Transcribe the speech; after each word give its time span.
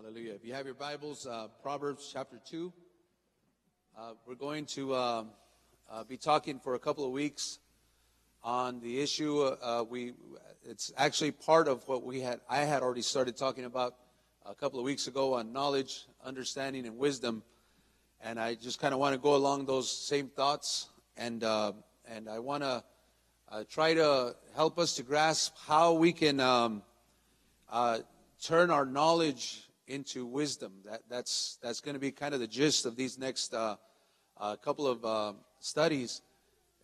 Hallelujah. 0.00 0.34
If 0.34 0.44
you 0.44 0.54
have 0.54 0.64
your 0.64 0.76
Bibles, 0.76 1.26
uh, 1.26 1.48
Proverbs 1.60 2.08
chapter 2.12 2.38
2, 2.48 2.72
uh, 3.98 4.12
we're 4.28 4.36
going 4.36 4.64
to 4.66 4.94
uh, 4.94 5.24
uh 5.90 6.04
be 6.04 6.16
talking 6.16 6.60
for 6.60 6.76
a 6.76 6.78
couple 6.78 7.04
of 7.04 7.10
weeks 7.10 7.58
on 8.44 8.78
the 8.78 9.00
issue. 9.00 9.40
Uh, 9.40 9.84
we, 9.90 10.12
it's 10.64 10.92
actually 10.96 11.32
part 11.32 11.66
of 11.66 11.82
what 11.88 12.04
we 12.04 12.20
had, 12.20 12.38
I 12.48 12.58
had 12.58 12.80
already 12.80 13.02
started 13.02 13.36
talking 13.36 13.64
about 13.64 13.96
a 14.46 14.54
couple 14.54 14.78
of 14.78 14.84
weeks 14.84 15.08
ago 15.08 15.34
on 15.34 15.52
knowledge, 15.52 16.06
understanding, 16.24 16.86
and 16.86 16.96
wisdom. 16.96 17.42
And 18.20 18.38
I 18.38 18.54
just 18.54 18.78
kind 18.78 18.94
of 18.94 19.00
want 19.00 19.14
to 19.14 19.20
go 19.20 19.34
along 19.34 19.66
those 19.66 19.90
same 19.90 20.28
thoughts. 20.28 20.90
And, 21.16 21.42
uh, 21.42 21.72
and 22.06 22.28
I 22.28 22.38
want 22.38 22.62
to 22.62 22.84
try 23.68 23.94
to 23.94 24.36
help 24.54 24.78
us 24.78 24.94
to 24.94 25.02
grasp 25.02 25.56
how 25.66 25.94
we 25.94 26.12
can 26.12 26.38
um, 26.38 26.84
turn 28.40 28.70
our 28.70 28.86
knowledge 28.86 29.64
into 29.88 30.26
wisdom. 30.26 30.72
That, 30.84 31.02
that's 31.08 31.58
that's 31.62 31.80
going 31.80 31.94
to 31.94 32.00
be 32.00 32.10
kind 32.10 32.34
of 32.34 32.40
the 32.40 32.46
gist 32.46 32.86
of 32.86 32.96
these 32.96 33.18
next 33.18 33.54
uh, 33.54 33.76
uh, 34.38 34.56
couple 34.56 34.86
of 34.86 35.04
uh, 35.04 35.32
studies. 35.60 36.22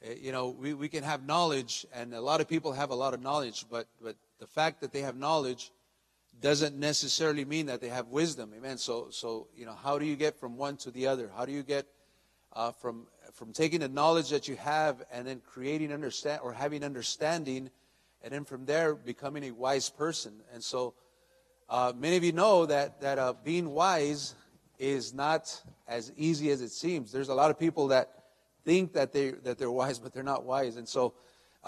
Uh, 0.04 0.14
you 0.20 0.32
know, 0.32 0.48
we, 0.48 0.74
we 0.74 0.88
can 0.88 1.02
have 1.04 1.24
knowledge, 1.24 1.86
and 1.94 2.14
a 2.14 2.20
lot 2.20 2.40
of 2.40 2.48
people 2.48 2.72
have 2.72 2.90
a 2.90 2.94
lot 2.94 3.14
of 3.14 3.22
knowledge, 3.22 3.64
but, 3.70 3.86
but 4.02 4.16
the 4.38 4.46
fact 4.46 4.80
that 4.80 4.92
they 4.92 5.00
have 5.00 5.16
knowledge 5.16 5.70
doesn't 6.40 6.76
necessarily 6.76 7.44
mean 7.44 7.66
that 7.66 7.80
they 7.80 7.88
have 7.88 8.08
wisdom. 8.08 8.52
Amen. 8.56 8.76
So, 8.76 9.08
so 9.10 9.46
you 9.56 9.66
know, 9.66 9.74
how 9.74 9.98
do 9.98 10.04
you 10.04 10.16
get 10.16 10.38
from 10.38 10.56
one 10.56 10.76
to 10.78 10.90
the 10.90 11.06
other? 11.06 11.30
How 11.34 11.46
do 11.46 11.52
you 11.52 11.62
get 11.62 11.86
uh, 12.52 12.72
from 12.72 13.06
from 13.32 13.52
taking 13.52 13.80
the 13.80 13.88
knowledge 13.88 14.30
that 14.30 14.46
you 14.46 14.54
have 14.56 15.02
and 15.12 15.26
then 15.26 15.40
creating 15.44 15.92
understand 15.92 16.40
or 16.42 16.52
having 16.52 16.84
understanding, 16.84 17.70
and 18.22 18.32
then 18.32 18.44
from 18.44 18.64
there 18.64 18.94
becoming 18.94 19.44
a 19.44 19.50
wise 19.52 19.90
person? 19.90 20.32
And 20.52 20.62
so, 20.62 20.94
uh, 21.68 21.92
many 21.96 22.16
of 22.16 22.24
you 22.24 22.32
know 22.32 22.66
that, 22.66 23.00
that 23.00 23.18
uh, 23.18 23.32
being 23.42 23.70
wise 23.70 24.34
is 24.78 25.14
not 25.14 25.62
as 25.88 26.12
easy 26.16 26.50
as 26.50 26.60
it 26.60 26.70
seems. 26.70 27.12
There's 27.12 27.28
a 27.28 27.34
lot 27.34 27.50
of 27.50 27.58
people 27.58 27.88
that 27.88 28.24
think 28.64 28.92
that, 28.94 29.12
they, 29.12 29.30
that 29.30 29.58
they're 29.58 29.70
wise, 29.70 29.98
but 29.98 30.12
they're 30.12 30.22
not 30.22 30.44
wise. 30.44 30.76
And 30.76 30.88
so 30.88 31.14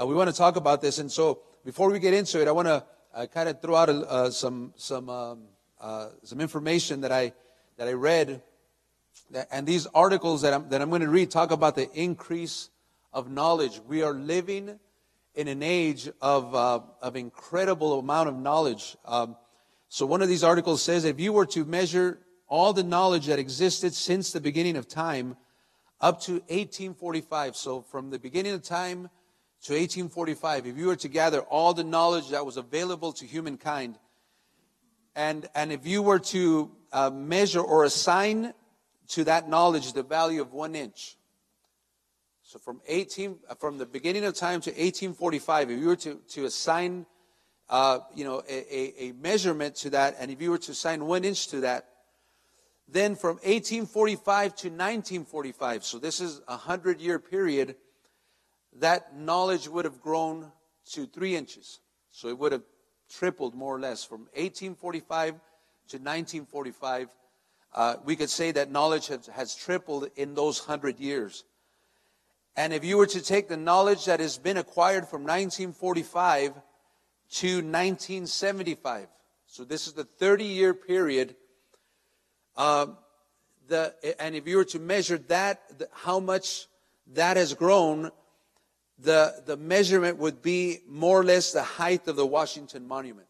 uh, 0.00 0.06
we 0.06 0.14
want 0.14 0.30
to 0.30 0.36
talk 0.36 0.56
about 0.56 0.80
this. 0.80 0.98
And 0.98 1.10
so 1.10 1.40
before 1.64 1.90
we 1.90 1.98
get 1.98 2.14
into 2.14 2.40
it, 2.40 2.48
I 2.48 2.52
want 2.52 2.68
to 2.68 2.84
uh, 3.14 3.26
kind 3.26 3.48
of 3.48 3.60
throw 3.60 3.76
out 3.76 3.88
uh, 3.88 4.30
some, 4.30 4.72
some, 4.76 5.08
um, 5.08 5.42
uh, 5.80 6.08
some 6.22 6.40
information 6.40 7.00
that 7.02 7.12
I, 7.12 7.32
that 7.76 7.88
I 7.88 7.92
read. 7.92 8.42
And 9.50 9.66
these 9.66 9.86
articles 9.94 10.42
that 10.42 10.52
I'm, 10.52 10.68
that 10.68 10.82
I'm 10.82 10.90
going 10.90 11.02
to 11.02 11.08
read 11.08 11.30
talk 11.30 11.50
about 11.50 11.74
the 11.74 11.90
increase 11.92 12.70
of 13.12 13.30
knowledge. 13.30 13.80
We 13.88 14.02
are 14.02 14.12
living 14.12 14.78
in 15.34 15.48
an 15.48 15.62
age 15.62 16.08
of, 16.20 16.54
of 16.54 17.16
incredible 17.16 17.98
amount 17.98 18.28
of 18.28 18.36
knowledge. 18.36 18.96
Um, 19.04 19.36
so 19.88 20.06
one 20.06 20.22
of 20.22 20.28
these 20.28 20.44
articles 20.44 20.82
says 20.82 21.04
if 21.04 21.20
you 21.20 21.32
were 21.32 21.46
to 21.46 21.64
measure 21.64 22.18
all 22.48 22.72
the 22.72 22.82
knowledge 22.82 23.26
that 23.26 23.38
existed 23.38 23.94
since 23.94 24.32
the 24.32 24.40
beginning 24.40 24.76
of 24.76 24.88
time 24.88 25.36
up 26.00 26.20
to 26.22 26.32
1845, 26.32 27.56
so 27.56 27.82
from 27.82 28.10
the 28.10 28.18
beginning 28.18 28.52
of 28.52 28.62
time 28.62 29.08
to 29.62 29.72
1845, 29.72 30.66
if 30.66 30.76
you 30.76 30.86
were 30.86 30.96
to 30.96 31.08
gather 31.08 31.40
all 31.40 31.72
the 31.72 31.84
knowledge 31.84 32.28
that 32.30 32.44
was 32.44 32.56
available 32.56 33.12
to 33.14 33.24
humankind, 33.24 33.98
and, 35.14 35.48
and 35.54 35.72
if 35.72 35.86
you 35.86 36.02
were 36.02 36.18
to 36.18 36.70
uh, 36.92 37.10
measure 37.10 37.60
or 37.60 37.84
assign 37.84 38.52
to 39.08 39.24
that 39.24 39.48
knowledge 39.48 39.92
the 39.94 40.02
value 40.02 40.42
of 40.42 40.52
one 40.52 40.74
inch, 40.74 41.16
so 42.42 42.58
from 42.58 42.80
18, 42.86 43.38
from 43.58 43.78
the 43.78 43.86
beginning 43.86 44.24
of 44.24 44.34
time 44.34 44.60
to 44.60 44.70
1845, 44.70 45.70
if 45.70 45.80
you 45.80 45.86
were 45.86 45.96
to, 45.96 46.20
to 46.28 46.44
assign 46.44 47.06
uh, 47.68 47.98
you 48.14 48.24
know, 48.24 48.42
a, 48.48 49.04
a, 49.06 49.12
measurement 49.12 49.74
to 49.74 49.90
that, 49.90 50.16
and 50.18 50.30
if 50.30 50.40
you 50.40 50.50
were 50.50 50.58
to 50.58 50.72
assign 50.72 51.04
one 51.04 51.24
inch 51.24 51.48
to 51.48 51.60
that, 51.60 51.88
then 52.88 53.16
from 53.16 53.36
1845 53.36 54.24
to 54.56 54.68
1945, 54.68 55.84
so 55.84 55.98
this 55.98 56.20
is 56.20 56.40
a 56.46 56.56
hundred 56.56 57.00
year 57.00 57.18
period, 57.18 57.74
that 58.78 59.16
knowledge 59.16 59.68
would 59.68 59.84
have 59.84 60.00
grown 60.00 60.52
to 60.92 61.06
three 61.06 61.34
inches. 61.34 61.80
So 62.10 62.28
it 62.28 62.38
would 62.38 62.52
have 62.52 62.62
tripled 63.10 63.54
more 63.54 63.74
or 63.74 63.80
less 63.80 64.04
from 64.04 64.20
1845 64.34 65.32
to 65.32 65.96
1945. 65.96 67.08
Uh, 67.74 67.96
we 68.04 68.14
could 68.14 68.30
say 68.30 68.52
that 68.52 68.70
knowledge 68.70 69.08
has, 69.08 69.26
has 69.26 69.54
tripled 69.54 70.08
in 70.16 70.34
those 70.34 70.60
hundred 70.60 71.00
years. 71.00 71.44
And 72.56 72.72
if 72.72 72.84
you 72.84 72.96
were 72.96 73.06
to 73.06 73.20
take 73.20 73.48
the 73.48 73.56
knowledge 73.56 74.06
that 74.06 74.20
has 74.20 74.38
been 74.38 74.56
acquired 74.56 75.08
from 75.08 75.22
1945 75.22 76.54
to 77.30 77.56
1975. 77.56 79.08
So 79.46 79.64
this 79.64 79.86
is 79.86 79.92
the 79.92 80.04
30 80.04 80.44
year 80.44 80.74
period. 80.74 81.36
Uh, 82.56 82.86
the, 83.68 83.94
and 84.20 84.34
if 84.34 84.46
you 84.46 84.56
were 84.56 84.64
to 84.66 84.78
measure 84.78 85.18
that, 85.18 85.78
the, 85.78 85.88
how 85.92 86.20
much 86.20 86.66
that 87.14 87.36
has 87.36 87.54
grown, 87.54 88.10
the, 88.98 89.42
the 89.44 89.56
measurement 89.56 90.18
would 90.18 90.42
be 90.42 90.78
more 90.88 91.20
or 91.20 91.24
less 91.24 91.52
the 91.52 91.62
height 91.62 92.06
of 92.08 92.16
the 92.16 92.26
Washington 92.26 92.86
Monument. 92.86 93.28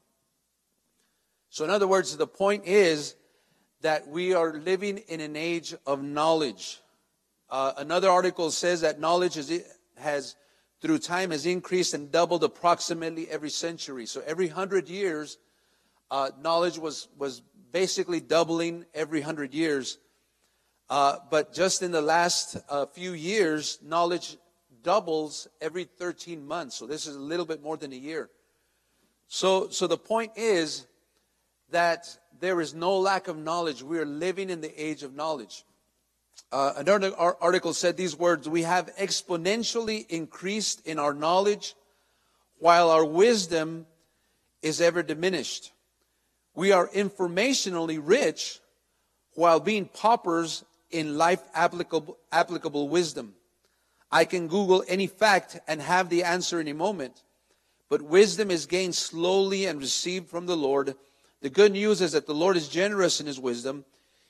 So, 1.51 1.65
in 1.65 1.71
other 1.71 1.89
words, 1.89 2.17
the 2.17 2.27
point 2.27 2.65
is 2.67 3.17
that 3.81 4.09
we 4.09 4.35
are 4.35 4.55
living 4.55 4.99
in 5.09 5.21
an 5.21 5.37
age 5.37 5.75
of 5.87 6.03
knowledge. 6.03 6.81
Uh, 7.49 7.73
another 7.77 8.11
article 8.11 8.51
says 8.51 8.81
that 8.81 9.01
knowledge 9.01 9.37
is, 9.37 9.63
has 9.97 10.37
through 10.81 10.99
time 10.99 11.31
has 11.31 11.47
increased 11.47 11.95
and 11.95 12.13
doubled 12.13 12.45
approximately 12.45 13.29
every 13.29 13.51
century. 13.51 14.07
So 14.07 14.23
every 14.27 14.49
hundred 14.49 14.89
years, 14.89 15.39
uh, 16.11 16.31
knowledge 16.41 16.79
was, 16.79 17.09
was 17.17 17.43
basically 17.73 18.21
doubling 18.21 18.85
every 18.95 19.21
hundred 19.21 19.55
years. 19.55 19.99
Uh, 20.89 21.17
but 21.31 21.53
just 21.53 21.83
in 21.83 21.91
the 21.91 22.03
last 22.03 22.57
uh, 22.69 22.87
few 22.87 23.13
years, 23.13 23.79
knowledge 23.83 24.37
doubles 24.83 25.49
every 25.61 25.85
13 25.85 26.47
months. 26.47 26.77
So 26.77 26.87
this 26.87 27.07
is 27.07 27.17
a 27.17 27.21
little 27.21 27.47
bit 27.47 27.63
more 27.63 27.77
than 27.77 27.93
a 27.93 27.97
year. 27.97 28.31
So, 29.27 29.69
so 29.71 29.87
the 29.87 29.99
point 29.99 30.33
is 30.37 30.87
that 31.71 32.17
there 32.39 32.61
is 32.61 32.75
no 32.75 32.97
lack 32.99 33.27
of 33.27 33.37
knowledge. 33.37 33.83
We 33.83 33.99
are 33.99 34.07
living 34.07 34.51
in 34.51 34.61
the 34.61 34.83
age 34.83 35.03
of 35.03 35.15
knowledge. 35.15 35.65
Uh, 36.53 36.75
another 36.77 37.15
article 37.17 37.73
said 37.73 37.97
these 37.97 38.17
words 38.17 38.49
We 38.49 38.63
have 38.63 38.95
exponentially 38.97 40.09
increased 40.09 40.87
in 40.87 40.99
our 40.99 41.15
knowledge 41.15 41.75
while 42.59 42.91
our 42.91 43.05
wisdom 43.05 43.87
is 44.63 44.81
ever 44.81 45.03
diminished. 45.03 45.73
We 46.55 46.73
are 46.73 46.89
informationally 46.89 48.01
rich 48.03 48.61
while 49.35 49.61
being 49.61 49.87
paupers 49.87 50.65
in 50.91 51.19
life 51.19 51.43
applicable, 51.55 52.17
applicable 52.33 52.89
wisdom. 52.89 53.35
I 54.11 54.25
can 54.25 54.49
Google 54.49 54.85
any 54.89 55.07
fact 55.07 55.59
and 55.69 55.83
have 55.83 56.09
the 56.09 56.25
answer 56.25 56.61
in 56.61 56.69
a 56.69 56.75
moment, 56.75 57.23
but 57.91 58.01
wisdom 58.01 58.51
is 58.51 58.67
gained 58.67 58.95
slowly 58.95 59.67
and 59.67 59.81
received 59.81 60.29
from 60.29 60.47
the 60.47 60.57
Lord. 60.57 60.95
The 61.43 61.51
good 61.51 61.73
news 61.73 62.01
is 62.01 62.13
that 62.13 62.27
the 62.27 62.35
Lord 62.35 62.57
is 62.57 62.69
generous 62.69 63.21
in 63.21 63.27
his 63.27 63.39
wisdom 63.39 63.85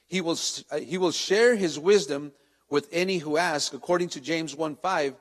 he 0.07 0.21
will, 0.21 0.39
uh, 0.71 0.79
he 0.79 0.99
will 0.99 1.11
share 1.11 1.57
his 1.57 1.79
wisdom 1.79 2.33
with 2.71 2.89
any 2.93 3.19
who 3.19 3.37
ask, 3.37 3.75
according 3.75 4.09
to 4.11 4.21
James 4.21 4.55
1 4.55 4.77
5. 4.77 5.15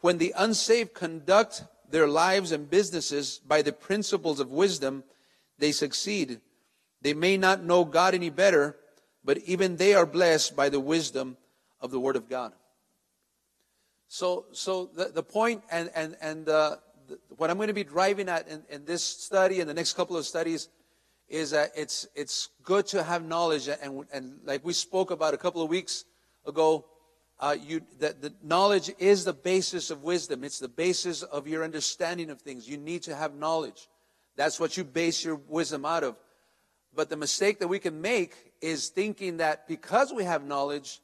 When 0.00 0.18
the 0.18 0.34
unsaved 0.36 0.94
conduct 0.94 1.64
their 1.90 2.06
lives 2.06 2.52
and 2.52 2.70
businesses 2.70 3.40
by 3.46 3.62
the 3.62 3.72
principles 3.72 4.40
of 4.40 4.50
wisdom, 4.50 5.04
they 5.58 5.72
succeed. 5.72 6.40
They 7.02 7.14
may 7.14 7.36
not 7.36 7.64
know 7.64 7.84
God 7.84 8.14
any 8.14 8.30
better, 8.30 8.76
but 9.24 9.38
even 9.38 9.76
they 9.76 9.94
are 9.94 10.06
blessed 10.06 10.56
by 10.56 10.68
the 10.68 10.80
wisdom 10.80 11.36
of 11.80 11.90
the 11.90 12.00
Word 12.00 12.16
of 12.16 12.28
God. 12.28 12.52
So, 14.08 14.46
so 14.52 14.86
the, 14.86 15.06
the 15.06 15.22
point 15.22 15.62
and, 15.70 15.90
and, 15.94 16.16
and 16.20 16.48
uh, 16.48 16.76
the, 17.08 17.18
what 17.36 17.50
I'm 17.50 17.56
going 17.56 17.68
to 17.68 17.74
be 17.74 17.84
driving 17.84 18.28
at 18.28 18.48
in, 18.48 18.62
in 18.68 18.84
this 18.84 19.02
study 19.02 19.60
and 19.60 19.68
the 19.68 19.74
next 19.74 19.94
couple 19.94 20.16
of 20.16 20.26
studies 20.26 20.68
is 21.30 21.52
that 21.52 21.70
it's, 21.76 22.06
it's 22.14 22.48
good 22.64 22.86
to 22.88 23.02
have 23.02 23.24
knowledge. 23.24 23.68
And, 23.68 24.04
and 24.12 24.40
like 24.44 24.64
we 24.64 24.72
spoke 24.72 25.10
about 25.10 25.32
a 25.32 25.38
couple 25.38 25.62
of 25.62 25.70
weeks 25.70 26.04
ago, 26.44 26.84
uh, 27.38 27.56
you, 27.66 27.80
that 28.00 28.20
the 28.20 28.34
knowledge 28.42 28.90
is 28.98 29.24
the 29.24 29.32
basis 29.32 29.90
of 29.90 30.02
wisdom. 30.02 30.44
It's 30.44 30.58
the 30.58 30.68
basis 30.68 31.22
of 31.22 31.48
your 31.48 31.64
understanding 31.64 32.28
of 32.28 32.40
things. 32.42 32.68
You 32.68 32.76
need 32.76 33.04
to 33.04 33.14
have 33.14 33.34
knowledge. 33.34 33.88
That's 34.36 34.60
what 34.60 34.76
you 34.76 34.84
base 34.84 35.24
your 35.24 35.36
wisdom 35.36 35.86
out 35.86 36.04
of. 36.04 36.16
But 36.94 37.08
the 37.08 37.16
mistake 37.16 37.60
that 37.60 37.68
we 37.68 37.78
can 37.78 38.00
make 38.00 38.34
is 38.60 38.88
thinking 38.88 39.38
that 39.38 39.68
because 39.68 40.12
we 40.12 40.24
have 40.24 40.44
knowledge, 40.44 41.00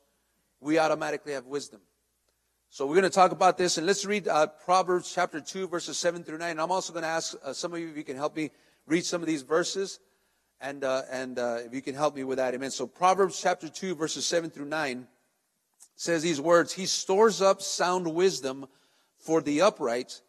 we 0.61 0.79
automatically 0.79 1.33
have 1.33 1.47
wisdom. 1.47 1.81
So 2.69 2.85
we're 2.85 2.97
going 2.97 3.05
to 3.05 3.11
talk 3.11 3.31
about 3.31 3.57
this, 3.57 3.79
and 3.79 3.87
let's 3.87 4.05
read 4.05 4.27
uh, 4.27 4.49
Proverbs 4.49 5.13
chapter 5.15 5.41
2, 5.41 5.69
verses 5.69 5.97
7 5.97 6.25
through 6.25 6.39
9. 6.39 6.59
I'm 6.59 6.73
also 6.73 6.93
going 6.93 7.05
to 7.05 7.09
ask 7.09 7.35
uh, 7.43 7.53
some 7.53 7.73
of 7.73 7.79
you 7.79 7.89
if 7.89 7.97
you 7.97 8.05
can 8.05 8.17
help 8.17 8.37
me 8.37 8.51
read 8.87 9.05
some 9.05 9.23
of 9.23 9.27
these 9.27 9.43
verses. 9.43 10.01
And, 10.61 10.85
uh, 10.85 11.03
and 11.11 11.39
uh, 11.39 11.59
if 11.65 11.75
you 11.75 11.83
can 11.83 11.95
help 11.95 12.17
me 12.17 12.25
with 12.25 12.39
that, 12.39 12.55
amen. 12.55 12.71
So 12.71 12.87
Proverbs 12.87 13.41
chapter 13.41 13.69
2, 13.69 13.95
verses 13.95 14.27
7 14.27 14.51
through 14.51 14.67
9 14.67 15.07
says 15.97 16.23
these 16.23 16.41
words 16.41 16.73
He 16.73 16.87
stores 16.87 17.43
up 17.43 17.61
sound 17.61 18.15
wisdom 18.15 18.67
for 19.19 19.41
the 19.41 19.63
upright. 19.63 20.21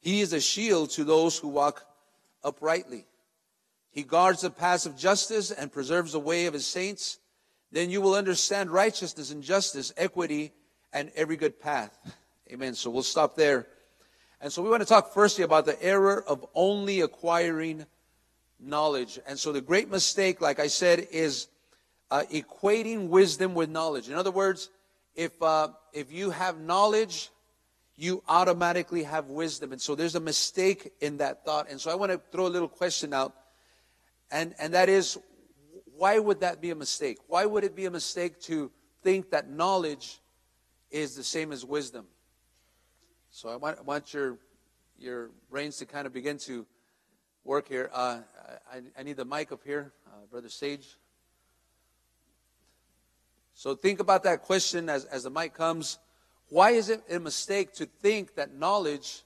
He 0.00 0.20
is 0.20 0.32
a 0.32 0.40
shield 0.40 0.90
to 0.90 1.04
those 1.04 1.38
who 1.38 1.48
walk 1.48 1.84
uprightly. 2.44 3.06
He 3.90 4.02
guards 4.02 4.42
the 4.42 4.50
paths 4.50 4.86
of 4.86 4.96
justice 4.96 5.50
and 5.50 5.72
preserves 5.72 6.12
the 6.12 6.20
way 6.20 6.46
of 6.46 6.54
his 6.54 6.66
saints. 6.66 7.18
Then 7.70 7.90
you 7.90 8.00
will 8.00 8.14
understand 8.14 8.70
righteousness 8.70 9.30
and 9.30 9.42
justice, 9.42 9.92
equity, 9.96 10.52
and 10.92 11.10
every 11.14 11.36
good 11.36 11.60
path. 11.60 11.96
Amen. 12.50 12.74
So 12.74 12.90
we'll 12.90 13.02
stop 13.02 13.36
there. 13.36 13.66
And 14.40 14.52
so 14.52 14.62
we 14.62 14.68
want 14.68 14.82
to 14.82 14.88
talk 14.88 15.14
firstly 15.14 15.44
about 15.44 15.66
the 15.66 15.80
error 15.82 16.22
of 16.26 16.44
only 16.54 17.00
acquiring 17.00 17.86
knowledge. 18.62 19.18
And 19.26 19.38
so 19.38 19.52
the 19.52 19.60
great 19.60 19.90
mistake, 19.90 20.40
like 20.40 20.60
I 20.60 20.68
said, 20.68 21.08
is 21.10 21.48
uh, 22.10 22.22
equating 22.32 23.08
wisdom 23.08 23.54
with 23.54 23.70
knowledge. 23.70 24.08
In 24.08 24.14
other 24.14 24.30
words, 24.30 24.70
if 25.14 25.40
uh, 25.42 25.68
if 25.92 26.12
you 26.12 26.30
have 26.30 26.58
knowledge, 26.58 27.30
you 27.96 28.22
automatically 28.28 29.02
have 29.02 29.28
wisdom. 29.28 29.72
And 29.72 29.80
so 29.80 29.94
there's 29.94 30.14
a 30.14 30.20
mistake 30.20 30.92
in 31.00 31.18
that 31.18 31.44
thought. 31.44 31.70
And 31.70 31.80
so 31.80 31.90
I 31.90 31.94
want 31.94 32.12
to 32.12 32.20
throw 32.30 32.46
a 32.46 32.48
little 32.48 32.68
question 32.68 33.12
out, 33.12 33.34
and 34.30 34.54
and 34.58 34.74
that 34.74 34.88
is, 34.88 35.18
why 35.96 36.18
would 36.18 36.40
that 36.40 36.60
be 36.60 36.70
a 36.70 36.74
mistake? 36.74 37.18
Why 37.28 37.46
would 37.46 37.64
it 37.64 37.76
be 37.76 37.86
a 37.86 37.90
mistake 37.90 38.40
to 38.42 38.70
think 39.02 39.30
that 39.30 39.50
knowledge 39.50 40.20
is 40.90 41.14
the 41.14 41.24
same 41.24 41.52
as 41.52 41.64
wisdom? 41.64 42.06
So 43.30 43.48
I 43.48 43.56
want, 43.56 43.78
I 43.78 43.82
want 43.82 44.12
your 44.14 44.38
your 44.98 45.30
brains 45.50 45.78
to 45.78 45.86
kind 45.86 46.06
of 46.06 46.12
begin 46.12 46.38
to 46.38 46.66
work 47.44 47.68
here. 47.68 47.90
Uh, 47.92 48.20
I, 48.72 48.80
I, 48.98 49.02
need 49.02 49.16
the 49.16 49.24
mic 49.24 49.52
up 49.52 49.62
here, 49.64 49.92
uh, 50.06 50.26
Brother 50.30 50.48
Sage. 50.48 50.96
So 53.54 53.74
think 53.74 54.00
about 54.00 54.22
that 54.24 54.42
question 54.42 54.88
as, 54.88 55.04
as 55.06 55.24
the 55.24 55.30
mic 55.30 55.54
comes. 55.54 55.98
Why 56.48 56.70
is 56.70 56.88
it 56.88 57.02
a 57.10 57.18
mistake 57.18 57.72
to 57.74 57.86
think 57.86 58.34
that 58.36 58.54
knowledge 58.54 59.22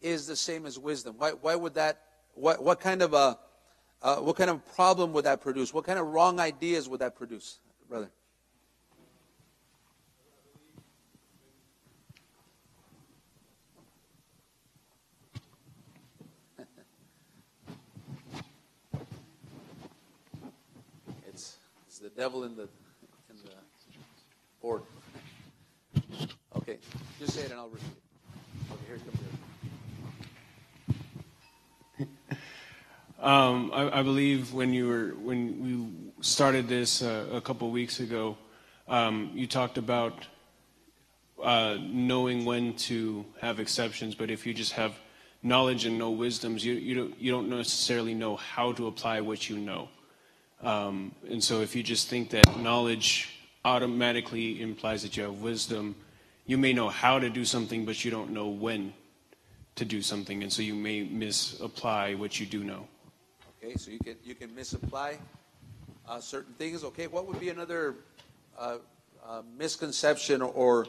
is 0.00 0.26
the 0.26 0.36
same 0.36 0.66
as 0.66 0.78
wisdom? 0.78 1.16
Why, 1.18 1.30
why 1.30 1.54
would 1.54 1.74
that, 1.74 2.02
what, 2.34 2.62
what 2.62 2.80
kind 2.80 3.02
of 3.02 3.14
a, 3.14 3.38
uh, 4.02 4.16
what 4.16 4.36
kind 4.36 4.50
of 4.50 4.64
problem 4.74 5.12
would 5.12 5.24
that 5.24 5.40
produce? 5.40 5.74
What 5.74 5.84
kind 5.84 5.98
of 5.98 6.06
wrong 6.06 6.40
ideas 6.40 6.88
would 6.88 7.00
that 7.00 7.14
produce, 7.14 7.58
brother? 7.88 8.10
it's, 21.28 21.56
it's 21.86 21.89
the 22.00 22.08
devil 22.10 22.44
in 22.44 22.56
the 22.56 22.68
Board. 24.60 24.82
Okay, 26.54 26.76
just 27.18 27.32
say 27.32 27.42
it 27.42 27.50
and 27.50 27.58
I'll 27.58 27.68
repeat 27.68 27.86
it. 27.88 28.72
Okay, 28.72 28.84
here 28.86 28.98
comes. 31.98 32.38
Um, 33.22 33.70
I, 33.74 33.98
I, 33.98 34.02
believe 34.02 34.54
when 34.54 34.72
you 34.72 34.88
were 34.88 35.08
when 35.20 35.62
we 35.62 36.22
started 36.22 36.68
this 36.68 37.02
uh, 37.02 37.26
a 37.30 37.40
couple 37.42 37.70
weeks 37.70 38.00
ago, 38.00 38.38
um, 38.88 39.30
you 39.34 39.46
talked 39.46 39.76
about 39.76 40.26
uh, 41.42 41.76
knowing 41.82 42.46
when 42.46 42.76
to 42.88 43.26
have 43.42 43.60
exceptions. 43.60 44.14
But 44.14 44.30
if 44.30 44.46
you 44.46 44.54
just 44.54 44.72
have 44.72 44.94
knowledge 45.42 45.84
and 45.84 45.98
no 45.98 46.10
wisdoms, 46.12 46.64
you 46.64 46.72
you 46.72 46.94
don't 46.94 47.20
you 47.20 47.30
don't 47.30 47.50
necessarily 47.50 48.14
know 48.14 48.36
how 48.36 48.72
to 48.72 48.86
apply 48.86 49.20
what 49.20 49.50
you 49.50 49.58
know. 49.58 49.90
Um, 50.62 51.14
and 51.28 51.42
so 51.42 51.60
if 51.60 51.74
you 51.74 51.82
just 51.82 52.08
think 52.08 52.30
that 52.30 52.58
knowledge 52.58 53.40
automatically 53.64 54.60
implies 54.62 55.02
that 55.02 55.16
you 55.16 55.22
have 55.22 55.40
wisdom. 55.40 55.94
You 56.46 56.58
may 56.58 56.72
know 56.72 56.88
how 56.88 57.18
to 57.18 57.28
do 57.28 57.44
something, 57.44 57.84
but 57.84 58.04
you 58.04 58.10
don't 58.10 58.30
know 58.30 58.48
when 58.48 58.92
to 59.76 59.84
do 59.84 60.02
something, 60.02 60.42
and 60.42 60.52
so 60.52 60.62
you 60.62 60.74
may 60.74 61.04
misapply 61.04 62.14
what 62.14 62.40
you 62.40 62.46
do 62.46 62.64
know. 62.64 62.86
Okay, 63.62 63.74
so 63.76 63.90
you 63.90 63.98
can 63.98 64.16
you 64.24 64.34
can 64.34 64.54
misapply 64.54 65.18
uh, 66.08 66.20
certain 66.20 66.54
things. 66.54 66.84
Okay, 66.84 67.06
what 67.06 67.26
would 67.26 67.38
be 67.38 67.50
another 67.50 67.96
uh, 68.58 68.78
uh, 69.24 69.42
misconception 69.56 70.42
or 70.42 70.86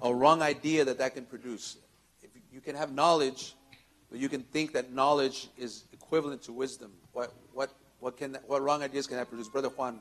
a 0.00 0.12
wrong 0.14 0.42
idea 0.42 0.84
that 0.84 0.98
that 0.98 1.14
can 1.14 1.24
produce? 1.24 1.76
If 2.22 2.30
you 2.52 2.60
can 2.60 2.74
have 2.74 2.92
knowledge, 2.92 3.54
but 4.10 4.18
you 4.18 4.28
can 4.28 4.42
think 4.42 4.72
that 4.72 4.92
knowledge 4.92 5.48
is 5.58 5.84
equivalent 5.92 6.42
to 6.44 6.52
wisdom. 6.52 6.92
What 7.12 7.32
what 7.52 7.70
what 8.02 8.16
can 8.16 8.32
that, 8.32 8.42
what 8.48 8.60
wrong 8.62 8.82
ideas 8.82 9.06
can 9.06 9.16
that 9.16 9.28
produce, 9.28 9.48
Brother 9.48 9.68
Juan? 9.68 10.00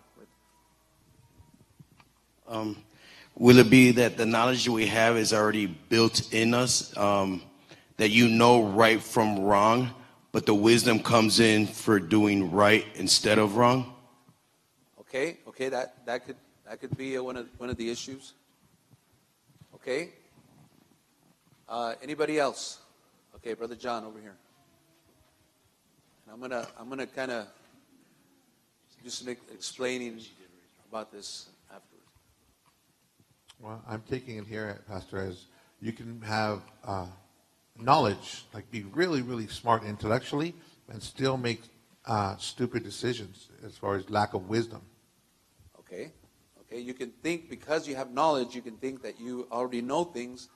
Um, 2.48 2.76
will 3.38 3.60
it 3.60 3.70
be 3.70 3.92
that 3.92 4.18
the 4.18 4.26
knowledge 4.26 4.68
we 4.68 4.88
have 4.88 5.18
is 5.18 5.32
already 5.34 5.68
built 5.68 6.34
in 6.34 6.56
us, 6.56 6.98
um, 6.98 7.44
that 7.98 8.10
you 8.10 8.28
know 8.28 8.64
right 8.64 9.00
from 9.00 9.42
wrong, 9.42 9.92
but 10.32 10.48
the 10.48 10.56
wisdom 10.56 10.98
comes 10.98 11.40
in 11.40 11.68
for 11.68 12.00
doing 12.00 12.52
right 12.52 12.88
instead 12.96 13.38
of 13.38 13.56
wrong? 13.56 13.94
Okay, 15.02 15.38
okay, 15.48 15.70
that, 15.70 16.04
that 16.08 16.26
could 16.26 16.38
that 16.68 16.80
could 16.80 16.98
be 16.98 17.20
one 17.20 17.38
of 17.38 17.48
one 17.58 17.70
of 17.70 17.78
the 17.78 17.88
issues. 17.88 18.34
Okay. 19.76 20.10
Uh, 21.70 21.94
anybody 22.02 22.40
else? 22.40 22.80
Okay, 23.36 23.54
brother 23.54 23.76
John 23.76 24.06
over 24.06 24.20
here. 24.20 24.36
And 26.26 26.34
I'm 26.34 26.42
gonna 26.42 26.68
I'm 26.80 26.90
gonna 26.90 27.06
kind 27.06 27.30
of 27.30 27.48
just 29.04 29.26
make 29.26 29.40
explaining 29.54 30.22
about 30.90 31.12
this 31.12 31.48
afterwards. 31.70 32.06
well, 33.60 33.82
I'm 33.88 34.04
taking 34.10 34.38
it 34.38 34.46
here, 34.48 34.82
Pastor, 34.88 35.20
as 35.20 35.46
you 35.82 35.92
can 35.92 36.22
have 36.22 36.62
uh, 36.86 37.08
knowledge, 37.80 38.46
like 38.54 38.70
be 38.70 38.84
really, 38.84 39.22
really 39.22 39.48
smart 39.48 39.84
intellectually, 39.84 40.54
and 40.90 41.02
still 41.02 41.38
make 41.38 41.62
uh, 42.06 42.36
stupid 42.38 42.84
decisions 42.84 43.50
as 43.66 43.78
far 43.78 43.96
as 43.96 44.10
lack 44.10 44.34
of 44.34 44.50
wisdom. 44.50 44.82
Okay. 45.80 46.12
Okay. 46.62 46.80
You 46.80 46.94
can 46.94 47.12
think 47.24 47.50
because 47.50 47.88
you 47.88 47.96
have 47.96 48.12
knowledge, 48.12 48.56
you 48.56 48.62
can 48.62 48.78
think 48.78 49.02
that 49.04 49.20
you 49.20 49.48
already 49.52 49.82
know 49.82 50.04
things, 50.04 50.50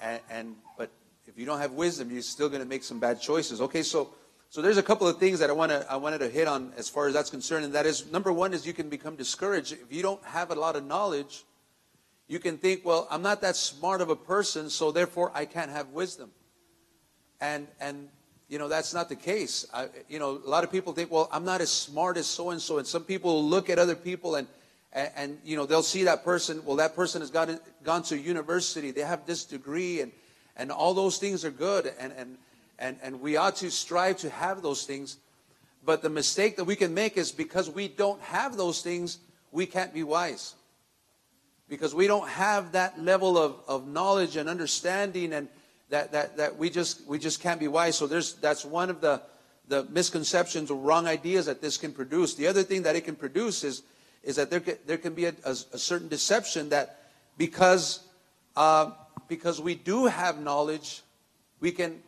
and, 0.00 0.20
and 0.30 0.56
but 0.76 0.90
if 1.26 1.38
you 1.38 1.46
don't 1.46 1.60
have 1.60 1.72
wisdom, 1.72 2.10
you're 2.10 2.22
still 2.22 2.48
going 2.48 2.62
to 2.62 2.68
make 2.68 2.82
some 2.82 2.98
bad 2.98 3.20
choices. 3.20 3.60
Okay. 3.60 3.82
So. 3.82 4.14
So 4.50 4.60
there's 4.60 4.76
a 4.76 4.82
couple 4.82 5.08
of 5.08 5.18
things 5.18 5.38
that 5.38 5.48
I 5.48 5.52
want 5.54 5.72
to 5.72 5.86
I 5.90 5.96
wanted 5.96 6.18
to 6.18 6.28
hit 6.28 6.46
on 6.46 6.72
as 6.76 6.88
far 6.88 7.06
as 7.06 7.14
that's 7.14 7.30
concerned, 7.30 7.64
and 7.64 7.74
that 7.74 7.86
is 7.86 8.10
number 8.12 8.32
one 8.32 8.52
is 8.52 8.66
you 8.66 8.72
can 8.72 8.88
become 8.88 9.16
discouraged 9.16 9.72
if 9.72 9.90
you 9.90 10.02
don't 10.02 10.22
have 10.24 10.50
a 10.50 10.54
lot 10.54 10.76
of 10.76 10.84
knowledge 10.84 11.44
you 12.30 12.38
can 12.38 12.58
think, 12.58 12.84
well, 12.84 13.08
I'm 13.10 13.22
not 13.22 13.40
that 13.40 13.56
smart 13.56 14.00
of 14.00 14.08
a 14.08 14.14
person, 14.14 14.70
so 14.70 14.92
therefore 14.92 15.32
I 15.34 15.46
can't 15.46 15.68
have 15.72 15.88
wisdom. 15.88 16.30
And, 17.40 17.66
and 17.80 18.08
you 18.48 18.56
know, 18.56 18.68
that's 18.68 18.94
not 18.94 19.08
the 19.08 19.16
case. 19.16 19.66
I, 19.74 19.88
you 20.08 20.20
know, 20.20 20.40
a 20.46 20.48
lot 20.48 20.62
of 20.62 20.70
people 20.70 20.92
think, 20.92 21.10
well, 21.10 21.28
I'm 21.32 21.44
not 21.44 21.60
as 21.60 21.72
smart 21.72 22.16
as 22.16 22.28
so 22.28 22.50
and 22.50 22.62
so. 22.62 22.78
And 22.78 22.86
some 22.86 23.02
people 23.02 23.44
look 23.44 23.68
at 23.68 23.80
other 23.80 23.96
people 23.96 24.36
and, 24.36 24.46
and, 24.92 25.10
and, 25.16 25.38
you 25.44 25.56
know, 25.56 25.66
they'll 25.66 25.82
see 25.82 26.04
that 26.04 26.22
person, 26.22 26.64
well, 26.64 26.76
that 26.76 26.94
person 26.94 27.20
has 27.20 27.32
gone, 27.32 27.58
gone 27.82 28.04
to 28.04 28.16
university, 28.16 28.92
they 28.92 29.00
have 29.00 29.26
this 29.26 29.44
degree, 29.44 30.00
and, 30.00 30.12
and 30.56 30.70
all 30.70 30.94
those 30.94 31.18
things 31.18 31.44
are 31.44 31.50
good. 31.50 31.92
And, 31.98 32.12
and, 32.16 32.38
and, 32.80 32.96
and 33.02 33.20
we 33.20 33.36
ought 33.36 33.56
to 33.56 33.70
strive 33.70 34.16
to 34.18 34.30
have 34.30 34.62
those 34.62 34.84
things. 34.84 35.18
But 35.84 36.02
the 36.02 36.10
mistake 36.10 36.56
that 36.56 36.64
we 36.64 36.76
can 36.76 36.92
make 36.92 37.16
is 37.16 37.30
because 37.30 37.70
we 37.70 37.88
don't 37.88 38.20
have 38.22 38.56
those 38.56 38.82
things, 38.82 39.18
we 39.52 39.66
can't 39.66 39.94
be 39.94 40.02
wise. 40.02 40.54
Because 41.68 41.94
we 41.94 42.06
don't 42.06 42.28
have 42.28 42.72
that 42.72 43.00
level 43.00 43.38
of, 43.38 43.56
of 43.68 43.86
knowledge 43.86 44.36
and 44.36 44.48
understanding 44.48 45.32
and 45.32 45.48
that, 45.90 46.12
that, 46.12 46.36
that 46.36 46.56
we 46.56 46.70
just 46.70 47.06
we 47.06 47.18
just 47.18 47.40
can't 47.40 47.60
be 47.60 47.68
wise. 47.68 47.96
So 47.96 48.06
there's 48.06 48.34
that's 48.34 48.64
one 48.64 48.90
of 48.90 49.00
the 49.00 49.22
the 49.68 49.84
misconceptions 49.84 50.70
or 50.70 50.78
wrong 50.78 51.06
ideas 51.06 51.46
that 51.46 51.60
this 51.60 51.76
can 51.76 51.92
produce. 51.92 52.34
The 52.34 52.46
other 52.48 52.62
thing 52.62 52.82
that 52.82 52.96
it 52.96 53.02
can 53.02 53.16
produce 53.16 53.62
is 53.62 53.82
is 54.22 54.36
that 54.36 54.50
there 54.50 54.60
can, 54.60 54.76
there 54.86 54.98
can 54.98 55.14
be 55.14 55.26
a, 55.26 55.34
a, 55.44 55.50
a 55.50 55.78
certain 55.78 56.08
deception 56.08 56.68
that 56.70 57.02
because 57.38 58.00
uh, 58.56 58.90
because 59.28 59.60
we 59.60 59.74
do 59.74 60.06
have 60.06 60.40
knowledge 60.40 61.02
we 61.60 61.70
can 61.70 62.00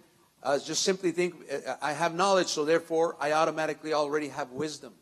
uh, 0.42 0.58
just 0.58 0.82
simply 0.82 1.12
think 1.12 1.34
I 1.80 1.92
have 1.92 2.14
knowledge 2.14 2.48
so 2.48 2.64
therefore 2.64 3.16
I 3.20 3.32
automatically 3.32 3.92
already 3.92 4.28
have 4.28 4.50
wisdom 4.50 4.92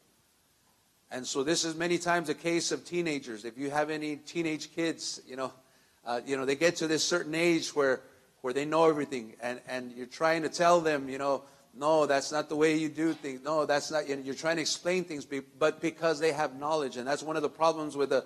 and 1.12 1.26
so 1.26 1.42
this 1.42 1.64
is 1.64 1.74
many 1.74 1.98
times 1.98 2.28
a 2.28 2.34
case 2.34 2.70
of 2.70 2.84
teenagers. 2.84 3.44
If 3.44 3.58
you 3.58 3.70
have 3.70 3.90
any 3.90 4.16
teenage 4.16 4.72
kids, 4.72 5.20
you 5.26 5.34
know, 5.34 5.52
uh, 6.06 6.20
you 6.24 6.36
know, 6.36 6.44
they 6.44 6.54
get 6.54 6.76
to 6.76 6.86
this 6.86 7.02
certain 7.02 7.34
age 7.34 7.74
where, 7.74 8.00
where 8.42 8.54
they 8.54 8.64
know 8.64 8.88
everything, 8.88 9.34
and, 9.42 9.60
and 9.68 9.92
you're 9.92 10.06
trying 10.06 10.42
to 10.42 10.48
tell 10.48 10.80
them, 10.80 11.08
you 11.08 11.18
know, 11.18 11.42
no, 11.74 12.06
that's 12.06 12.30
not 12.30 12.48
the 12.48 12.56
way 12.56 12.76
you 12.76 12.88
do 12.88 13.12
things. 13.12 13.42
No, 13.44 13.66
that's 13.66 13.90
not. 13.90 14.08
You're 14.08 14.34
trying 14.34 14.56
to 14.56 14.62
explain 14.62 15.04
things, 15.04 15.24
but 15.58 15.80
because 15.80 16.18
they 16.18 16.32
have 16.32 16.58
knowledge, 16.58 16.96
and 16.96 17.06
that's 17.06 17.22
one 17.22 17.36
of 17.36 17.42
the 17.42 17.48
problems 17.48 17.96
with 17.96 18.10
the, 18.10 18.24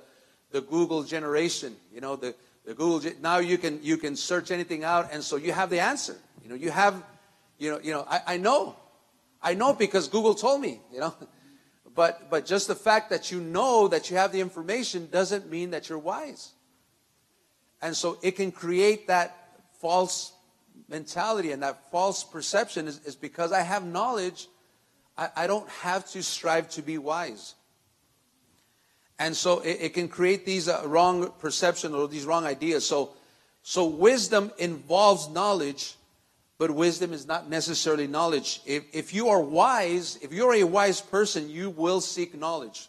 the 0.51 0.63
Google 0.63 1.03
generation. 1.03 1.77
You 1.93 2.01
know, 2.01 2.17
the, 2.17 2.35
the 2.65 2.73
Google 2.73 3.11
now 3.21 3.39
you 3.39 3.59
can 3.59 3.81
you 3.83 3.99
can 3.99 4.17
search 4.17 4.51
anything 4.51 4.83
out, 4.83 5.11
and 5.13 5.23
so 5.23 5.37
you 5.37 5.53
have 5.53 5.69
the 5.69 5.81
answer. 5.81 6.17
You 6.45 6.51
know, 6.51 6.55
you 6.55 6.71
have, 6.71 7.03
you 7.59 7.71
know, 7.71 7.81
you 7.83 7.93
know, 7.93 8.07
I, 8.09 8.21
I 8.27 8.37
know, 8.37 8.77
I 9.43 9.55
know 9.55 9.73
because 9.73 10.07
Google 10.07 10.35
told 10.35 10.61
me. 10.61 10.81
You 10.93 11.01
know. 11.01 11.15
But, 11.97 12.29
but 12.29 12.45
just 12.45 12.67
the 12.67 12.75
fact 12.75 13.11
that 13.11 13.31
you 13.31 13.41
know 13.41 13.87
that 13.87 14.11
you 14.11 14.17
have 14.17 14.33
the 14.33 14.41
information 14.41 15.09
doesn't 15.13 15.49
mean 15.49 15.71
that 15.71 15.89
you're 15.89 15.97
wise. 15.97 16.51
And 17.81 17.97
so 17.97 18.19
it 18.21 18.33
can 18.33 18.51
create 18.51 19.07
that 19.07 19.37
false 19.81 20.33
mentality 20.89 21.53
and 21.53 21.63
that 21.63 21.91
false 21.93 22.25
perception 22.25 22.89
is, 22.89 22.99
is 23.05 23.15
because 23.15 23.53
I 23.53 23.61
have 23.61 23.85
knowledge, 23.85 24.49
I, 25.17 25.29
I 25.37 25.47
don't 25.47 25.69
have 25.69 26.11
to 26.11 26.23
strive 26.23 26.69
to 26.71 26.83
be 26.83 26.99
wise. 26.99 27.55
And 29.19 29.37
so 29.37 29.61
it, 29.61 29.79
it 29.81 29.95
can 29.95 30.09
create 30.09 30.45
these 30.45 30.69
uh, 30.69 30.83
wrong 30.87 31.33
perceptions 31.39 31.95
or 31.95 32.09
these 32.09 32.25
wrong 32.25 32.45
ideas. 32.45 32.85
So, 32.85 33.11
so 33.63 33.87
wisdom 33.87 34.51
involves 34.59 35.29
knowledge, 35.29 35.95
but 36.59 36.71
wisdom 36.71 37.13
is 37.13 37.27
not 37.27 37.49
necessarily 37.51 38.07
knowledge. 38.07 38.61
If, 38.65 38.85
if 38.93 39.13
you 39.13 39.29
are 39.29 39.41
wise, 39.41 40.19
if 40.23 40.33
you're 40.33 40.55
a 40.55 40.65
wise 40.65 41.01
person, 41.01 41.51
you 41.51 41.71
will 41.71 42.01
seek 42.01 42.39
knowledge. 42.39 42.89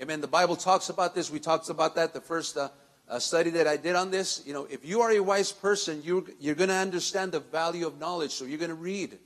Amen. 0.00 0.20
The 0.20 0.28
Bible 0.28 0.56
talks 0.56 0.88
about 0.88 1.14
this. 1.14 1.30
We 1.30 1.40
talked 1.40 1.68
about 1.68 1.96
that 1.96 2.14
the 2.14 2.20
first 2.20 2.56
uh, 2.56 2.68
uh, 3.08 3.18
study 3.18 3.50
that 3.50 3.66
I 3.66 3.76
did 3.76 3.96
on 3.96 4.10
this. 4.10 4.42
You 4.46 4.52
know, 4.52 4.66
if 4.70 4.84
you 4.84 5.00
are 5.00 5.10
a 5.10 5.20
wise 5.20 5.50
person, 5.52 6.02
you're, 6.04 6.24
you're 6.38 6.54
going 6.54 6.68
to 6.68 6.76
understand 6.76 7.32
the 7.32 7.40
value 7.40 7.86
of 7.86 7.98
knowledge. 7.98 8.30
So 8.32 8.44
you're 8.44 8.58
going 8.58 8.70
to 8.70 8.74
read. 8.74 9.18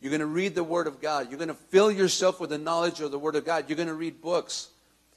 You're 0.00 0.10
going 0.10 0.20
to 0.20 0.26
read 0.26 0.54
the 0.54 0.64
Word 0.64 0.86
of 0.86 1.00
God. 1.00 1.30
You're 1.30 1.38
going 1.38 1.48
to 1.48 1.54
fill 1.54 1.90
yourself 1.90 2.40
with 2.40 2.50
the 2.50 2.58
knowledge 2.58 3.00
of 3.00 3.10
the 3.10 3.18
Word 3.18 3.34
of 3.34 3.44
God. 3.44 3.64
You're 3.68 3.76
going 3.76 3.88
to 3.88 3.94
read 3.94 4.20
books. 4.20 4.68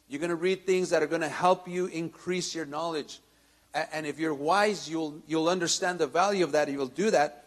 You're 0.08 0.20
going 0.20 0.30
to 0.30 0.36
read 0.36 0.66
things 0.66 0.90
that 0.90 1.02
are 1.02 1.08
going 1.08 1.22
to 1.22 1.30
help 1.30 1.68
you 1.68 1.88
increase 1.88 2.54
your 2.54 2.66
knowledge. 2.66 3.20
And 3.74 4.06
if 4.06 4.20
you're 4.20 4.34
wise, 4.34 4.90
you'll, 4.90 5.22
you'll 5.26 5.50
understand 5.50 6.00
the 6.00 6.08
value 6.08 6.44
of 6.44 6.52
that. 6.52 6.70
You'll 6.70 6.88
do 6.88 7.12
that. 7.12 7.43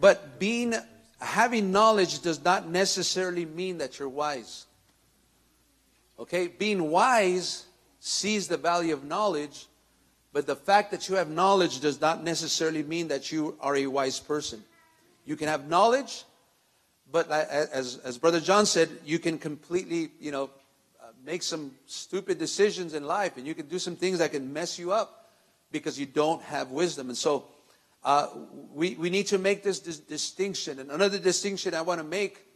But 0.00 0.38
being, 0.38 0.74
having 1.20 1.72
knowledge 1.72 2.20
does 2.20 2.44
not 2.44 2.68
necessarily 2.68 3.44
mean 3.44 3.78
that 3.78 3.98
you're 3.98 4.08
wise. 4.08 4.66
Okay? 6.18 6.46
Being 6.46 6.90
wise 6.90 7.66
sees 8.00 8.48
the 8.48 8.56
value 8.56 8.92
of 8.92 9.04
knowledge, 9.04 9.66
but 10.32 10.46
the 10.46 10.56
fact 10.56 10.90
that 10.92 11.08
you 11.08 11.16
have 11.16 11.28
knowledge 11.28 11.80
does 11.80 12.00
not 12.00 12.22
necessarily 12.22 12.82
mean 12.82 13.08
that 13.08 13.32
you 13.32 13.56
are 13.60 13.76
a 13.76 13.86
wise 13.86 14.20
person. 14.20 14.62
You 15.24 15.36
can 15.36 15.48
have 15.48 15.68
knowledge, 15.68 16.24
but 17.10 17.30
as, 17.30 17.98
as 17.98 18.18
Brother 18.18 18.40
John 18.40 18.66
said, 18.66 18.88
you 19.04 19.18
can 19.18 19.38
completely, 19.38 20.10
you 20.20 20.30
know, 20.30 20.50
uh, 21.02 21.08
make 21.24 21.42
some 21.42 21.72
stupid 21.86 22.38
decisions 22.38 22.94
in 22.94 23.04
life 23.04 23.36
and 23.36 23.46
you 23.46 23.54
can 23.54 23.66
do 23.66 23.78
some 23.78 23.96
things 23.96 24.18
that 24.18 24.32
can 24.32 24.52
mess 24.52 24.78
you 24.78 24.92
up 24.92 25.30
because 25.72 25.98
you 25.98 26.06
don't 26.06 26.42
have 26.42 26.70
wisdom. 26.70 27.08
And 27.08 27.16
so 27.16 27.44
uh, 28.08 28.26
we, 28.72 28.94
we 28.94 29.10
need 29.10 29.26
to 29.26 29.36
make 29.36 29.62
this, 29.62 29.80
this 29.80 29.98
distinction. 29.98 30.78
And 30.78 30.90
another 30.90 31.18
distinction 31.18 31.74
I 31.74 31.82
want 31.82 32.00
to 32.00 32.06
make 32.06 32.46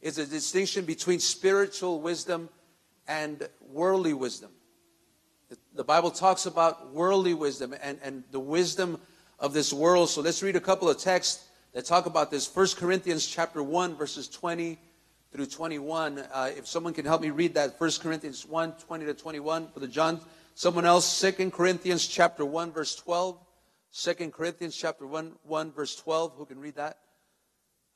is 0.00 0.16
a 0.18 0.24
distinction 0.24 0.84
between 0.84 1.18
spiritual 1.18 2.00
wisdom 2.00 2.48
and 3.08 3.48
worldly 3.60 4.14
wisdom. 4.14 4.50
The 5.74 5.82
Bible 5.82 6.12
talks 6.12 6.46
about 6.46 6.92
worldly 6.92 7.34
wisdom 7.34 7.74
and, 7.82 7.98
and 8.00 8.22
the 8.30 8.38
wisdom 8.38 9.00
of 9.40 9.52
this 9.52 9.72
world. 9.72 10.08
So 10.08 10.20
let's 10.20 10.40
read 10.40 10.54
a 10.54 10.60
couple 10.60 10.88
of 10.88 10.98
texts 10.98 11.48
that 11.72 11.84
talk 11.84 12.06
about 12.06 12.30
this. 12.30 12.48
1 12.54 12.68
Corinthians 12.76 13.26
chapter 13.26 13.60
1, 13.60 13.96
verses 13.96 14.28
20 14.28 14.78
through 15.32 15.46
21. 15.46 16.20
Uh, 16.20 16.50
if 16.56 16.68
someone 16.68 16.94
can 16.94 17.06
help 17.06 17.22
me 17.22 17.30
read 17.30 17.54
that, 17.54 17.74
1 17.76 17.90
Corinthians 18.00 18.46
1, 18.46 18.74
20 18.74 19.06
to 19.06 19.14
21 19.14 19.66
for 19.74 19.80
the 19.80 19.88
John. 19.88 20.20
Someone 20.54 20.86
else, 20.86 21.20
2 21.20 21.50
Corinthians 21.50 22.06
chapter 22.06 22.44
1, 22.44 22.70
verse 22.70 22.94
12. 22.94 23.36
2 23.94 24.14
Corinthians 24.30 24.74
chapter 24.74 25.06
1, 25.06 25.32
1 25.42 25.72
verse 25.72 25.94
12. 25.96 26.32
Who 26.36 26.46
can 26.46 26.58
read 26.58 26.76
that? 26.76 26.98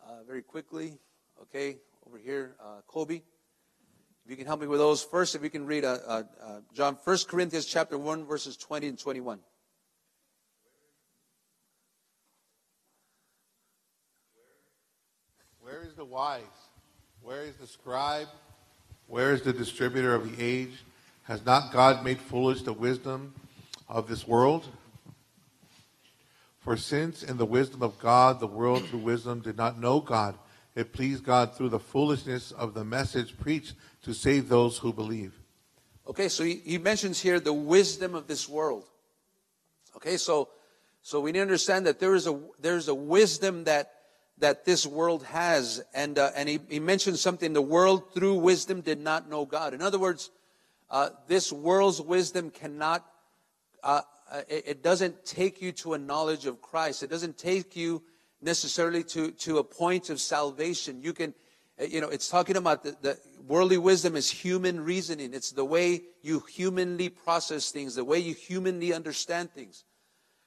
Uh, 0.04 0.24
very 0.26 0.42
quickly. 0.42 0.98
Okay, 1.42 1.78
over 2.06 2.18
here, 2.18 2.54
uh, 2.60 2.82
Kobe. 2.86 3.16
If 3.16 4.30
you 4.30 4.36
can 4.36 4.46
help 4.46 4.60
me 4.60 4.66
with 4.66 4.78
those. 4.78 5.02
First, 5.02 5.34
if 5.34 5.42
you 5.42 5.50
can 5.50 5.64
read 5.64 5.84
uh, 5.84 5.98
uh, 6.06 6.22
uh 6.42 6.60
John, 6.74 6.98
1 7.02 7.18
Corinthians 7.28 7.64
chapter 7.64 7.96
1, 7.96 8.26
verses 8.26 8.56
20 8.56 8.88
and 8.88 8.98
21. 8.98 9.38
Where 15.60 15.82
is 15.82 15.94
the 15.94 16.04
wise? 16.04 16.42
Where 17.22 17.42
is 17.42 17.56
the 17.56 17.66
scribe? 17.66 18.28
Where 19.06 19.32
is 19.32 19.42
the 19.42 19.52
distributor 19.52 20.14
of 20.14 20.36
the 20.36 20.44
age? 20.44 20.84
Has 21.22 21.44
not 21.44 21.72
God 21.72 22.04
made 22.04 22.18
foolish 22.18 22.62
the 22.62 22.72
wisdom 22.72 23.34
of 23.88 24.08
this 24.08 24.28
world? 24.28 24.68
For 26.66 26.76
since 26.76 27.22
in 27.22 27.36
the 27.36 27.46
wisdom 27.46 27.80
of 27.80 27.96
God, 28.00 28.40
the 28.40 28.48
world 28.48 28.88
through 28.88 28.98
wisdom 28.98 29.40
did 29.40 29.56
not 29.56 29.78
know 29.78 30.00
God, 30.00 30.34
it 30.74 30.92
pleased 30.92 31.22
God 31.22 31.54
through 31.54 31.68
the 31.68 31.78
foolishness 31.78 32.50
of 32.50 32.74
the 32.74 32.84
message 32.84 33.38
preached 33.38 33.74
to 34.02 34.12
save 34.12 34.48
those 34.48 34.76
who 34.76 34.92
believe. 34.92 35.32
Okay, 36.08 36.28
so 36.28 36.42
he, 36.42 36.56
he 36.64 36.76
mentions 36.76 37.20
here 37.20 37.38
the 37.38 37.52
wisdom 37.52 38.16
of 38.16 38.26
this 38.26 38.48
world. 38.48 38.82
Okay, 39.94 40.16
so 40.16 40.48
so 41.02 41.20
we 41.20 41.30
need 41.30 41.38
to 41.38 41.42
understand 41.42 41.86
that 41.86 42.00
there 42.00 42.16
is 42.16 42.26
a 42.26 42.36
there's 42.58 42.88
a 42.88 42.94
wisdom 42.96 43.62
that 43.62 43.92
that 44.38 44.64
this 44.64 44.84
world 44.84 45.22
has. 45.26 45.84
And, 45.94 46.18
uh, 46.18 46.32
and 46.34 46.48
he, 46.48 46.58
he, 46.68 46.80
mentioned 46.80 47.20
something 47.20 47.52
the 47.52 47.62
world 47.62 48.12
through 48.12 48.34
wisdom 48.34 48.80
did 48.80 48.98
not 48.98 49.30
know 49.30 49.44
God. 49.44 49.72
In 49.72 49.82
other 49.82 50.00
words, 50.00 50.30
uh, 50.90 51.10
this 51.28 51.52
world's 51.52 52.02
wisdom 52.02 52.50
cannot, 52.50 53.06
uh, 53.84 54.02
it, 54.48 54.64
it, 54.66 54.82
doesn't 54.82 55.24
take 55.24 55.62
you 55.62 55.72
to 55.72 55.94
a 55.94 55.98
knowledge 55.98 56.46
of 56.46 56.60
Christ. 56.60 57.02
It 57.02 57.10
doesn't 57.10 57.38
take 57.38 57.76
you 57.76 58.02
necessarily 58.40 59.04
to, 59.04 59.30
to 59.30 59.58
a 59.58 59.64
point 59.64 60.10
of 60.10 60.20
salvation. 60.20 61.00
You 61.02 61.12
can, 61.12 61.34
uh, 61.80 61.84
you 61.84 62.00
know, 62.00 62.08
it's 62.08 62.28
talking 62.28 62.56
about 62.56 62.82
the, 62.82 62.96
the 63.00 63.18
worldly 63.46 63.78
wisdom 63.78 64.16
is 64.16 64.30
human 64.30 64.80
reasoning. 64.80 65.32
It's 65.32 65.52
the 65.52 65.64
way 65.64 66.02
you 66.22 66.40
humanly 66.40 67.08
process 67.08 67.70
things, 67.70 67.94
the 67.94 68.04
way 68.04 68.18
you 68.18 68.34
humanly 68.34 68.92
understand 68.92 69.52
things. 69.52 69.84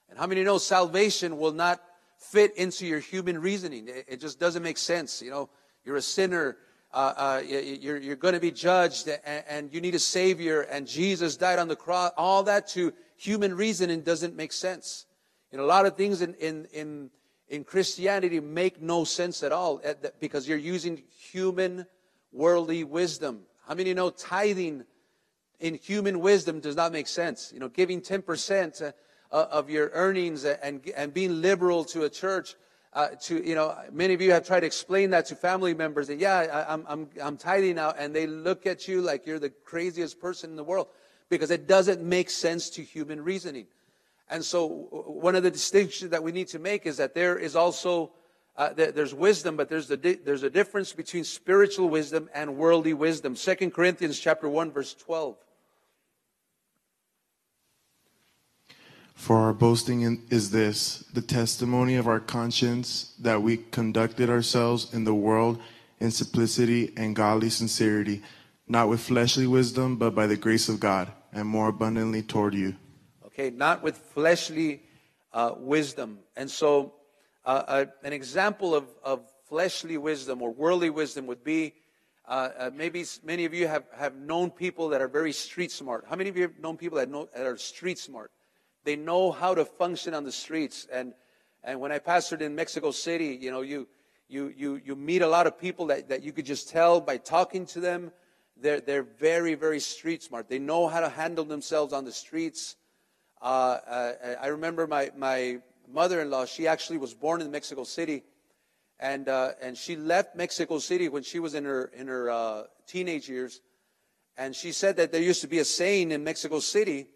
And 0.09 0.17
how 0.17 0.27
many 0.27 0.43
know 0.43 0.57
salvation 0.57 1.37
will 1.37 1.53
not 1.53 1.81
fit 2.19 2.55
into 2.57 2.85
your 2.85 2.99
human 2.99 3.39
reasoning. 3.39 3.87
It, 3.87 4.05
it 4.07 4.21
just 4.21 4.39
doesn't 4.39 4.61
make 4.61 4.77
sense. 4.77 5.21
You 5.21 5.31
know, 5.31 5.49
you're 5.85 5.95
a 5.95 6.01
sinner. 6.01 6.57
Uh, 6.91 7.13
uh, 7.15 7.41
you're, 7.45 7.97
you're 7.97 8.15
going 8.15 8.33
to 8.33 8.39
be 8.39 8.49
judged 8.49 9.07
and, 9.07 9.43
and, 9.47 9.71
you 9.71 9.79
need 9.79 9.93
a 9.93 9.99
savior 9.99 10.61
and 10.61 10.87
Jesus 10.87 11.37
died 11.37 11.59
on 11.59 11.67
the 11.67 11.75
cross. 11.75 12.11
All 12.17 12.41
that 12.43 12.67
to 12.69 12.91
human 13.19 13.55
reasoning 13.55 14.01
doesn't 14.01 14.35
make 14.35 14.53
sense. 14.53 15.05
Know, 15.51 15.63
a 15.63 15.65
lot 15.65 15.85
of 15.85 15.97
things 15.97 16.21
in, 16.21 16.35
in, 16.35 16.67
in, 16.73 17.09
in 17.47 17.63
Christianity 17.63 18.39
make 18.39 18.81
no 18.81 19.03
sense 19.03 19.43
at 19.43 19.51
all 19.51 19.81
because 20.19 20.47
you're 20.47 20.57
using 20.57 21.03
human 21.31 21.85
worldly 22.31 22.83
wisdom. 22.83 23.41
How 23.67 23.75
many 23.75 23.93
know 23.93 24.09
tithing 24.09 24.85
in 25.59 25.75
human 25.75 26.19
wisdom 26.19 26.59
does 26.59 26.75
not 26.75 26.91
make 26.91 27.07
sense? 27.07 27.51
You 27.53 27.59
know, 27.59 27.67
giving 27.67 28.01
10%, 28.01 28.93
uh, 29.31 29.45
of 29.51 29.69
your 29.69 29.89
earnings 29.93 30.45
and, 30.45 30.81
and 30.95 31.13
being 31.13 31.41
liberal 31.41 31.85
to 31.85 32.03
a 32.03 32.09
church. 32.09 32.55
Uh, 32.91 33.09
to 33.21 33.47
you 33.47 33.53
know, 33.53 33.77
many 33.91 34.15
of 34.15 34.21
you 34.21 34.31
have 34.31 34.45
tried 34.47 34.61
to 34.61 34.65
explain 34.65 35.11
that 35.11 35.27
to 35.27 35.35
family 35.35 35.75
members. 35.75 36.07
That 36.07 36.17
yeah, 36.17 36.65
I, 36.67 36.73
I'm 36.73 36.83
I'm 36.87 37.09
I'm 37.21 37.37
tithing 37.37 37.75
now, 37.75 37.91
and 37.91 38.15
they 38.15 38.25
look 38.25 38.65
at 38.65 38.87
you 38.87 39.01
like 39.01 39.27
you're 39.27 39.37
the 39.37 39.51
craziest 39.51 40.19
person 40.19 40.49
in 40.49 40.55
the 40.55 40.63
world 40.63 40.87
because 41.29 41.51
it 41.51 41.67
doesn't 41.67 42.01
make 42.01 42.29
sense 42.29 42.69
to 42.71 42.81
human 42.83 43.23
reasoning. 43.23 43.67
And 44.29 44.43
so, 44.43 44.67
one 44.67 45.35
of 45.35 45.43
the 45.43 45.51
distinctions 45.51 46.11
that 46.11 46.21
we 46.21 46.31
need 46.31 46.47
to 46.49 46.59
make 46.59 46.85
is 46.85 46.97
that 46.97 47.13
there 47.15 47.37
is 47.37 47.55
also 47.55 48.11
uh, 48.55 48.73
there's 48.73 49.13
wisdom, 49.13 49.55
but 49.55 49.69
there's 49.69 49.89
a 49.89 49.97
di- 49.97 50.15
there's 50.15 50.43
a 50.43 50.49
difference 50.49 50.91
between 50.91 51.23
spiritual 51.23 51.87
wisdom 51.89 52.29
and 52.33 52.57
worldly 52.57 52.93
wisdom. 52.93 53.35
Second 53.35 53.73
Corinthians 53.73 54.19
chapter 54.19 54.49
one 54.49 54.71
verse 54.71 54.93
twelve. 54.93 55.37
For 59.15 59.37
our 59.37 59.53
boasting 59.53 60.01
in, 60.01 60.23
is 60.29 60.51
this 60.51 60.99
the 61.13 61.21
testimony 61.21 61.95
of 61.95 62.07
our 62.07 62.19
conscience 62.19 63.13
that 63.19 63.41
we 63.41 63.57
conducted 63.57 64.29
ourselves 64.29 64.93
in 64.93 65.03
the 65.03 65.13
world 65.13 65.59
in 65.99 66.11
simplicity 66.11 66.93
and 66.95 67.15
godly 67.15 67.49
sincerity, 67.49 68.21
not 68.67 68.87
with 68.87 69.01
fleshly 69.01 69.47
wisdom, 69.47 69.97
but 69.97 70.15
by 70.15 70.27
the 70.27 70.37
grace 70.37 70.69
of 70.69 70.79
God, 70.79 71.11
and 71.33 71.47
more 71.47 71.69
abundantly 71.69 72.21
toward 72.21 72.53
you. 72.53 72.75
Okay, 73.25 73.49
not 73.49 73.83
with 73.83 73.97
fleshly 73.97 74.81
uh, 75.33 75.53
wisdom. 75.57 76.19
And 76.35 76.49
so, 76.49 76.93
uh, 77.45 77.63
uh, 77.67 77.85
an 78.03 78.13
example 78.13 78.75
of, 78.75 78.85
of 79.03 79.21
fleshly 79.47 79.97
wisdom 79.97 80.41
or 80.41 80.51
worldly 80.51 80.89
wisdom 80.89 81.27
would 81.27 81.43
be 81.43 81.73
uh, 82.27 82.49
uh, 82.59 82.71
maybe 82.75 83.03
many 83.23 83.45
of 83.45 83.55
you 83.55 83.67
have, 83.67 83.85
have 83.97 84.15
known 84.15 84.51
people 84.51 84.89
that 84.89 85.01
are 85.01 85.07
very 85.07 85.33
street 85.33 85.71
smart. 85.71 86.05
How 86.07 86.15
many 86.15 86.29
of 86.29 86.37
you 86.37 86.43
have 86.43 86.59
known 86.59 86.77
people 86.77 86.99
that, 86.99 87.09
know, 87.09 87.27
that 87.35 87.45
are 87.45 87.57
street 87.57 87.97
smart? 87.97 88.31
They 88.83 88.95
know 88.95 89.31
how 89.31 89.55
to 89.55 89.65
function 89.65 90.13
on 90.13 90.23
the 90.23 90.31
streets. 90.31 90.87
And, 90.93 91.13
and 91.63 91.79
when 91.79 91.91
I 91.91 91.97
pastored 91.97 92.41
in 92.41 92.53
Mexico 92.53 92.91
City, 92.91 93.37
you 93.41 93.49
know, 93.49 93.61
you, 93.61 93.87
you, 94.27 94.53
you, 94.55 94.79
you 94.85 94.95
meet 94.95 95.23
a 95.23 95.27
lot 95.27 95.47
of 95.47 95.59
people 95.59 95.87
that, 95.87 96.09
that 96.09 96.21
you 96.21 96.31
could 96.31 96.45
just 96.45 96.69
tell 96.69 97.01
by 97.01 97.17
talking 97.17 97.65
to 97.67 97.79
them. 97.79 98.11
They're, 98.61 98.81
they're 98.81 99.03
very, 99.03 99.55
very 99.55 99.79
street 99.79 100.23
smart. 100.23 100.49
They 100.49 100.59
know 100.59 100.87
how 100.87 100.99
to 100.99 101.09
handle 101.09 101.45
themselves 101.45 101.93
on 101.93 102.03
the 102.03 102.11
streets. 102.11 102.75
Uh, 103.41 103.45
uh, 103.45 104.13
I 104.41 104.47
remember 104.47 104.85
my, 104.85 105.11
my 105.17 105.59
mother-in-law, 105.87 106.45
she 106.45 106.67
actually 106.67 106.97
was 106.97 107.13
born 107.13 107.41
in 107.41 107.51
Mexico 107.51 107.83
City. 107.83 108.23
And, 108.99 109.29
uh, 109.29 109.51
and 109.61 109.77
she 109.77 109.95
left 109.95 110.35
Mexico 110.35 110.79
City 110.79 111.07
when 111.07 111.23
she 111.23 111.39
was 111.39 111.53
in 111.53 111.63
her, 111.63 111.89
in 111.95 112.07
her 112.07 112.29
uh, 112.29 112.63
teenage 112.85 113.29
years. 113.29 113.61
And 114.37 114.53
she 114.53 114.73
said 114.73 114.97
that 114.97 115.11
there 115.11 115.21
used 115.21 115.41
to 115.41 115.47
be 115.47 115.59
a 115.59 115.65
saying 115.65 116.11
in 116.11 116.23
Mexico 116.23 116.59
City 116.59 117.07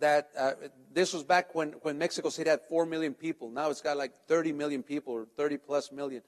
that 0.00 0.30
uh, 0.38 0.52
this 0.92 1.12
was 1.12 1.22
back 1.22 1.54
when, 1.54 1.72
when 1.82 1.98
Mexico 1.98 2.30
City 2.30 2.48
had 2.48 2.60
4 2.68 2.86
million 2.86 3.12
people. 3.12 3.50
Now 3.50 3.68
it's 3.68 3.82
got 3.82 3.96
like 3.96 4.12
30 4.26 4.52
million 4.52 4.82
people 4.82 5.12
or 5.12 5.26
30 5.36 5.58
plus 5.58 5.92
million. 5.92 6.22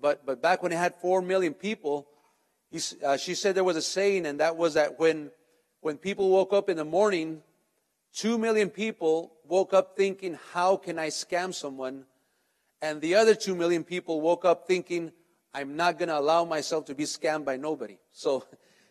but, 0.00 0.24
but 0.24 0.40
back 0.40 0.62
when 0.62 0.70
it 0.70 0.76
had 0.76 0.94
4 0.96 1.22
million 1.22 1.54
people, 1.54 2.06
he, 2.70 2.80
uh, 3.04 3.16
she 3.16 3.34
said 3.34 3.54
there 3.54 3.64
was 3.64 3.76
a 3.76 3.82
saying, 3.82 4.26
and 4.26 4.40
that 4.40 4.56
was 4.56 4.74
that 4.74 4.98
when, 4.98 5.30
when 5.80 5.96
people 5.96 6.28
woke 6.28 6.52
up 6.52 6.68
in 6.68 6.76
the 6.76 6.84
morning, 6.84 7.42
2 8.14 8.38
million 8.38 8.68
people 8.68 9.32
woke 9.46 9.72
up 9.72 9.96
thinking, 9.96 10.38
how 10.52 10.76
can 10.76 10.98
I 10.98 11.08
scam 11.08 11.54
someone? 11.54 12.04
And 12.82 13.00
the 13.00 13.14
other 13.14 13.34
2 13.34 13.54
million 13.54 13.84
people 13.84 14.20
woke 14.20 14.44
up 14.44 14.66
thinking, 14.66 15.12
I'm 15.54 15.76
not 15.76 15.98
going 15.98 16.08
to 16.08 16.18
allow 16.18 16.44
myself 16.44 16.84
to 16.86 16.94
be 16.94 17.04
scammed 17.04 17.44
by 17.44 17.56
nobody. 17.56 17.98
So 18.12 18.44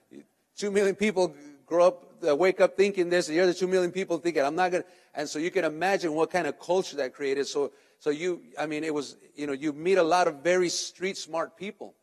2 0.57 0.71
million 0.71 0.95
people 0.95 1.35
grow 1.65 1.87
up, 1.87 2.23
uh, 2.27 2.35
wake 2.35 2.59
up 2.61 2.75
thinking 2.75 3.09
this, 3.09 3.27
and 3.27 3.37
the 3.37 3.41
other 3.41 3.53
2 3.53 3.67
million 3.67 3.91
people 3.91 4.17
thinking, 4.17 4.43
I'm 4.43 4.55
not 4.55 4.71
going 4.71 4.83
to. 4.83 4.89
And 5.13 5.29
so 5.29 5.39
you 5.39 5.51
can 5.51 5.65
imagine 5.65 6.13
what 6.13 6.31
kind 6.31 6.47
of 6.47 6.59
culture 6.59 6.97
that 6.97 7.13
created. 7.13 7.47
So, 7.47 7.71
so 7.99 8.09
you, 8.09 8.41
I 8.57 8.65
mean, 8.65 8.83
it 8.83 8.93
was, 8.93 9.17
you 9.35 9.47
know, 9.47 9.53
you 9.53 9.73
meet 9.73 9.97
a 9.97 10.03
lot 10.03 10.27
of 10.27 10.43
very 10.43 10.69
street 10.69 11.17
smart 11.17 11.57
people. 11.57 11.95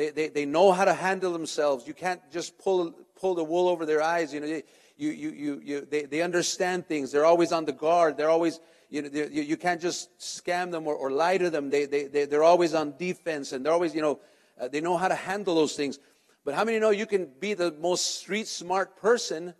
They, 0.00 0.08
they, 0.08 0.28
they 0.28 0.46
know 0.46 0.72
how 0.72 0.86
to 0.86 0.94
handle 0.94 1.30
themselves. 1.30 1.86
You 1.86 1.92
can't 1.92 2.22
just 2.32 2.56
pull, 2.56 2.92
pull 3.20 3.34
the 3.34 3.44
wool 3.44 3.68
over 3.68 3.84
their 3.84 4.00
eyes. 4.00 4.32
You 4.32 4.40
know, 4.40 4.46
you, 4.46 4.62
you, 4.96 5.10
you, 5.10 5.60
you, 5.62 5.80
they, 5.90 6.04
they 6.06 6.22
understand 6.22 6.86
things. 6.86 7.12
They're 7.12 7.26
always 7.26 7.52
on 7.52 7.66
the 7.66 7.72
guard. 7.72 8.16
They're 8.16 8.30
always, 8.30 8.60
you 8.88 9.02
know, 9.02 9.10
you, 9.12 9.42
you 9.42 9.58
can't 9.58 9.78
just 9.78 10.18
scam 10.18 10.70
them 10.70 10.86
or, 10.86 10.94
or 10.94 11.10
lie 11.10 11.36
to 11.36 11.50
them. 11.50 11.68
They, 11.68 11.84
they, 11.84 12.04
they, 12.06 12.24
they're 12.24 12.42
always 12.42 12.72
on 12.72 12.94
defense 12.96 13.52
and 13.52 13.62
they're 13.62 13.74
always, 13.74 13.94
you 13.94 14.00
know, 14.00 14.20
uh, 14.58 14.68
they 14.68 14.80
know 14.80 14.96
how 14.96 15.08
to 15.08 15.14
handle 15.14 15.54
those 15.54 15.74
things. 15.74 15.98
But 16.46 16.54
how 16.54 16.64
many 16.64 16.78
know 16.78 16.88
you 16.88 17.04
can 17.04 17.28
be 17.38 17.52
the 17.52 17.70
most 17.70 18.20
street 18.20 18.48
smart 18.48 18.96
person 18.96 19.52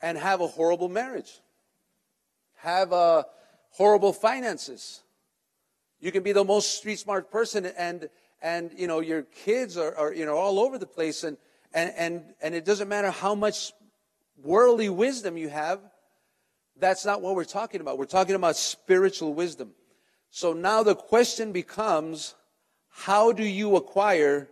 and 0.00 0.16
have 0.16 0.40
a 0.40 0.46
horrible 0.46 0.88
marriage? 0.88 1.42
Have 2.54 2.94
uh, 2.94 3.24
horrible 3.72 4.14
finances? 4.14 5.02
You 6.00 6.12
can 6.12 6.22
be 6.22 6.32
the 6.32 6.44
most 6.44 6.78
street 6.78 6.98
smart 6.98 7.30
person 7.30 7.66
and, 7.66 8.08
and 8.46 8.70
you 8.76 8.86
know, 8.86 9.00
your 9.00 9.22
kids 9.22 9.76
are, 9.76 9.92
are, 9.96 10.14
you 10.14 10.24
know, 10.24 10.36
all 10.36 10.60
over 10.60 10.78
the 10.78 10.86
place 10.86 11.24
and, 11.24 11.36
and, 11.74 11.92
and, 11.96 12.24
and 12.40 12.54
it 12.54 12.64
doesn't 12.64 12.88
matter 12.88 13.10
how 13.10 13.34
much 13.34 13.72
worldly 14.40 14.88
wisdom 14.88 15.36
you 15.36 15.48
have. 15.48 15.80
That's 16.78 17.04
not 17.04 17.22
what 17.22 17.34
we're 17.34 17.42
talking 17.42 17.80
about. 17.80 17.98
We're 17.98 18.04
talking 18.04 18.36
about 18.36 18.54
spiritual 18.56 19.34
wisdom. 19.34 19.72
So 20.30 20.52
now 20.52 20.84
the 20.84 20.94
question 20.94 21.50
becomes, 21.50 22.36
how 22.88 23.32
do 23.32 23.42
you 23.42 23.74
acquire 23.74 24.48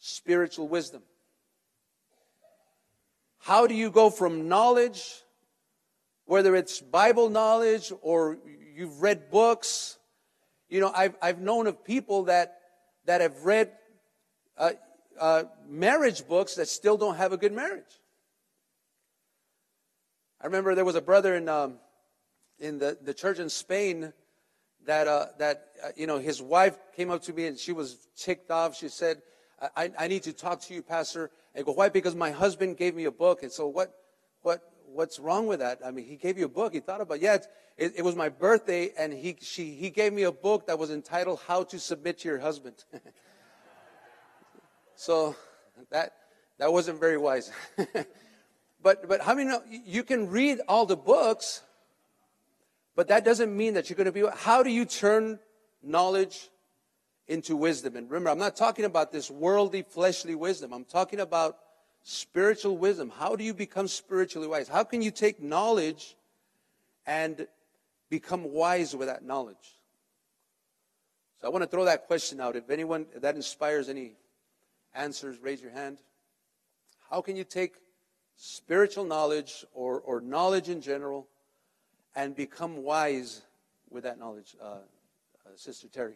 spiritual 0.00 0.66
wisdom? 0.66 1.02
How 3.38 3.68
do 3.68 3.74
you 3.74 3.92
go 3.92 4.10
from 4.10 4.48
knowledge, 4.48 5.22
whether 6.24 6.56
it's 6.56 6.80
Bible 6.80 7.30
knowledge 7.30 7.92
or 8.00 8.38
you've 8.74 9.00
read 9.00 9.30
books? 9.30 9.96
You 10.68 10.80
know, 10.80 10.92
I've, 10.92 11.14
I've 11.22 11.40
known 11.40 11.68
of 11.68 11.84
people 11.84 12.24
that, 12.24 12.61
that 13.06 13.20
have 13.20 13.44
read 13.44 13.72
uh, 14.56 14.70
uh, 15.20 15.44
marriage 15.68 16.26
books 16.26 16.54
that 16.56 16.68
still 16.68 16.96
don't 16.96 17.16
have 17.16 17.32
a 17.32 17.36
good 17.36 17.52
marriage. 17.52 18.00
I 20.40 20.46
remember 20.46 20.74
there 20.74 20.84
was 20.84 20.96
a 20.96 21.02
brother 21.02 21.36
in, 21.36 21.48
um, 21.48 21.78
in 22.58 22.78
the, 22.78 22.98
the 23.00 23.14
church 23.14 23.38
in 23.38 23.48
Spain 23.48 24.12
that, 24.86 25.06
uh, 25.06 25.26
that 25.38 25.68
uh, 25.84 25.88
you 25.96 26.06
know, 26.06 26.18
his 26.18 26.42
wife 26.42 26.76
came 26.96 27.10
up 27.10 27.22
to 27.22 27.32
me 27.32 27.46
and 27.46 27.58
she 27.58 27.72
was 27.72 28.08
ticked 28.16 28.50
off. 28.50 28.76
She 28.76 28.88
said, 28.88 29.22
I, 29.76 29.92
I 29.96 30.08
need 30.08 30.24
to 30.24 30.32
talk 30.32 30.60
to 30.62 30.74
you, 30.74 30.82
Pastor. 30.82 31.30
I 31.56 31.62
go, 31.62 31.72
why? 31.72 31.88
Because 31.88 32.16
my 32.16 32.32
husband 32.32 32.76
gave 32.76 32.96
me 32.96 33.04
a 33.04 33.12
book. 33.12 33.44
And 33.44 33.52
so 33.52 33.68
what, 33.68 33.94
what, 34.40 34.60
what's 34.92 35.18
wrong 35.18 35.46
with 35.46 35.60
that? 35.60 35.80
I 35.84 35.90
mean, 35.90 36.06
he 36.06 36.16
gave 36.16 36.38
you 36.38 36.44
a 36.44 36.48
book. 36.48 36.74
He 36.74 36.80
thought 36.80 37.00
about, 37.00 37.20
yeah, 37.20 37.38
it, 37.76 37.94
it 37.96 38.04
was 38.04 38.16
my 38.16 38.28
birthday 38.28 38.90
and 38.98 39.12
he, 39.12 39.36
she, 39.40 39.70
he 39.72 39.90
gave 39.90 40.12
me 40.12 40.22
a 40.22 40.32
book 40.32 40.66
that 40.66 40.78
was 40.78 40.90
entitled 40.90 41.40
How 41.46 41.64
to 41.64 41.78
Submit 41.78 42.18
to 42.20 42.28
Your 42.28 42.38
Husband. 42.38 42.84
so 44.94 45.36
that, 45.90 46.14
that 46.58 46.72
wasn't 46.72 47.00
very 47.00 47.18
wise. 47.18 47.50
but, 48.82 49.08
but 49.08 49.20
how 49.20 49.34
many 49.34 49.48
know 49.48 49.62
you 49.68 50.02
can 50.02 50.28
read 50.28 50.60
all 50.68 50.86
the 50.86 50.96
books, 50.96 51.62
but 52.94 53.08
that 53.08 53.24
doesn't 53.24 53.56
mean 53.56 53.74
that 53.74 53.88
you're 53.88 53.96
going 53.96 54.06
to 54.06 54.12
be, 54.12 54.24
how 54.34 54.62
do 54.62 54.70
you 54.70 54.84
turn 54.84 55.38
knowledge 55.82 56.50
into 57.28 57.56
wisdom. 57.56 57.96
And 57.96 58.10
remember, 58.10 58.30
I'm 58.30 58.38
not 58.38 58.56
talking 58.56 58.84
about 58.84 59.12
this 59.12 59.30
worldly, 59.30 59.82
fleshly 59.82 60.34
wisdom. 60.34 60.72
I'm 60.72 60.84
talking 60.84 61.20
about 61.20 61.56
spiritual 62.02 62.76
wisdom. 62.76 63.10
How 63.10 63.36
do 63.36 63.44
you 63.44 63.54
become 63.54 63.88
spiritually 63.88 64.48
wise? 64.48 64.68
How 64.68 64.84
can 64.84 65.02
you 65.02 65.10
take 65.10 65.42
knowledge 65.42 66.16
and 67.06 67.46
become 68.10 68.52
wise 68.52 68.94
with 68.94 69.08
that 69.08 69.24
knowledge? 69.24 69.78
So 71.40 71.48
I 71.48 71.50
want 71.50 71.62
to 71.62 71.68
throw 71.68 71.84
that 71.86 72.06
question 72.06 72.40
out. 72.40 72.56
If 72.56 72.70
anyone 72.70 73.06
if 73.14 73.22
that 73.22 73.34
inspires 73.34 73.88
any 73.88 74.12
answers, 74.94 75.38
raise 75.40 75.60
your 75.60 75.72
hand. 75.72 75.98
How 77.10 77.20
can 77.20 77.36
you 77.36 77.44
take 77.44 77.74
spiritual 78.36 79.04
knowledge 79.04 79.64
or, 79.74 80.00
or 80.00 80.20
knowledge 80.20 80.68
in 80.68 80.80
general 80.80 81.28
and 82.14 82.34
become 82.34 82.82
wise 82.82 83.42
with 83.90 84.04
that 84.04 84.18
knowledge, 84.18 84.56
uh, 84.60 84.66
uh, 84.66 84.78
Sister 85.56 85.88
Terry? 85.88 86.14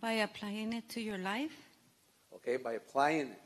By 0.00 0.12
applying 0.12 0.72
it 0.72 0.88
to 0.90 1.00
your 1.00 1.18
life? 1.18 1.67
Okay, 2.48 2.56
by 2.56 2.72
applying 2.72 3.28
it. 3.28 3.40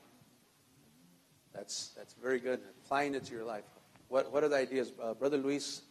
That's, 1.52 1.88
that's 1.96 2.14
very 2.22 2.38
good. 2.38 2.60
Applying 2.84 3.16
it 3.16 3.24
to 3.24 3.34
your 3.34 3.42
life. 3.42 3.64
What, 4.06 4.32
what 4.32 4.44
are 4.44 4.48
the 4.48 4.54
ideas? 4.54 4.92
Uh, 5.02 5.12
Brother 5.12 5.38
Luis 5.38 5.82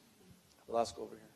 Velasco 0.66 1.02
over 1.02 1.16
here. 1.16 1.28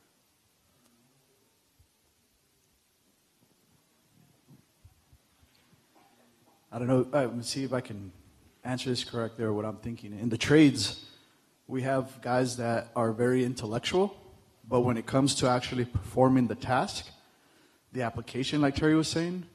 I 6.71 6.79
don't 6.79 6.87
know. 6.87 7.07
Uh, 7.11 7.27
let's 7.35 7.49
see 7.49 7.65
if 7.65 7.73
I 7.73 7.81
can 7.81 8.13
answer 8.63 8.89
this 8.89 9.03
correctly 9.03 9.43
or 9.43 9.51
what 9.51 9.65
I'm 9.65 9.75
thinking. 9.75 10.17
In 10.17 10.29
the 10.29 10.37
trades, 10.37 11.03
we 11.67 11.81
have 11.81 12.21
guys 12.21 12.55
that 12.55 12.91
are 12.95 13.11
very 13.11 13.43
intellectual, 13.43 14.15
but 14.65 14.79
when 14.81 14.95
it 14.95 15.05
comes 15.05 15.35
to 15.35 15.49
actually 15.49 15.83
performing 15.83 16.47
the 16.47 16.55
task, 16.55 17.09
the 17.91 18.03
application, 18.03 18.61
like 18.61 18.75
Terry 18.75 18.95
was 18.95 19.09
saying, 19.09 19.45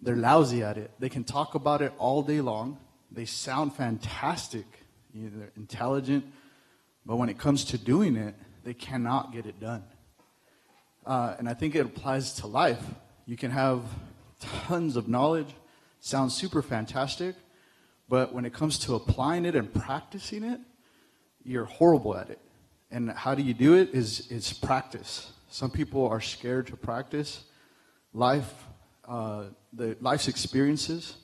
they're 0.00 0.16
lousy 0.16 0.62
at 0.62 0.78
it. 0.78 0.90
They 0.98 1.08
can 1.08 1.24
talk 1.24 1.54
about 1.54 1.82
it 1.82 1.92
all 1.98 2.22
day 2.22 2.40
long. 2.40 2.78
They 3.10 3.24
sound 3.24 3.74
fantastic. 3.74 4.66
You 5.12 5.24
know, 5.24 5.38
they're 5.38 5.52
intelligent. 5.56 6.24
But 7.04 7.16
when 7.16 7.28
it 7.28 7.38
comes 7.38 7.64
to 7.66 7.78
doing 7.78 8.16
it, 8.16 8.34
they 8.64 8.74
cannot 8.74 9.32
get 9.32 9.46
it 9.46 9.58
done. 9.58 9.82
Uh, 11.06 11.34
and 11.38 11.48
I 11.48 11.54
think 11.54 11.74
it 11.74 11.86
applies 11.86 12.34
to 12.34 12.46
life. 12.46 12.82
You 13.24 13.36
can 13.36 13.50
have 13.50 13.82
tons 14.40 14.96
of 14.96 15.08
knowledge, 15.08 15.48
sounds 16.00 16.34
super 16.34 16.62
fantastic, 16.62 17.34
but 18.08 18.32
when 18.34 18.44
it 18.44 18.52
comes 18.52 18.78
to 18.80 18.94
applying 18.94 19.46
it 19.46 19.56
and 19.56 19.72
practicing 19.72 20.44
it, 20.44 20.60
you're 21.44 21.64
horrible 21.64 22.16
at 22.16 22.30
it. 22.30 22.38
And 22.90 23.10
how 23.10 23.34
do 23.34 23.42
you 23.42 23.54
do 23.54 23.74
it 23.74 23.90
is, 23.94 24.30
is 24.30 24.52
practice. 24.52 25.32
Some 25.48 25.70
people 25.70 26.06
are 26.06 26.20
scared 26.20 26.66
to 26.68 26.76
practice 26.76 27.44
life, 28.12 28.67
uh, 29.08 29.44
the 29.72 29.96
life's 30.00 30.28
experiences, 30.28 31.16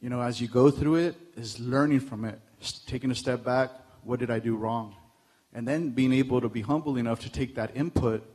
you 0.00 0.08
know, 0.08 0.20
as 0.20 0.40
you 0.40 0.48
go 0.48 0.70
through 0.70 0.96
it, 0.96 1.16
is 1.36 1.60
learning 1.60 2.00
from 2.00 2.24
it, 2.24 2.40
taking 2.86 3.10
a 3.10 3.14
step 3.14 3.44
back. 3.44 3.70
What 4.02 4.18
did 4.18 4.30
I 4.30 4.38
do 4.38 4.56
wrong? 4.56 4.96
And 5.54 5.68
then 5.68 5.90
being 5.90 6.12
able 6.12 6.40
to 6.40 6.48
be 6.48 6.62
humble 6.62 6.96
enough 6.96 7.20
to 7.20 7.30
take 7.30 7.54
that 7.56 7.76
input 7.76 8.26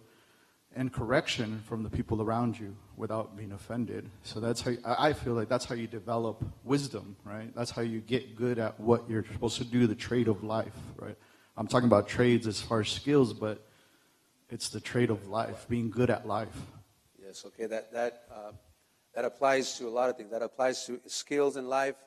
and 0.76 0.94
correction 0.94 1.64
from 1.66 1.82
the 1.82 1.90
people 1.90 2.22
around 2.22 2.60
you 2.60 2.78
without 2.96 3.36
being 3.36 3.52
offended. 3.52 4.10
So 4.22 4.40
that's 4.40 4.62
how 4.62 4.72
you, 4.72 4.78
I 4.86 5.14
feel 5.14 5.34
like 5.34 5.50
that's 5.50 5.66
how 5.66 5.74
you 5.74 5.88
develop 5.88 6.46
wisdom, 6.64 7.16
right? 7.24 7.54
That's 7.56 7.72
how 7.72 7.82
you 7.82 8.00
get 8.00 8.36
good 8.36 8.60
at 8.60 8.80
what 8.80 9.10
you're 9.10 9.26
supposed 9.34 9.58
to 9.58 9.64
do, 9.64 9.88
the 9.88 9.96
trade 9.96 10.28
of 10.28 10.44
life, 10.44 10.78
right? 10.98 11.18
I'm 11.58 11.68
talking 11.68 11.88
about 11.88 12.08
trades 12.08 12.46
as 12.46 12.62
far 12.62 12.82
as 12.82 12.90
skills, 12.90 13.34
but 13.34 13.66
it's 14.52 14.70
the 14.70 14.80
trade 14.80 15.10
of 15.10 15.28
life, 15.28 15.66
being 15.68 15.90
good 15.90 16.12
at 16.12 16.28
life. 16.28 16.56
Yes, 17.28 17.44
okay, 17.46 17.66
that, 17.66 17.92
that, 17.92 18.24
uh, 18.34 18.52
that 19.14 19.26
applies 19.26 19.78
to 19.80 19.88
a 19.90 19.90
lot 19.90 20.10
of 20.10 20.16
things. 20.16 20.32
That 20.32 20.42
applies 20.42 20.86
to 20.86 21.02
skills 21.08 21.58
in 21.58 21.68
life, 21.68 21.98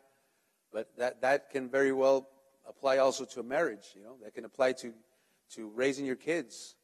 but 0.72 0.88
that, 0.96 1.20
that 1.20 1.50
can 1.50 1.68
very 1.68 1.92
well 1.92 2.26
apply 2.66 2.96
also 2.96 3.26
to 3.26 3.40
a 3.40 3.42
marriage, 3.42 3.88
you 3.94 4.02
know, 4.02 4.16
that 4.24 4.34
can 4.34 4.46
apply 4.46 4.72
to, 4.72 4.94
to 5.56 5.68
raising 5.74 6.06
your 6.06 6.16
kids. 6.16 6.74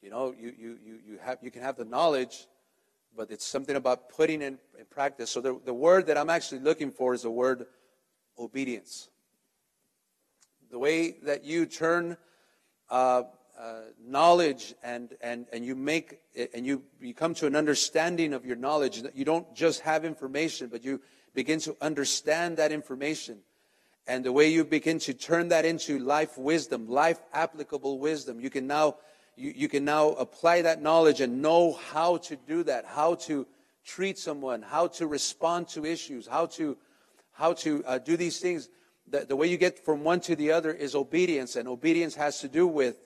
You 0.00 0.10
know, 0.10 0.32
you, 0.38 0.54
you, 0.56 0.78
you, 0.80 0.98
you, 1.04 1.18
have, 1.24 1.38
you 1.42 1.50
can 1.50 1.62
have 1.62 1.74
the 1.74 1.84
knowledge, 1.84 2.46
but 3.16 3.32
it's 3.32 3.44
something 3.44 3.74
about 3.74 4.10
putting 4.10 4.42
in, 4.42 4.60
in 4.78 4.84
practice. 4.88 5.30
So 5.30 5.40
the, 5.40 5.60
the 5.64 5.74
word 5.74 6.06
that 6.06 6.16
I'm 6.16 6.30
actually 6.30 6.60
looking 6.60 6.92
for 6.92 7.14
is 7.14 7.22
the 7.22 7.32
word 7.32 7.66
obedience. 8.38 9.08
The 10.70 10.78
way 10.78 11.16
that 11.24 11.42
you 11.42 11.66
turn 11.66 12.16
uh, 12.88 13.24
uh, 13.58 13.80
knowledge 14.00 14.72
and, 14.84 15.16
and, 15.20 15.46
and 15.52 15.64
you 15.64 15.74
make 15.74 16.20
and 16.54 16.66
you, 16.66 16.82
you 17.00 17.14
come 17.14 17.34
to 17.34 17.46
an 17.46 17.56
understanding 17.56 18.32
of 18.32 18.44
your 18.44 18.56
knowledge 18.56 19.02
you 19.14 19.24
don't 19.24 19.54
just 19.54 19.80
have 19.80 20.04
information 20.04 20.68
but 20.68 20.84
you 20.84 21.00
begin 21.34 21.58
to 21.60 21.76
understand 21.80 22.56
that 22.56 22.72
information 22.72 23.38
and 24.06 24.24
the 24.24 24.32
way 24.32 24.48
you 24.48 24.64
begin 24.64 24.98
to 24.98 25.14
turn 25.14 25.48
that 25.48 25.64
into 25.64 25.98
life 25.98 26.38
wisdom 26.38 26.88
life 26.88 27.20
applicable 27.32 27.98
wisdom 27.98 28.40
you 28.40 28.50
can 28.50 28.66
now 28.66 28.96
you, 29.36 29.52
you 29.56 29.68
can 29.68 29.84
now 29.84 30.10
apply 30.10 30.62
that 30.62 30.82
knowledge 30.82 31.20
and 31.20 31.40
know 31.40 31.72
how 31.72 32.18
to 32.18 32.36
do 32.36 32.62
that, 32.64 32.84
how 32.84 33.14
to 33.26 33.46
treat 33.84 34.18
someone, 34.18 34.62
how 34.62 34.86
to 34.88 35.06
respond 35.06 35.68
to 35.68 35.84
issues, 35.84 36.26
how 36.26 36.46
to, 36.46 36.76
how 37.32 37.54
to 37.54 37.82
uh, 37.86 37.98
do 37.98 38.16
these 38.16 38.38
things. 38.38 38.68
The, 39.08 39.20
the 39.20 39.36
way 39.36 39.46
you 39.46 39.56
get 39.56 39.84
from 39.84 40.04
one 40.04 40.20
to 40.20 40.36
the 40.36 40.52
other 40.52 40.72
is 40.72 40.94
obedience, 40.94 41.56
and 41.56 41.66
obedience 41.66 42.14
has 42.14 42.40
to 42.40 42.48
do 42.48 42.66
with, 42.66 43.00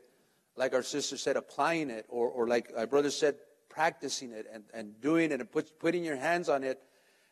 like 0.56 0.74
our 0.74 0.82
sister 0.82 1.16
said, 1.16 1.36
applying 1.36 1.90
it, 1.90 2.06
or, 2.08 2.28
or 2.28 2.48
like 2.48 2.72
our 2.76 2.86
brother 2.86 3.10
said, 3.10 3.36
practicing 3.68 4.32
it 4.32 4.46
and, 4.52 4.64
and 4.72 5.00
doing 5.00 5.30
it 5.30 5.40
and 5.40 5.50
put, 5.50 5.78
putting 5.78 6.02
your 6.02 6.16
hands 6.16 6.48
on 6.48 6.64
it. 6.64 6.80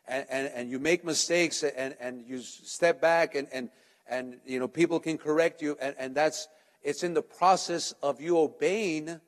And, 0.07 0.25
and, 0.29 0.51
and 0.53 0.69
you 0.69 0.77
make 0.77 1.03
mistakes 1.03 1.63
and, 1.63 1.95
and 1.99 2.23
you 2.27 2.39
step 2.39 3.01
back 3.01 3.33
and, 3.33 3.47
and, 3.51 3.69
and 4.07 4.37
you 4.45 4.59
know 4.59 4.67
people 4.67 4.99
can 4.99 5.17
correct 5.17 5.61
you. 5.61 5.77
And, 5.81 5.95
and 5.97 6.13
that's 6.13 6.47
it's 6.83 7.03
in 7.03 7.15
the 7.15 7.23
process 7.23 7.93
of 8.03 8.21
you 8.21 8.37
obeying 8.37 9.19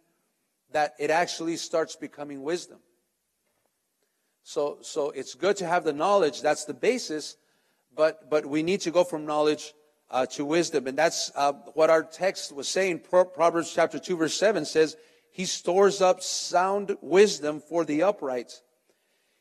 that 0.71 0.93
it 0.99 1.09
actually 1.09 1.57
starts 1.57 1.95
becoming 1.95 2.43
wisdom. 2.43 2.77
So 4.43 4.77
so 4.81 5.09
it's 5.11 5.33
good 5.33 5.57
to 5.57 5.65
have 5.65 5.83
the 5.83 5.93
knowledge. 5.93 6.41
That's 6.41 6.65
the 6.65 6.73
basis. 6.73 7.37
But 7.95 8.29
but 8.29 8.45
we 8.45 8.61
need 8.61 8.81
to 8.81 8.91
go 8.91 9.03
from 9.03 9.25
knowledge 9.25 9.73
uh, 10.09 10.25
to 10.25 10.45
wisdom 10.45 10.87
and 10.87 10.97
that's 10.97 11.31
uh, 11.35 11.53
what 11.73 11.89
our 11.89 12.03
text 12.03 12.53
was 12.53 12.67
saying 12.67 12.99
Pro- 12.99 13.25
proverbs 13.25 13.73
chapter 13.73 13.99
2 13.99 14.17
verse 14.17 14.33
7 14.35 14.65
says 14.65 14.95
he 15.31 15.45
stores 15.45 16.01
up 16.01 16.21
sound 16.21 16.95
wisdom 17.01 17.59
for 17.59 17.85
the 17.85 18.03
upright 18.03 18.61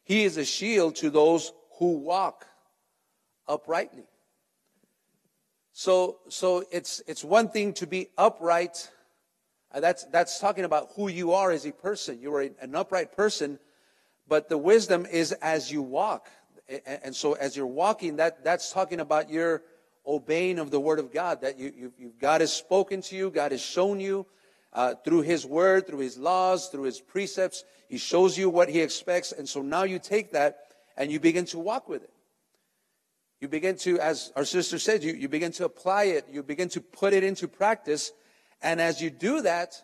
he 0.02 0.24
is 0.24 0.36
a 0.36 0.44
shield 0.44 0.96
to 0.96 1.10
those 1.10 1.52
who 1.78 1.98
walk 1.98 2.46
uprightly 3.46 4.06
so, 5.78 6.20
so 6.30 6.64
it's, 6.70 7.02
it's 7.06 7.22
one 7.22 7.50
thing 7.50 7.74
to 7.74 7.86
be 7.86 8.08
upright. 8.16 8.90
Uh, 9.70 9.80
that's, 9.80 10.04
that's 10.04 10.40
talking 10.40 10.64
about 10.64 10.88
who 10.96 11.08
you 11.08 11.32
are 11.34 11.50
as 11.50 11.66
a 11.66 11.70
person. 11.70 12.18
You 12.18 12.34
are 12.34 12.40
an 12.40 12.74
upright 12.74 13.14
person, 13.14 13.58
but 14.26 14.48
the 14.48 14.56
wisdom 14.56 15.04
is 15.04 15.32
as 15.32 15.70
you 15.70 15.82
walk. 15.82 16.30
And, 16.66 16.80
and 17.04 17.14
so 17.14 17.34
as 17.34 17.58
you're 17.58 17.66
walking, 17.66 18.16
that, 18.16 18.42
that's 18.42 18.72
talking 18.72 19.00
about 19.00 19.28
your 19.28 19.64
obeying 20.06 20.58
of 20.58 20.70
the 20.70 20.80
word 20.80 20.98
of 20.98 21.12
God, 21.12 21.40
that 21.42 21.58
you, 21.58 21.72
you, 21.76 21.92
you 21.98 22.12
God 22.20 22.40
has 22.40 22.52
spoken 22.52 23.02
to 23.02 23.16
you, 23.16 23.30
God 23.30 23.52
has 23.52 23.60
shown 23.60 24.00
you 24.00 24.26
uh, 24.72 24.94
through 25.04 25.22
his 25.22 25.46
word, 25.46 25.86
through 25.86 26.00
his 26.00 26.18
laws, 26.18 26.68
through 26.68 26.84
his 26.84 27.00
precepts. 27.00 27.64
He 27.88 27.98
shows 27.98 28.36
you 28.36 28.50
what 28.50 28.68
he 28.68 28.80
expects. 28.80 29.32
And 29.32 29.48
so 29.48 29.62
now 29.62 29.84
you 29.84 29.98
take 29.98 30.32
that 30.32 30.58
and 30.96 31.10
you 31.10 31.18
begin 31.18 31.44
to 31.46 31.58
walk 31.58 31.88
with 31.88 32.04
it. 32.04 32.12
You 33.40 33.48
begin 33.48 33.76
to, 33.78 33.98
as 34.00 34.32
our 34.34 34.44
sister 34.44 34.78
said, 34.78 35.02
you, 35.02 35.12
you 35.12 35.28
begin 35.28 35.52
to 35.52 35.64
apply 35.64 36.04
it, 36.04 36.26
you 36.30 36.42
begin 36.42 36.68
to 36.70 36.80
put 36.80 37.12
it 37.12 37.22
into 37.22 37.48
practice. 37.48 38.12
And 38.62 38.80
as 38.80 39.02
you 39.02 39.10
do 39.10 39.42
that, 39.42 39.74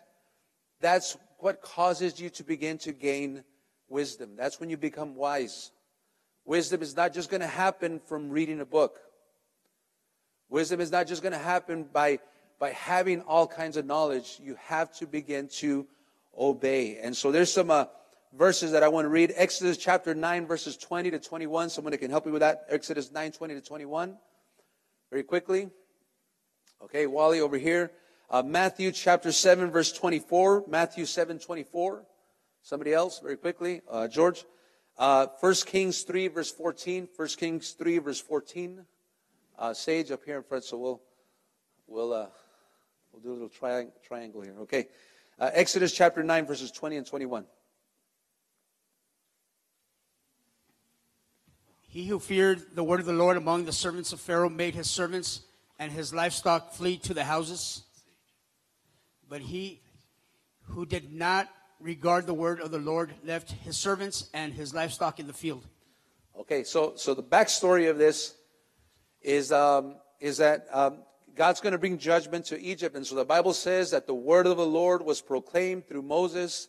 that's 0.79 1.17
what 1.37 1.61
causes 1.61 2.19
you 2.19 2.29
to 2.31 2.43
begin 2.43 2.77
to 2.79 2.91
gain 2.91 3.43
wisdom. 3.89 4.35
That's 4.35 4.59
when 4.59 4.69
you 4.69 4.77
become 4.77 5.15
wise. 5.15 5.71
Wisdom 6.45 6.81
is 6.81 6.95
not 6.95 7.13
just 7.13 7.29
going 7.29 7.41
to 7.41 7.47
happen 7.47 7.99
from 7.99 8.29
reading 8.29 8.59
a 8.59 8.65
book. 8.65 8.99
Wisdom 10.49 10.79
is 10.81 10.91
not 10.91 11.07
just 11.07 11.21
going 11.21 11.33
to 11.33 11.39
happen 11.39 11.83
by, 11.91 12.19
by 12.59 12.71
having 12.71 13.21
all 13.21 13.47
kinds 13.47 13.77
of 13.77 13.85
knowledge. 13.85 14.39
You 14.41 14.55
have 14.65 14.93
to 14.97 15.07
begin 15.07 15.47
to 15.59 15.87
obey. 16.37 16.99
And 17.01 17.15
so 17.15 17.31
there's 17.31 17.51
some 17.51 17.71
uh, 17.71 17.85
verses 18.33 18.71
that 18.71 18.83
I 18.83 18.87
want 18.87 19.05
to 19.05 19.09
read. 19.09 19.33
Exodus 19.35 19.77
chapter 19.77 20.13
9, 20.13 20.47
verses 20.47 20.77
20 20.77 21.11
to 21.11 21.19
21. 21.19 21.69
Someone 21.69 21.91
that 21.91 21.99
can 21.99 22.11
help 22.11 22.25
me 22.25 22.31
with 22.31 22.41
that. 22.41 22.65
Exodus 22.69 23.11
9, 23.11 23.31
20 23.31 23.53
to 23.55 23.61
21. 23.61 24.17
Very 25.09 25.23
quickly. 25.23 25.69
Okay, 26.83 27.07
Wally 27.07 27.39
over 27.39 27.57
here. 27.57 27.91
Uh, 28.29 28.41
Matthew 28.43 28.91
chapter 28.91 29.31
7, 29.31 29.71
verse 29.71 29.91
24. 29.91 30.65
Matthew 30.67 31.05
7, 31.05 31.39
24. 31.39 32.03
Somebody 32.63 32.93
else, 32.93 33.19
very 33.19 33.37
quickly. 33.37 33.81
Uh, 33.89 34.07
George. 34.07 34.45
Uh, 34.97 35.27
1 35.39 35.53
Kings 35.65 36.03
3, 36.03 36.27
verse 36.27 36.51
14. 36.51 37.07
1 37.15 37.27
Kings 37.29 37.71
3, 37.71 37.97
verse 37.99 38.19
14. 38.19 38.85
Uh, 39.57 39.73
Sage 39.73 40.11
up 40.11 40.23
here 40.25 40.37
in 40.37 40.43
front, 40.43 40.63
so 40.63 40.77
we'll, 40.77 41.01
we'll, 41.87 42.13
uh, 42.13 42.27
we'll 43.11 43.21
do 43.21 43.31
a 43.31 43.33
little 43.33 43.49
tri- 43.49 43.87
triangle 44.05 44.41
here. 44.41 44.55
Okay. 44.61 44.87
Uh, 45.39 45.51
Exodus 45.53 45.93
chapter 45.93 46.23
9, 46.23 46.45
verses 46.45 46.71
20 46.71 46.97
and 46.97 47.07
21. 47.07 47.45
He 51.81 52.07
who 52.07 52.19
feared 52.19 52.61
the 52.73 52.83
word 52.83 52.99
of 52.99 53.05
the 53.05 53.13
Lord 53.13 53.37
among 53.37 53.65
the 53.65 53.71
servants 53.71 54.13
of 54.13 54.19
Pharaoh 54.19 54.49
made 54.49 54.73
his 54.73 54.89
servants 54.89 55.41
and 55.77 55.91
his 55.91 56.13
livestock 56.13 56.73
flee 56.73 56.97
to 56.97 57.13
the 57.13 57.23
houses. 57.23 57.83
But 59.29 59.41
he 59.41 59.81
who 60.69 60.87
did 60.87 61.13
not 61.13 61.49
regard 61.79 62.25
the 62.25 62.33
word 62.33 62.59
of 62.59 62.71
the 62.71 62.79
Lord 62.79 63.13
left 63.23 63.51
his 63.51 63.77
servants 63.77 64.29
and 64.33 64.53
his 64.53 64.73
livestock 64.73 65.19
in 65.19 65.27
the 65.27 65.33
field. 65.33 65.67
Okay, 66.39 66.63
so 66.63 66.93
so 66.95 67.13
the 67.13 67.21
backstory 67.21 67.89
of 67.89 67.99
this 67.99 68.35
is 69.23 69.51
um, 69.51 69.95
is 70.19 70.37
that 70.37 70.67
um, 70.71 70.97
God's 71.35 71.61
going 71.61 71.73
to 71.73 71.79
bring 71.79 71.97
judgment 71.97 72.45
to 72.45 72.61
Egypt, 72.61 72.95
and 72.95 73.05
so 73.05 73.15
the 73.15 73.25
Bible 73.25 73.53
says 73.53 73.91
that 73.91 74.07
the 74.07 74.13
word 74.13 74.45
of 74.45 74.57
the 74.57 74.65
Lord 74.65 75.03
was 75.03 75.21
proclaimed 75.21 75.87
through 75.87 76.03
Moses, 76.03 76.67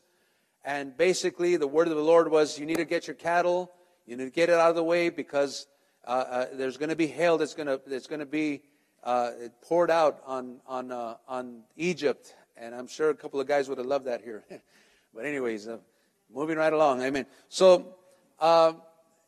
and 0.64 0.96
basically 0.96 1.56
the 1.56 1.66
word 1.66 1.88
of 1.88 1.96
the 1.96 2.02
Lord 2.02 2.30
was, 2.30 2.58
you 2.58 2.66
need 2.66 2.78
to 2.78 2.84
get 2.84 3.06
your 3.06 3.16
cattle 3.16 3.70
you 4.06 4.16
need 4.16 4.24
to 4.24 4.30
get 4.30 4.50
it 4.50 4.56
out 4.56 4.70
of 4.70 4.76
the 4.76 4.84
way 4.84 5.08
because 5.08 5.66
uh, 6.06 6.10
uh, 6.10 6.46
there's 6.54 6.76
going 6.76 6.90
to 6.90 6.96
be 6.96 7.06
hail 7.06 7.38
that's 7.38 7.54
going 7.54 7.66
to 7.66 7.80
that's 7.86 8.06
going 8.06 8.20
to 8.20 8.26
be 8.26 8.62
uh, 9.02 9.30
poured 9.62 9.90
out 9.90 10.20
on 10.26 10.60
on 10.66 10.92
uh, 10.92 11.16
on 11.26 11.62
Egypt, 11.76 12.34
and 12.56 12.74
I'm 12.74 12.86
sure 12.86 13.10
a 13.10 13.14
couple 13.14 13.40
of 13.40 13.46
guys 13.46 13.68
would 13.68 13.78
have 13.78 13.86
loved 13.86 14.04
that 14.06 14.22
here. 14.22 14.44
but 15.14 15.24
anyways, 15.24 15.68
uh, 15.68 15.78
moving 16.32 16.58
right 16.58 16.72
along. 16.72 17.02
Amen. 17.02 17.24
So, 17.48 17.96
uh, 18.38 18.74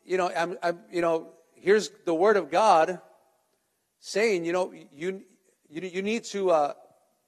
you 0.04 0.18
know, 0.18 0.30
I'm, 0.36 0.58
I'm, 0.62 0.80
you 0.92 1.00
know, 1.00 1.30
here's 1.54 1.90
the 2.04 2.14
word 2.14 2.36
of 2.36 2.50
God 2.50 3.00
saying, 4.06 4.44
you 4.44 4.52
know, 4.52 4.72
you 4.72 5.22
you, 5.68 5.82
you 5.82 6.02
need 6.02 6.22
to 6.24 6.50
uh, 6.50 6.72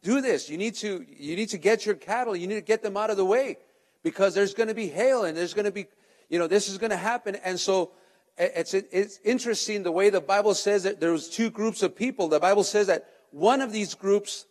do 0.02 0.20
this. 0.20 0.48
You 0.48 0.58
need 0.58 0.74
to 0.76 1.04
you 1.08 1.34
need 1.34 1.48
to 1.50 1.58
get 1.58 1.84
your 1.84 1.96
cattle. 1.96 2.36
You 2.36 2.46
need 2.46 2.54
to 2.54 2.60
get 2.60 2.82
them 2.82 2.96
out 2.96 3.10
of 3.10 3.16
the 3.16 3.24
way 3.24 3.58
because 4.02 4.34
there's 4.34 4.54
going 4.54 4.68
to 4.68 4.74
be 4.74 4.86
hail 4.86 5.24
and 5.24 5.36
there's 5.36 5.54
going 5.54 5.64
to 5.64 5.72
be 5.72 5.86
you 6.28 6.38
know, 6.38 6.46
this 6.46 6.68
is 6.68 6.78
going 6.78 6.90
to 6.90 6.96
happen. 6.96 7.36
And 7.36 7.58
so 7.58 7.92
it's, 8.36 8.74
it's 8.74 9.18
interesting 9.24 9.82
the 9.82 9.92
way 9.92 10.10
the 10.10 10.20
Bible 10.20 10.54
says 10.54 10.82
that 10.84 11.00
there 11.00 11.12
was 11.12 11.28
two 11.28 11.50
groups 11.50 11.82
of 11.82 11.96
people. 11.96 12.28
The 12.28 12.38
Bible 12.38 12.64
says 12.64 12.86
that 12.88 13.06
one 13.30 13.60
of 13.60 13.72
these 13.72 13.94
groups 13.94 14.46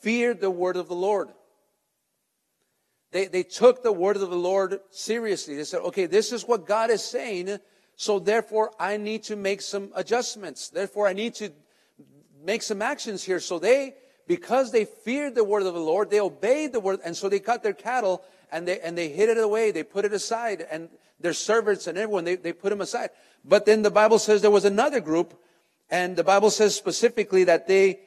feared 0.00 0.40
the 0.40 0.50
word 0.50 0.76
of 0.76 0.88
the 0.88 0.94
Lord. 0.94 1.30
They, 3.10 3.26
they 3.26 3.42
took 3.42 3.82
the 3.82 3.92
word 3.92 4.16
of 4.16 4.30
the 4.30 4.36
Lord 4.36 4.78
seriously. 4.90 5.56
They 5.56 5.64
said, 5.64 5.80
okay, 5.80 6.06
this 6.06 6.32
is 6.32 6.44
what 6.46 6.66
God 6.66 6.90
is 6.90 7.02
saying. 7.02 7.58
So 7.96 8.18
therefore, 8.18 8.70
I 8.78 8.96
need 8.96 9.24
to 9.24 9.36
make 9.36 9.60
some 9.60 9.90
adjustments. 9.94 10.68
Therefore, 10.68 11.08
I 11.08 11.12
need 11.12 11.34
to 11.36 11.52
make 12.42 12.62
some 12.62 12.82
actions 12.82 13.22
here. 13.22 13.40
So 13.40 13.58
they, 13.58 13.94
because 14.26 14.72
they 14.72 14.84
feared 14.84 15.34
the 15.34 15.44
word 15.44 15.62
of 15.62 15.74
the 15.74 15.80
Lord, 15.80 16.10
they 16.10 16.20
obeyed 16.20 16.72
the 16.72 16.80
word. 16.80 17.00
And 17.04 17.16
so 17.16 17.28
they 17.28 17.40
cut 17.40 17.62
their 17.62 17.72
cattle 17.72 18.22
and 18.50 18.66
they, 18.66 18.80
and 18.80 18.96
they 18.96 19.08
hid 19.08 19.28
it 19.28 19.38
away. 19.38 19.70
They 19.70 19.82
put 19.82 20.04
it 20.04 20.12
aside. 20.12 20.66
And 20.70 20.88
their 21.20 21.32
servants 21.32 21.86
and 21.86 21.96
everyone, 21.96 22.24
they, 22.24 22.36
they 22.36 22.52
put 22.52 22.70
them 22.70 22.80
aside. 22.80 23.10
But 23.44 23.66
then 23.66 23.82
the 23.82 23.90
Bible 23.90 24.18
says 24.18 24.42
there 24.42 24.50
was 24.50 24.64
another 24.64 25.00
group, 25.00 25.40
and 25.90 26.16
the 26.16 26.24
Bible 26.24 26.50
says 26.50 26.74
specifically 26.74 27.44
that 27.44 27.66
they, 27.66 28.00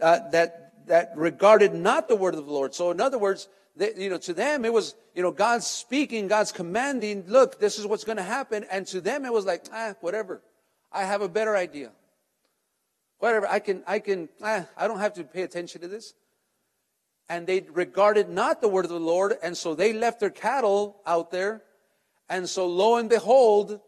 uh, 0.00 0.28
that, 0.30 0.86
that 0.86 1.12
regarded 1.16 1.74
not 1.74 2.08
the 2.08 2.16
word 2.16 2.34
of 2.34 2.44
the 2.44 2.52
Lord. 2.52 2.74
So 2.74 2.90
in 2.90 3.00
other 3.00 3.18
words, 3.18 3.48
they, 3.76 3.94
you 3.96 4.10
know, 4.10 4.18
to 4.18 4.34
them 4.34 4.64
it 4.64 4.72
was, 4.72 4.94
you 5.14 5.22
know, 5.22 5.30
God's 5.30 5.66
speaking, 5.66 6.28
God's 6.28 6.52
commanding, 6.52 7.24
look, 7.26 7.58
this 7.58 7.78
is 7.78 7.86
what's 7.86 8.04
going 8.04 8.18
to 8.18 8.22
happen. 8.22 8.66
And 8.70 8.86
to 8.88 9.00
them 9.00 9.24
it 9.24 9.32
was 9.32 9.46
like, 9.46 9.64
ah, 9.72 9.94
whatever. 10.00 10.42
I 10.90 11.04
have 11.04 11.22
a 11.22 11.28
better 11.28 11.56
idea. 11.56 11.90
Whatever, 13.22 13.46
I 13.46 13.60
can, 13.60 13.84
I 13.86 14.00
can, 14.00 14.28
ah, 14.42 14.66
I 14.76 14.88
don't 14.88 14.98
have 14.98 15.14
to 15.14 15.24
pay 15.24 15.42
attention 15.42 15.80
to 15.82 15.88
this. 15.88 16.14
And 17.28 17.46
they 17.46 17.60
regarded 17.60 18.28
not 18.28 18.60
the 18.60 18.68
word 18.68 18.84
of 18.84 18.90
the 18.90 18.98
Lord, 18.98 19.36
and 19.42 19.56
so 19.56 19.74
they 19.74 19.92
left 19.92 20.18
their 20.18 20.30
cattle 20.30 20.96
out 21.06 21.30
there 21.30 21.62
and 22.32 22.48
so, 22.48 22.66
lo 22.66 22.96
and 22.96 23.10
behold, 23.10 23.78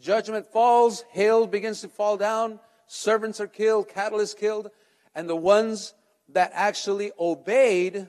judgment 0.00 0.46
falls, 0.46 1.04
hail 1.10 1.46
begins 1.46 1.82
to 1.82 1.88
fall 1.88 2.16
down, 2.16 2.60
servants 2.86 3.40
are 3.40 3.46
killed, 3.46 3.88
cattle 3.88 4.20
is 4.20 4.32
killed, 4.32 4.70
and 5.14 5.28
the 5.28 5.36
ones 5.36 5.92
that 6.30 6.50
actually 6.54 7.12
obeyed 7.20 8.06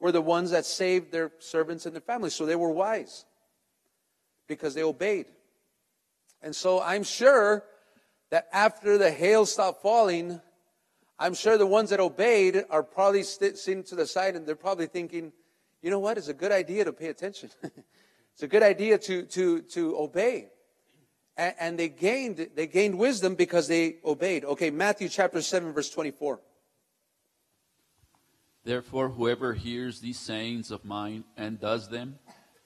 were 0.00 0.10
the 0.10 0.20
ones 0.20 0.50
that 0.50 0.64
saved 0.64 1.12
their 1.12 1.30
servants 1.38 1.86
and 1.86 1.94
their 1.94 2.00
families. 2.00 2.34
So 2.34 2.46
they 2.46 2.56
were 2.56 2.72
wise 2.72 3.26
because 4.48 4.74
they 4.74 4.82
obeyed. 4.82 5.26
And 6.42 6.52
so 6.56 6.82
I'm 6.82 7.04
sure 7.04 7.62
that 8.30 8.48
after 8.52 8.96
the 8.96 9.10
hail 9.10 9.44
stopped 9.46 9.82
falling, 9.82 10.40
I'm 11.18 11.34
sure 11.34 11.58
the 11.58 11.66
ones 11.66 11.90
that 11.90 12.00
obeyed 12.00 12.64
are 12.70 12.82
probably 12.82 13.22
sitting 13.22 13.82
to 13.84 13.94
the 13.94 14.06
side 14.06 14.36
and 14.36 14.46
they're 14.46 14.56
probably 14.56 14.86
thinking, 14.86 15.32
you 15.82 15.90
know 15.90 15.98
what? 15.98 16.18
It's 16.18 16.28
a 16.28 16.34
good 16.34 16.52
idea 16.52 16.84
to 16.84 16.92
pay 16.92 17.08
attention. 17.08 17.50
It's 18.40 18.44
a 18.44 18.48
good 18.48 18.62
idea 18.62 18.96
to, 18.96 19.24
to, 19.24 19.60
to 19.60 19.98
obey. 19.98 20.48
And, 21.36 21.54
and 21.60 21.78
they 21.78 21.90
gained, 21.90 22.48
they 22.54 22.66
gained 22.66 22.98
wisdom 22.98 23.34
because 23.34 23.68
they 23.68 23.96
obeyed. 24.02 24.46
Okay, 24.46 24.70
Matthew 24.70 25.10
chapter 25.10 25.42
7, 25.42 25.74
verse 25.74 25.90
24. 25.90 26.40
Therefore, 28.64 29.10
whoever 29.10 29.52
hears 29.52 30.00
these 30.00 30.18
sayings 30.18 30.70
of 30.70 30.86
mine 30.86 31.24
and 31.36 31.60
does 31.60 31.90
them, 31.90 32.18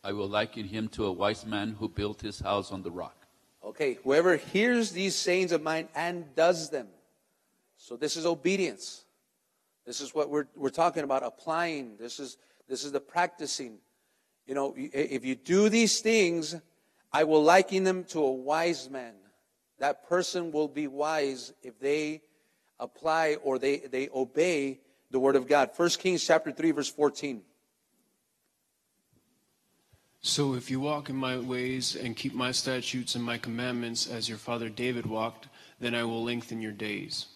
I 0.04 0.12
will 0.12 0.28
liken 0.28 0.66
him 0.66 0.86
to 0.90 1.06
a 1.06 1.12
wise 1.12 1.44
man 1.44 1.76
who 1.80 1.88
built 1.88 2.20
his 2.20 2.38
house 2.38 2.70
on 2.70 2.82
the 2.82 2.92
rock. 2.92 3.23
Okay, 3.64 3.94
whoever 4.04 4.36
hears 4.36 4.92
these 4.92 5.16
sayings 5.16 5.50
of 5.50 5.62
mine 5.62 5.88
and 5.94 6.34
does 6.34 6.68
them. 6.68 6.88
So 7.78 7.96
this 7.96 8.16
is 8.16 8.26
obedience. 8.26 9.04
This 9.86 10.00
is 10.00 10.14
what 10.14 10.28
we're, 10.28 10.46
we're 10.54 10.70
talking 10.70 11.02
about 11.02 11.22
applying. 11.22 11.96
This 11.96 12.20
is, 12.20 12.36
this 12.68 12.84
is 12.84 12.92
the 12.92 13.00
practicing. 13.00 13.78
You 14.46 14.54
know, 14.54 14.74
if 14.76 15.24
you 15.24 15.34
do 15.34 15.70
these 15.70 16.00
things, 16.00 16.54
I 17.12 17.24
will 17.24 17.42
liken 17.42 17.84
them 17.84 18.04
to 18.04 18.20
a 18.20 18.32
wise 18.32 18.90
man. 18.90 19.14
That 19.78 20.08
person 20.08 20.52
will 20.52 20.68
be 20.68 20.86
wise 20.86 21.52
if 21.62 21.78
they 21.80 22.22
apply 22.78 23.36
or 23.42 23.58
they, 23.58 23.78
they 23.78 24.08
obey 24.14 24.80
the 25.10 25.18
word 25.18 25.36
of 25.36 25.48
God. 25.48 25.70
1 25.74 25.88
Kings 25.90 26.26
chapter 26.26 26.52
3, 26.52 26.70
verse 26.72 26.90
14. 26.90 27.42
So 30.26 30.54
if 30.54 30.70
you 30.70 30.80
walk 30.80 31.10
in 31.10 31.16
my 31.16 31.36
ways 31.36 31.96
and 31.96 32.16
keep 32.16 32.32
my 32.32 32.50
statutes 32.50 33.14
and 33.14 33.22
my 33.22 33.36
commandments 33.36 34.06
as 34.06 34.26
your 34.26 34.38
father 34.38 34.70
David 34.70 35.04
walked, 35.04 35.48
then 35.80 35.94
I 35.94 36.02
will 36.04 36.24
lengthen 36.24 36.62
your 36.62 36.72
days. 36.72 37.26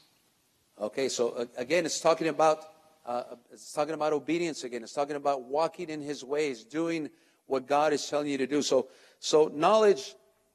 Okay, 0.80 1.10
so 1.10 1.32
uh, 1.32 1.44
again, 1.58 1.84
it's 1.84 2.00
talking 2.00 2.28
about 2.28 2.64
uh, 3.04 3.24
it's 3.52 3.74
talking 3.74 3.92
about 3.92 4.14
obedience 4.14 4.64
again. 4.64 4.82
It's 4.82 4.94
talking 4.94 5.16
about 5.16 5.42
walking 5.42 5.90
in 5.90 6.00
His 6.00 6.24
ways, 6.24 6.64
doing 6.64 7.10
what 7.46 7.66
God 7.66 7.92
is 7.92 8.08
telling 8.08 8.28
you 8.28 8.38
to 8.38 8.46
do. 8.46 8.62
So, 8.62 8.88
so 9.20 9.50
knowledge 9.54 10.14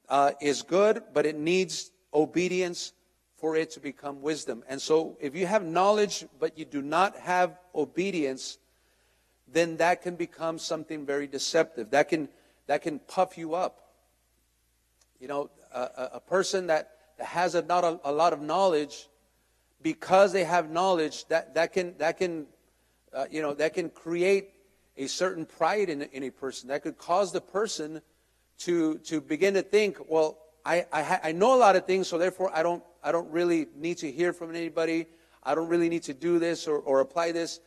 uh, 0.09 0.31
is 0.41 0.63
good, 0.63 1.03
but 1.13 1.27
it 1.27 1.37
needs 1.37 1.91
obedience 2.15 2.93
for 3.37 3.55
it 3.55 3.69
to 3.71 3.79
become 3.79 4.23
wisdom. 4.23 4.63
And 4.67 4.81
so, 4.81 5.17
if 5.21 5.35
you 5.35 5.45
have 5.45 5.63
knowledge 5.63 6.25
but 6.39 6.57
you 6.57 6.65
do 6.65 6.81
not 6.81 7.15
have 7.15 7.59
obedience, 7.75 8.57
then 9.53 9.77
that 9.77 10.01
can 10.01 10.15
become 10.15 10.59
something 10.59 11.05
very 11.05 11.27
deceptive. 11.27 11.91
That 11.91 12.09
can 12.09 12.29
that 12.67 12.81
can 12.81 12.99
puff 12.99 13.37
you 13.37 13.55
up. 13.55 13.79
You 15.19 15.27
know, 15.27 15.49
a, 15.73 16.09
a 16.13 16.19
person 16.19 16.67
that, 16.67 16.89
has 17.19 17.55
a, 17.55 17.61
not 17.61 17.83
a, 17.83 17.99
a 18.03 18.11
lot 18.11 18.33
of 18.33 18.41
knowledge 18.41 19.07
because 19.81 20.33
they 20.33 20.43
have 20.43 20.69
knowledge 20.69 21.25
that, 21.27 21.55
that 21.55 21.73
can, 21.73 21.95
that 21.97 22.17
can, 22.17 22.45
uh, 23.13 23.25
you 23.29 23.41
know, 23.41 23.53
that 23.53 23.73
can 23.73 23.89
create 23.89 24.49
a 24.97 25.07
certain 25.07 25.45
pride 25.45 25.89
in, 25.89 26.03
in 26.03 26.23
a 26.23 26.29
person. 26.29 26.69
That 26.69 26.83
could 26.83 26.97
cause 26.97 27.31
the 27.31 27.41
person 27.41 28.01
to, 28.59 28.97
to 28.99 29.21
begin 29.21 29.53
to 29.55 29.61
think, 29.61 29.97
well, 30.07 30.37
I, 30.65 30.85
I, 30.91 31.19
I 31.25 31.31
know 31.33 31.55
a 31.55 31.57
lot 31.57 31.75
of 31.75 31.85
things, 31.85 32.07
so 32.07 32.17
therefore 32.17 32.49
I 32.53 32.63
don't, 32.63 32.83
I 33.03 33.11
don't 33.11 33.29
really 33.31 33.67
need 33.75 33.97
to 33.99 34.11
hear 34.11 34.31
from 34.31 34.55
anybody. 34.55 35.07
I 35.43 35.55
don't 35.55 35.67
really 35.67 35.89
need 35.89 36.03
to 36.03 36.13
do 36.13 36.39
this 36.39 36.67
or, 36.67 36.77
or 36.79 37.01
apply 37.01 37.33
this 37.33 37.59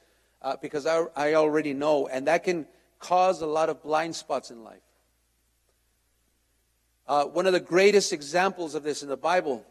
uh, 0.42 0.56
because 0.60 0.86
I, 0.86 1.04
I 1.14 1.34
already 1.34 1.74
know. 1.74 2.08
And 2.08 2.26
that 2.26 2.44
can 2.44 2.66
cause 2.98 3.40
a 3.42 3.46
lot 3.46 3.68
of 3.68 3.82
blind 3.82 4.16
spots 4.16 4.50
in 4.50 4.64
life. 4.64 4.80
Uh, 7.08 7.24
one 7.24 7.46
of 7.46 7.52
the 7.52 7.60
greatest 7.60 8.12
examples 8.12 8.74
of 8.74 8.82
this 8.82 9.02
in 9.02 9.08
the 9.08 9.16
Bible 9.16 9.64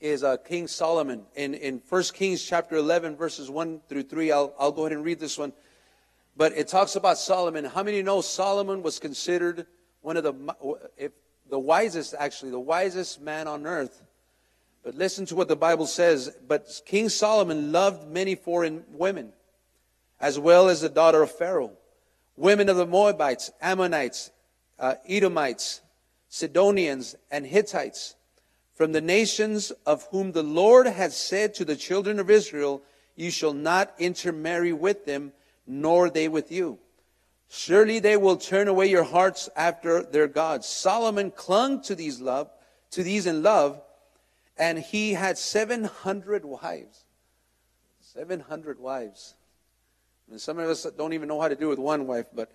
is 0.00 0.22
uh, 0.22 0.36
King 0.36 0.66
Solomon. 0.66 1.22
In, 1.34 1.54
in 1.54 1.80
1 1.88 2.02
Kings 2.12 2.44
chapter 2.44 2.76
11, 2.76 3.16
verses 3.16 3.48
1 3.48 3.80
through 3.88 4.02
3, 4.02 4.30
I'll, 4.32 4.54
I'll 4.58 4.72
go 4.72 4.82
ahead 4.82 4.92
and 4.92 5.04
read 5.04 5.18
this 5.18 5.38
one. 5.38 5.52
But 6.36 6.52
it 6.52 6.68
talks 6.68 6.96
about 6.96 7.16
Solomon. 7.16 7.64
How 7.64 7.82
many 7.82 8.02
know 8.02 8.20
Solomon 8.20 8.82
was 8.82 8.98
considered 8.98 9.66
one 10.02 10.16
of 10.16 10.24
the, 10.24 10.86
if 10.98 11.12
the 11.48 11.58
wisest, 11.58 12.14
actually, 12.18 12.50
the 12.50 12.60
wisest 12.60 13.20
man 13.22 13.48
on 13.48 13.66
earth? 13.66 14.02
But 14.82 14.96
listen 14.96 15.24
to 15.26 15.36
what 15.36 15.48
the 15.48 15.56
Bible 15.56 15.86
says. 15.86 16.36
But 16.46 16.82
King 16.84 17.08
Solomon 17.08 17.72
loved 17.72 18.06
many 18.08 18.34
foreign 18.34 18.84
women, 18.92 19.32
as 20.20 20.38
well 20.38 20.68
as 20.68 20.80
the 20.80 20.88
daughter 20.88 21.22
of 21.22 21.30
Pharaoh, 21.30 21.72
women 22.36 22.68
of 22.68 22.76
the 22.76 22.86
Moabites, 22.86 23.50
Ammonites, 23.60 24.30
uh, 24.78 24.94
Edomites, 25.08 25.80
Sidonians, 26.28 27.14
and 27.30 27.46
Hittites 27.46 28.16
from 28.74 28.92
the 28.92 29.00
nations 29.00 29.70
of 29.86 30.06
whom 30.10 30.32
the 30.32 30.42
Lord 30.42 30.86
had 30.86 31.12
said 31.12 31.54
to 31.54 31.64
the 31.64 31.76
children 31.76 32.18
of 32.18 32.28
Israel, 32.28 32.82
You 33.14 33.30
shall 33.30 33.52
not 33.52 33.94
intermarry 33.98 34.72
with 34.72 35.06
them, 35.06 35.32
nor 35.66 36.10
they 36.10 36.28
with 36.28 36.50
you. 36.50 36.78
Surely 37.48 38.00
they 38.00 38.16
will 38.16 38.36
turn 38.36 38.66
away 38.66 38.86
your 38.86 39.04
hearts 39.04 39.48
after 39.54 40.02
their 40.02 40.26
gods. 40.26 40.66
Solomon 40.66 41.30
clung 41.30 41.80
to 41.82 41.94
these 41.94 42.20
love, 42.20 42.50
to 42.90 43.04
these 43.04 43.26
in 43.26 43.44
love, 43.44 43.80
and 44.56 44.78
he 44.78 45.12
had 45.12 45.38
700 45.38 46.44
wives. 46.44 47.04
700 48.00 48.80
wives. 48.80 49.34
Mean, 50.28 50.38
some 50.38 50.58
of 50.58 50.68
us 50.68 50.86
don't 50.96 51.12
even 51.12 51.28
know 51.28 51.40
how 51.40 51.48
to 51.48 51.56
do 51.56 51.68
with 51.68 51.78
one 51.78 52.06
wife, 52.06 52.26
but 52.32 52.50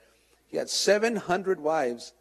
he 0.48 0.58
had 0.58 0.70
700 0.70 1.60
wives 1.60 2.14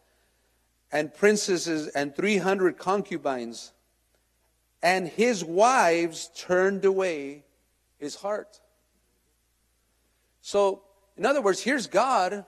and 0.92 1.14
princesses 1.14 1.88
and 1.88 2.14
300 2.14 2.78
concubines 2.78 3.72
and 4.82 5.08
his 5.08 5.44
wives 5.44 6.30
turned 6.36 6.84
away 6.84 7.44
his 7.98 8.14
heart. 8.16 8.60
So, 10.40 10.82
in 11.16 11.26
other 11.26 11.42
words, 11.42 11.60
here's 11.60 11.86
God. 11.86 12.44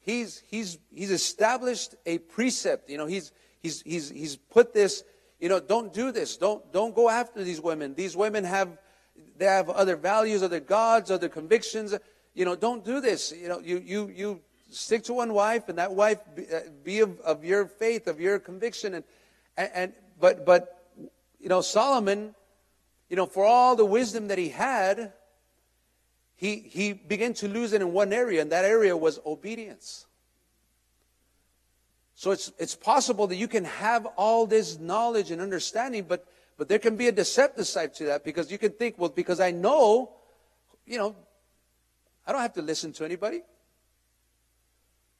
He's, 0.00 0.42
he's, 0.48 0.78
he's 0.92 1.10
established 1.10 1.94
a 2.06 2.18
precept. 2.18 2.90
You 2.90 2.98
know, 2.98 3.06
he's, 3.06 3.32
he's, 3.62 3.82
he's, 3.82 4.10
he's 4.10 4.36
put 4.36 4.74
this, 4.74 5.04
you 5.38 5.48
know, 5.48 5.60
don't 5.60 5.92
do 5.92 6.10
this. 6.10 6.36
Don't, 6.36 6.72
don't 6.72 6.94
go 6.94 7.08
after 7.08 7.44
these 7.44 7.60
women. 7.60 7.94
These 7.94 8.16
women 8.16 8.44
have, 8.44 8.78
they 9.36 9.44
have 9.46 9.70
other 9.70 9.96
values, 9.96 10.42
other 10.42 10.60
gods, 10.60 11.10
other 11.10 11.28
convictions. 11.28 11.94
You 12.34 12.44
know, 12.44 12.56
don't 12.56 12.84
do 12.84 13.00
this. 13.00 13.32
You 13.32 13.48
know, 13.48 13.60
you, 13.60 13.82
you, 13.84 14.12
you 14.14 14.40
stick 14.70 15.04
to 15.04 15.14
one 15.14 15.32
wife 15.32 15.68
and 15.68 15.78
that 15.78 15.92
wife 15.92 16.18
be, 16.34 16.46
uh, 16.52 16.60
be 16.84 17.00
of, 17.00 17.18
of 17.20 17.44
your 17.44 17.66
faith, 17.66 18.06
of 18.06 18.20
your 18.20 18.38
conviction. 18.38 18.94
And, 18.94 19.04
and, 19.56 19.70
and 19.74 19.92
but, 20.18 20.46
but 20.46 20.86
you 21.40 21.48
know, 21.48 21.60
Solomon, 21.60 22.34
you 23.08 23.16
know, 23.16 23.26
for 23.26 23.44
all 23.44 23.74
the 23.76 23.84
wisdom 23.84 24.28
that 24.28 24.38
he 24.38 24.50
had, 24.50 25.12
he, 26.36 26.56
he 26.56 26.92
began 26.92 27.34
to 27.34 27.48
lose 27.48 27.72
it 27.72 27.82
in 27.82 27.92
one 27.92 28.12
area, 28.12 28.40
and 28.40 28.50
that 28.52 28.64
area 28.64 28.96
was 28.96 29.20
obedience. 29.26 30.06
So 32.14 32.30
it's, 32.30 32.52
it's 32.58 32.74
possible 32.74 33.26
that 33.26 33.36
you 33.36 33.48
can 33.48 33.64
have 33.64 34.06
all 34.16 34.46
this 34.46 34.78
knowledge 34.78 35.30
and 35.30 35.40
understanding, 35.40 36.04
but, 36.08 36.26
but 36.56 36.68
there 36.68 36.78
can 36.78 36.96
be 36.96 37.08
a 37.08 37.12
deceptive 37.12 37.66
side 37.66 37.94
to 37.94 38.04
that 38.04 38.24
because 38.24 38.50
you 38.52 38.58
can 38.58 38.72
think, 38.72 38.96
well, 38.98 39.10
because 39.10 39.40
I 39.40 39.50
know, 39.50 40.12
you 40.86 40.98
know, 40.98 41.16
I 42.30 42.32
don't 42.32 42.42
have 42.42 42.52
to 42.52 42.62
listen 42.62 42.92
to 42.92 43.04
anybody. 43.04 43.42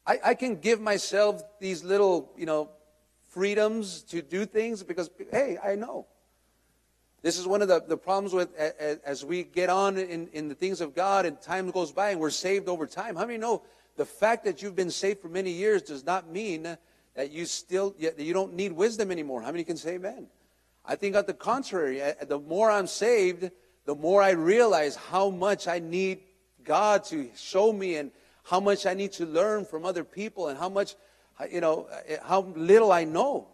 I, 0.07 0.21
I 0.27 0.35
can 0.35 0.61
give 0.61 0.81
myself 0.81 1.43
these 1.59 1.83
little, 1.83 2.31
you 2.37 2.47
know, 2.47 2.71
freedoms 3.31 4.03
to 4.03 4.23
do 4.23 4.47
things 4.47 4.85
because, 4.85 5.11
hey, 5.33 5.59
I 5.61 5.75
know. 5.75 6.07
This 7.23 7.37
is 7.37 7.49
one 7.49 7.63
of 7.63 7.69
the, 7.69 7.83
the 7.85 7.97
problems 7.97 8.33
with 8.33 8.55
as 8.55 9.25
we 9.25 9.43
get 9.43 9.71
on 9.71 9.99
in, 9.99 10.29
in 10.29 10.47
the 10.47 10.55
things 10.55 10.81
of 10.81 10.95
God 10.95 11.27
and 11.27 11.41
time 11.41 11.73
goes 11.73 11.91
by 11.91 12.11
and 12.11 12.21
we're 12.21 12.31
saved 12.31 12.69
over 12.69 12.87
time. 12.87 13.17
How 13.17 13.27
many 13.27 13.39
know 13.39 13.65
the 13.97 14.07
fact 14.07 14.45
that 14.45 14.63
you've 14.63 14.77
been 14.77 14.93
saved 14.93 15.19
for 15.19 15.29
many 15.29 15.51
years 15.51 15.83
does 15.83 16.07
not 16.07 16.31
mean 16.31 16.79
that 17.17 17.33
you 17.33 17.45
still 17.45 17.93
you 17.99 18.33
don't 18.33 18.55
need 18.55 18.71
wisdom 18.71 19.11
anymore? 19.11 19.43
How 19.43 19.51
many 19.51 19.65
can 19.65 19.77
say 19.77 19.95
amen? 19.95 20.29
I 20.85 20.95
think 20.95 21.17
on 21.17 21.25
the 21.27 21.35
contrary, 21.35 22.03
the 22.29 22.39
more 22.39 22.71
I'm 22.71 22.87
saved, 22.87 23.51
the 23.85 23.97
more 23.97 24.23
I 24.23 24.31
realize 24.31 24.95
how 24.95 25.31
much 25.31 25.67
I 25.67 25.81
need 25.81 26.21
God 26.65 27.05
to 27.05 27.31
show 27.37 27.73
me 27.73 27.97
and 27.97 28.11
how 28.45 28.61
much 28.61 28.87
I 28.87 28.95
need 28.95 29.13
to 29.13 29.27
learn 29.27 29.65
from 29.65 29.85
other 29.85 30.05
people 30.05 30.49
and 30.49 30.59
how 30.59 30.69
much 30.69 30.95
you 31.51 31.61
know, 31.61 31.89
how 32.23 32.43
little 32.57 32.93
I 32.93 33.05
know. 33.05 33.49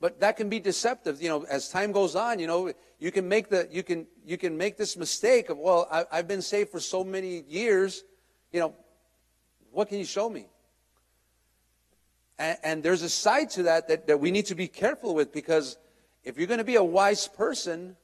But 0.00 0.20
that 0.20 0.36
can 0.36 0.48
be 0.48 0.60
deceptive. 0.60 1.22
You 1.22 1.28
know, 1.28 1.46
as 1.48 1.68
time 1.68 1.92
goes 1.92 2.14
on, 2.14 2.38
you 2.38 2.46
know, 2.46 2.72
you 2.98 3.10
can 3.10 3.28
make 3.28 3.48
the 3.48 3.68
you 3.70 3.82
can 3.82 4.06
you 4.24 4.36
can 4.36 4.56
make 4.56 4.76
this 4.76 4.96
mistake 4.96 5.48
of 5.48 5.58
well, 5.58 5.88
I, 5.90 6.04
I've 6.12 6.28
been 6.28 6.42
saved 6.42 6.70
for 6.70 6.80
so 6.80 7.04
many 7.04 7.44
years. 7.48 8.04
You 8.52 8.60
know, 8.60 8.74
what 9.70 9.88
can 9.88 9.98
you 9.98 10.04
show 10.04 10.28
me? 10.28 10.46
And, 12.38 12.58
and, 12.64 12.82
there's 12.82 13.02
a 13.02 13.08
side 13.08 13.50
to 13.50 13.62
that, 13.64 13.86
that 13.88 14.08
that 14.08 14.18
we 14.18 14.32
need 14.32 14.46
to 14.46 14.56
be 14.56 14.66
careful 14.66 15.14
with 15.14 15.32
because 15.32 15.78
if 16.24 16.36
you're 16.36 16.48
going 16.48 16.58
to 16.58 16.64
be 16.64 16.74
a 16.74 16.84
wise 16.84 17.28
person, 17.28 17.96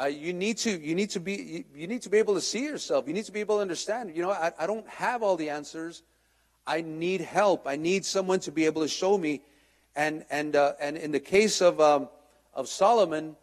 uh, 0.00 0.06
you 0.06 0.32
need 0.32 0.56
to 0.58 0.70
you 0.70 0.94
need 0.94 1.10
to 1.10 1.20
be 1.20 1.64
you, 1.74 1.86
need 1.86 2.02
to 2.02 2.08
be 2.08 2.18
able 2.18 2.34
to 2.34 2.40
see 2.40 2.64
yourself. 2.64 3.06
You 3.06 3.12
need 3.12 3.26
to 3.26 3.32
be 3.32 3.40
able 3.40 3.56
to 3.56 3.62
understand. 3.62 4.16
You 4.16 4.22
know, 4.22 4.30
I, 4.30 4.52
I 4.58 4.66
don't 4.66 4.86
have 4.88 5.22
all 5.22 5.36
the 5.36 5.50
answers. 5.50 6.02
I 6.66 6.80
need 6.82 7.20
help. 7.20 7.66
I 7.66 7.76
need 7.76 8.04
someone 8.04 8.40
to 8.40 8.52
be 8.52 8.66
able 8.66 8.82
to 8.82 8.88
show 8.88 9.18
me. 9.18 9.42
And, 9.96 10.24
and, 10.30 10.54
uh, 10.54 10.74
and 10.80 10.96
in 10.96 11.10
the 11.10 11.20
case 11.20 11.60
of, 11.60 11.80
um, 11.80 12.08
of 12.54 12.68
Solomon, 12.68 13.36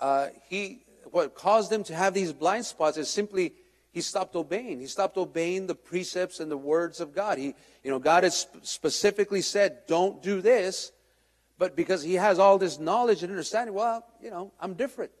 uh, 0.00 0.28
he, 0.48 0.84
what 1.10 1.34
caused 1.34 1.70
him 1.70 1.84
to 1.84 1.94
have 1.94 2.14
these 2.14 2.32
blind 2.32 2.64
spots 2.64 2.96
is 2.96 3.10
simply 3.10 3.52
he 3.92 4.00
stopped 4.00 4.34
obeying. 4.34 4.80
He 4.80 4.86
stopped 4.86 5.18
obeying 5.18 5.66
the 5.66 5.74
precepts 5.74 6.40
and 6.40 6.50
the 6.50 6.56
words 6.56 7.00
of 7.00 7.14
God. 7.14 7.36
He, 7.36 7.54
you 7.84 7.90
know, 7.90 7.98
God 7.98 8.24
has 8.24 8.46
specifically 8.62 9.42
said, 9.42 9.80
don't 9.86 10.22
do 10.22 10.40
this. 10.40 10.92
But 11.58 11.76
because 11.76 12.02
he 12.02 12.14
has 12.14 12.38
all 12.38 12.56
this 12.56 12.78
knowledge 12.78 13.22
and 13.22 13.30
understanding, 13.30 13.74
well, 13.74 14.04
you 14.22 14.30
know, 14.30 14.52
I'm 14.58 14.72
different. 14.72 15.12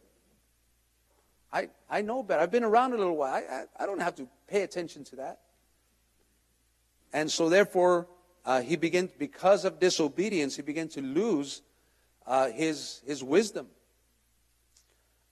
I, 1.52 1.68
I 1.90 2.00
know 2.02 2.22
better. 2.22 2.40
I've 2.40 2.50
been 2.50 2.64
around 2.64 2.94
a 2.94 2.96
little 2.96 3.16
while. 3.16 3.34
I, 3.34 3.40
I, 3.40 3.64
I 3.80 3.86
don't 3.86 4.00
have 4.00 4.14
to 4.16 4.28
pay 4.48 4.62
attention 4.62 5.04
to 5.04 5.16
that. 5.16 5.40
And 7.12 7.30
so, 7.30 7.48
therefore, 7.48 8.08
uh, 8.44 8.62
he 8.62 8.76
began, 8.76 9.10
because 9.18 9.64
of 9.64 9.78
disobedience, 9.78 10.56
he 10.56 10.62
began 10.62 10.88
to 10.88 11.02
lose 11.02 11.62
uh, 12.26 12.48
his, 12.48 13.02
his 13.06 13.22
wisdom. 13.22 13.66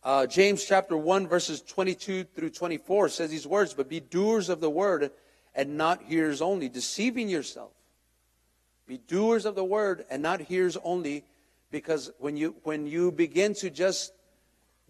Uh, 0.02 0.26
James 0.26 0.64
chapter 0.64 0.96
1, 0.96 1.26
verses 1.26 1.62
22 1.62 2.24
through 2.24 2.50
24 2.50 3.08
says 3.08 3.30
these 3.30 3.46
words, 3.46 3.74
But 3.74 3.88
be 3.88 4.00
doers 4.00 4.48
of 4.48 4.60
the 4.60 4.70
word 4.70 5.10
and 5.54 5.76
not 5.76 6.02
hearers 6.02 6.40
only, 6.40 6.68
deceiving 6.68 7.28
yourself. 7.28 7.72
Be 8.86 8.98
doers 8.98 9.44
of 9.44 9.54
the 9.54 9.64
word 9.64 10.04
and 10.10 10.22
not 10.22 10.40
hearers 10.40 10.76
only, 10.82 11.24
because 11.70 12.10
when 12.18 12.36
you, 12.36 12.56
when 12.62 12.86
you 12.86 13.12
begin 13.12 13.54
to 13.54 13.70
just 13.70 14.12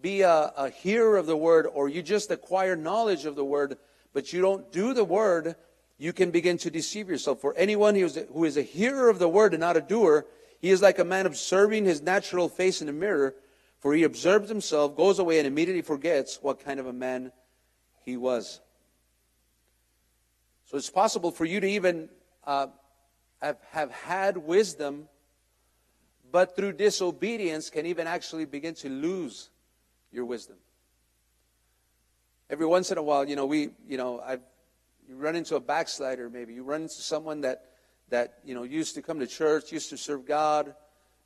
be 0.01 0.23
a, 0.23 0.53
a 0.57 0.71
hearer 0.71 1.17
of 1.17 1.27
the 1.27 1.37
word 1.37 1.67
or 1.73 1.89
you 1.89 2.03
just 2.03 2.31
acquire 2.31 2.77
knowledge 2.77 3.25
of 3.25 3.37
the 3.37 3.45
word, 3.45 3.79
but 4.13 4.33
you 4.33 4.41
don't 4.41 4.71
do 4.73 4.95
the 4.95 5.05
word, 5.05 5.57
you 5.99 6.13
can 6.13 6.31
begin 6.31 6.57
to 6.59 6.71
deceive 6.71 7.09
yourself. 7.09 7.41
For 7.41 7.55
anyone 7.57 7.95
who 7.95 8.05
is, 8.05 8.17
a, 8.17 8.23
who 8.33 8.45
is 8.45 8.57
a 8.57 8.63
hearer 8.63 9.09
of 9.09 9.19
the 9.19 9.29
word 9.29 9.53
and 9.53 9.61
not 9.61 9.77
a 9.77 9.81
doer, 9.81 10.27
he 10.61 10.71
is 10.71 10.83
like 10.83 10.99
a 10.99 11.05
man 11.05 11.27
observing 11.27 11.85
his 11.85 12.03
natural 12.03 12.49
face 12.49 12.83
in 12.83 12.89
a 12.89 12.93
mirror, 12.93 13.35
for 13.81 13.95
he 13.95 14.03
observes 14.03 14.49
himself, 14.49 14.97
goes 14.97 15.19
away, 15.19 15.39
and 15.39 15.47
immediately 15.47 15.83
forgets 15.83 16.39
what 16.43 16.65
kind 16.65 16.81
of 16.81 16.87
a 16.87 16.93
man 16.93 17.33
he 18.05 18.17
was. 18.17 18.61
So 20.67 20.77
it's 20.77 20.91
possible 20.91 21.31
for 21.31 21.45
you 21.45 21.61
to 21.61 21.69
even 21.69 22.09
uh, 22.47 22.69
have, 23.41 23.59
have 23.71 23.91
had 23.91 24.37
wisdom, 24.37 25.09
but 26.31 26.55
through 26.55 26.75
disobedience 26.75 27.71
can 27.71 27.87
even 27.87 28.07
actually 28.07 28.45
begin 28.45 28.75
to 28.77 28.89
lose 28.89 29.51
your 30.13 30.25
wisdom. 30.25 30.57
Every 32.49 32.67
once 32.67 32.91
in 32.91 32.99
a 32.99 33.03
while, 33.03 33.29
you 33.29 33.37
know, 33.37 33.47
we, 33.47 33.71
you 33.89 33.97
know, 33.97 34.21
I've 34.21 34.41
you 35.11 35.17
run 35.17 35.35
into 35.35 35.57
a 35.57 35.61
backslider 35.61 36.31
maybe. 36.31 36.55
You 36.55 36.63
run 36.63 36.83
into 36.83 36.95
someone 36.95 37.41
that 37.41 37.65
that 38.11 38.39
you 38.45 38.55
know 38.55 38.63
used 38.63 38.95
to 38.95 39.03
come 39.03 39.19
to 39.19 39.27
church 39.27 39.73
used 39.73 39.91
to 39.91 39.97
serve 39.97 40.25
god. 40.25 40.75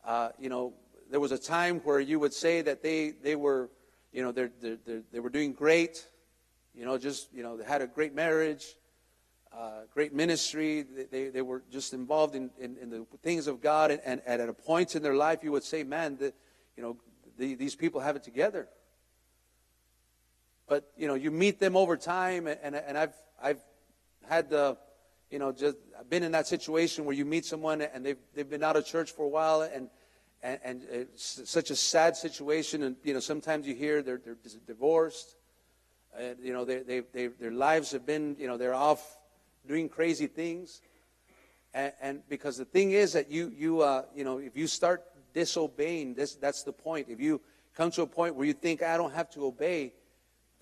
Uh, 0.05 0.31
you 0.39 0.49
know 0.49 0.73
there 1.11 1.21
was 1.21 1.33
a 1.33 1.39
time 1.39 1.81
where 1.81 2.01
you 2.01 2.19
would 2.19 2.33
say 2.33 2.63
that 2.63 2.83
they 2.83 3.11
they 3.11 3.37
were 3.37 3.69
you 4.13 4.23
know 4.23 4.33
they're, 4.33 4.51
they're, 4.61 4.79
they're 4.87 5.03
they 5.13 5.21
were 5.21 5.29
doing 5.29 5.53
great 5.53 6.07
you 6.75 6.85
know 6.85 6.97
just 6.97 7.29
you 7.33 7.43
know 7.43 7.57
they 7.59 7.65
had 7.65 7.83
a 7.83 7.87
great 7.87 8.15
marriage 8.15 8.77
uh, 9.57 9.83
great 9.93 10.13
ministry. 10.13 10.83
They, 10.83 11.05
they, 11.05 11.29
they, 11.29 11.43
were 11.43 11.63
just 11.71 11.95
involved 11.95 12.35
in, 12.35 12.51
in, 12.59 12.77
in, 12.83 12.91
the 12.91 13.07
things 13.23 13.47
of 13.47 13.61
god 13.61 13.93
and, 13.93 14.01
and, 14.05 14.21
and, 14.27 14.43
at 14.43 14.49
a 14.49 14.53
point 14.53 14.97
in 14.97 15.03
their 15.03 15.15
life 15.15 15.45
you 15.45 15.53
would 15.53 15.63
say 15.63 15.85
man 15.85 16.17
that 16.17 16.35
you 16.77 16.83
know 16.83 16.97
the, 17.39 17.55
these 17.55 17.75
people 17.75 18.01
have 18.01 18.17
it 18.17 18.23
together 18.23 18.69
but 20.69 20.91
you 20.97 21.07
know 21.07 21.15
you 21.15 21.31
meet 21.31 21.61
them 21.61 21.77
over 21.77 21.97
time 21.97 22.47
and, 22.47 22.75
and, 22.75 22.97
i've 22.99 23.15
i've 23.43 23.61
had 24.29 24.51
the, 24.51 24.77
you 25.31 25.39
know, 25.39 25.53
just 25.53 25.77
I've 25.99 26.09
been 26.09 26.23
in 26.23 26.33
that 26.33 26.47
situation 26.47 27.05
where 27.05 27.15
you 27.15 27.25
meet 27.25 27.45
someone 27.45 27.83
and 27.83 28.05
they've, 28.05 28.19
they've 28.35 28.49
been 28.49 28.63
out 28.63 28.77
of 28.77 28.87
church 28.87 29.13
for 29.13 29.25
a 29.25 29.29
while 29.29 29.63
and, 29.63 29.89
and, 30.43 30.59
and 30.63 30.83
it's 30.91 31.49
such 31.49 31.71
a 31.71 31.77
sad 31.77 32.17
situation. 32.17 32.83
And, 32.83 32.97
you 33.03 33.15
know, 33.15 33.21
sometimes 33.21 33.67
you 33.67 33.75
hear 33.75 34.03
they're, 34.03 34.21
they're 34.25 34.37
divorced. 34.67 35.37
You 36.43 36.53
know, 36.53 36.65
they, 36.65 36.81
they, 36.81 37.01
they, 37.01 37.27
their 37.27 37.51
lives 37.51 37.93
have 37.93 38.07
been, 38.07 38.37
you 38.39 38.47
know, 38.47 38.57
they're 38.57 38.75
off 38.75 39.19
doing 39.67 39.89
crazy 39.89 40.27
things. 40.27 40.81
And, 41.73 41.93
and 42.01 42.29
because 42.29 42.57
the 42.57 42.65
thing 42.65 42.93
is 42.93 43.15
that 43.15 43.31
you, 43.31 43.53
you, 43.57 43.81
uh, 43.81 44.05
you 44.15 44.23
know, 44.23 44.39
if 44.39 44.57
you 44.57 44.67
start 44.67 45.03
disobeying, 45.35 46.15
this, 46.15 46.37
that's 46.37 46.63
the 46.63 46.73
point. 46.73 47.09
If 47.11 47.21
you 47.21 47.41
come 47.77 47.91
to 47.93 48.03
a 48.03 48.07
point 48.07 48.37
where 48.37 48.47
you 48.47 48.53
think, 48.53 48.83
I 48.83 48.97
don't 48.97 49.13
have 49.13 49.31
to 49.31 49.45
obey, 49.45 49.93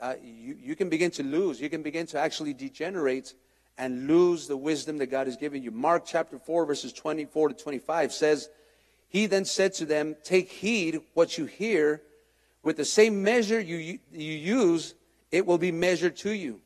uh, 0.01 0.15
you, 0.23 0.57
you 0.61 0.75
can 0.75 0.89
begin 0.89 1.11
to 1.13 1.23
lose. 1.23 1.61
You 1.61 1.71
can 1.71 1.83
begin 1.83 2.07
to 2.07 2.19
actually 2.19 2.55
degenerate 2.55 3.35
and 3.79 4.07
lose 4.07 4.49
the 4.49 4.57
wisdom 4.57 4.99
that 4.99 5.07
God 5.07 5.27
has 5.27 5.37
given 5.37 5.63
you. 5.63 5.71
Mark 5.71 6.05
chapter 6.05 6.39
4, 6.39 6.67
verses 6.67 6.93
24 6.93 7.51
to 7.51 7.55
25 7.55 8.13
says, 8.13 8.49
He 9.09 9.27
then 9.27 9.45
said 9.45 9.75
to 9.75 9.87
them, 9.87 10.17
Take 10.25 10.51
heed 10.51 11.01
what 11.15 11.39
you 11.39 11.47
hear. 11.47 12.03
With 12.63 12.77
the 12.77 12.85
same 12.85 13.23
measure 13.23 13.61
you, 13.61 13.99
you 14.13 14.33
use, 14.33 14.95
it 15.31 15.47
will 15.47 15.59
be 15.59 15.73
measured 15.73 16.17
to 16.19 16.31
you. 16.31 16.61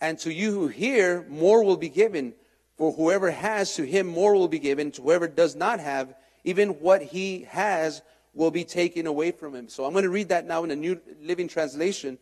And 0.00 0.18
to 0.20 0.32
you 0.32 0.50
who 0.52 0.68
hear, 0.68 1.24
more 1.28 1.62
will 1.62 1.76
be 1.76 1.88
given. 1.88 2.34
For 2.76 2.92
whoever 2.92 3.30
has, 3.30 3.74
to 3.76 3.84
him 3.84 4.06
more 4.06 4.34
will 4.34 4.48
be 4.48 4.58
given. 4.58 4.90
To 4.92 5.02
whoever 5.02 5.28
does 5.28 5.54
not 5.54 5.78
have, 5.78 6.14
even 6.44 6.80
what 6.80 7.02
he 7.02 7.42
has 7.50 8.02
will 8.34 8.50
be 8.50 8.64
taken 8.64 9.06
away 9.06 9.30
from 9.30 9.54
him. 9.54 9.68
So 9.68 9.84
I'm 9.84 9.92
going 9.92 10.04
to 10.04 10.10
read 10.10 10.30
that 10.30 10.46
now 10.46 10.64
in 10.64 10.70
a 10.70 10.76
New 10.76 11.00
Living 11.20 11.48
Translation. 11.48 12.18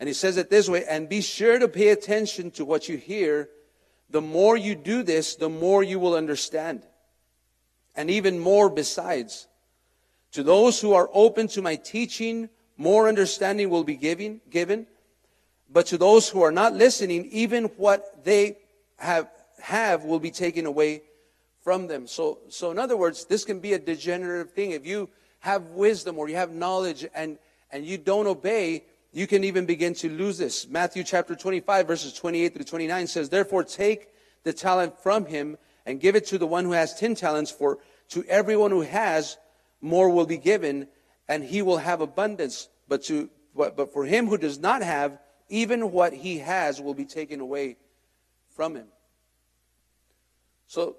And 0.00 0.08
he 0.08 0.14
says 0.14 0.36
it 0.36 0.50
this 0.50 0.68
way, 0.68 0.84
and 0.84 1.08
be 1.08 1.20
sure 1.20 1.58
to 1.58 1.68
pay 1.68 1.88
attention 1.88 2.50
to 2.52 2.64
what 2.64 2.88
you 2.88 2.96
hear. 2.96 3.48
The 4.10 4.20
more 4.20 4.56
you 4.56 4.74
do 4.74 5.02
this, 5.02 5.36
the 5.36 5.48
more 5.48 5.82
you 5.82 5.98
will 5.98 6.14
understand. 6.14 6.82
And 7.94 8.10
even 8.10 8.38
more 8.38 8.68
besides. 8.68 9.48
To 10.32 10.42
those 10.42 10.80
who 10.80 10.92
are 10.92 11.08
open 11.12 11.48
to 11.48 11.62
my 11.62 11.76
teaching, 11.76 12.50
more 12.76 13.08
understanding 13.08 13.70
will 13.70 13.84
be 13.84 13.96
given, 13.96 14.40
given. 14.50 14.86
But 15.70 15.86
to 15.86 15.98
those 15.98 16.28
who 16.28 16.42
are 16.42 16.52
not 16.52 16.74
listening, 16.74 17.26
even 17.32 17.64
what 17.76 18.24
they 18.24 18.58
have, 18.98 19.28
have 19.60 20.04
will 20.04 20.20
be 20.20 20.30
taken 20.30 20.66
away 20.66 21.02
from 21.66 21.88
them. 21.88 22.06
So, 22.06 22.38
so 22.48 22.70
in 22.70 22.78
other 22.78 22.96
words, 22.96 23.24
this 23.24 23.44
can 23.44 23.58
be 23.58 23.72
a 23.72 23.78
degenerative 23.80 24.52
thing. 24.52 24.70
If 24.70 24.86
you 24.86 25.08
have 25.40 25.70
wisdom 25.70 26.16
or 26.16 26.28
you 26.28 26.36
have 26.36 26.52
knowledge 26.52 27.04
and, 27.12 27.38
and 27.72 27.84
you 27.84 27.98
don't 27.98 28.28
obey, 28.28 28.84
you 29.12 29.26
can 29.26 29.42
even 29.42 29.66
begin 29.66 29.92
to 29.94 30.08
lose 30.08 30.38
this. 30.38 30.68
Matthew 30.68 31.02
chapter 31.02 31.34
25, 31.34 31.88
verses 31.88 32.12
28 32.12 32.54
through 32.54 32.64
29 32.66 33.08
says, 33.08 33.30
Therefore 33.30 33.64
take 33.64 34.10
the 34.44 34.52
talent 34.52 34.96
from 35.00 35.26
him 35.26 35.58
and 35.84 35.98
give 35.98 36.14
it 36.14 36.26
to 36.26 36.38
the 36.38 36.46
one 36.46 36.64
who 36.64 36.70
has 36.70 36.94
10 36.94 37.16
talents, 37.16 37.50
for 37.50 37.78
to 38.10 38.22
everyone 38.28 38.70
who 38.70 38.82
has, 38.82 39.36
more 39.80 40.08
will 40.08 40.26
be 40.26 40.38
given, 40.38 40.86
and 41.28 41.42
he 41.42 41.62
will 41.62 41.78
have 41.78 42.00
abundance. 42.00 42.68
But, 42.86 43.02
to, 43.06 43.28
but, 43.56 43.76
but 43.76 43.92
for 43.92 44.04
him 44.04 44.28
who 44.28 44.38
does 44.38 44.60
not 44.60 44.84
have, 44.84 45.18
even 45.48 45.90
what 45.90 46.12
he 46.12 46.38
has 46.38 46.80
will 46.80 46.94
be 46.94 47.06
taken 47.06 47.40
away 47.40 47.76
from 48.54 48.76
him. 48.76 48.86
So, 50.68 50.98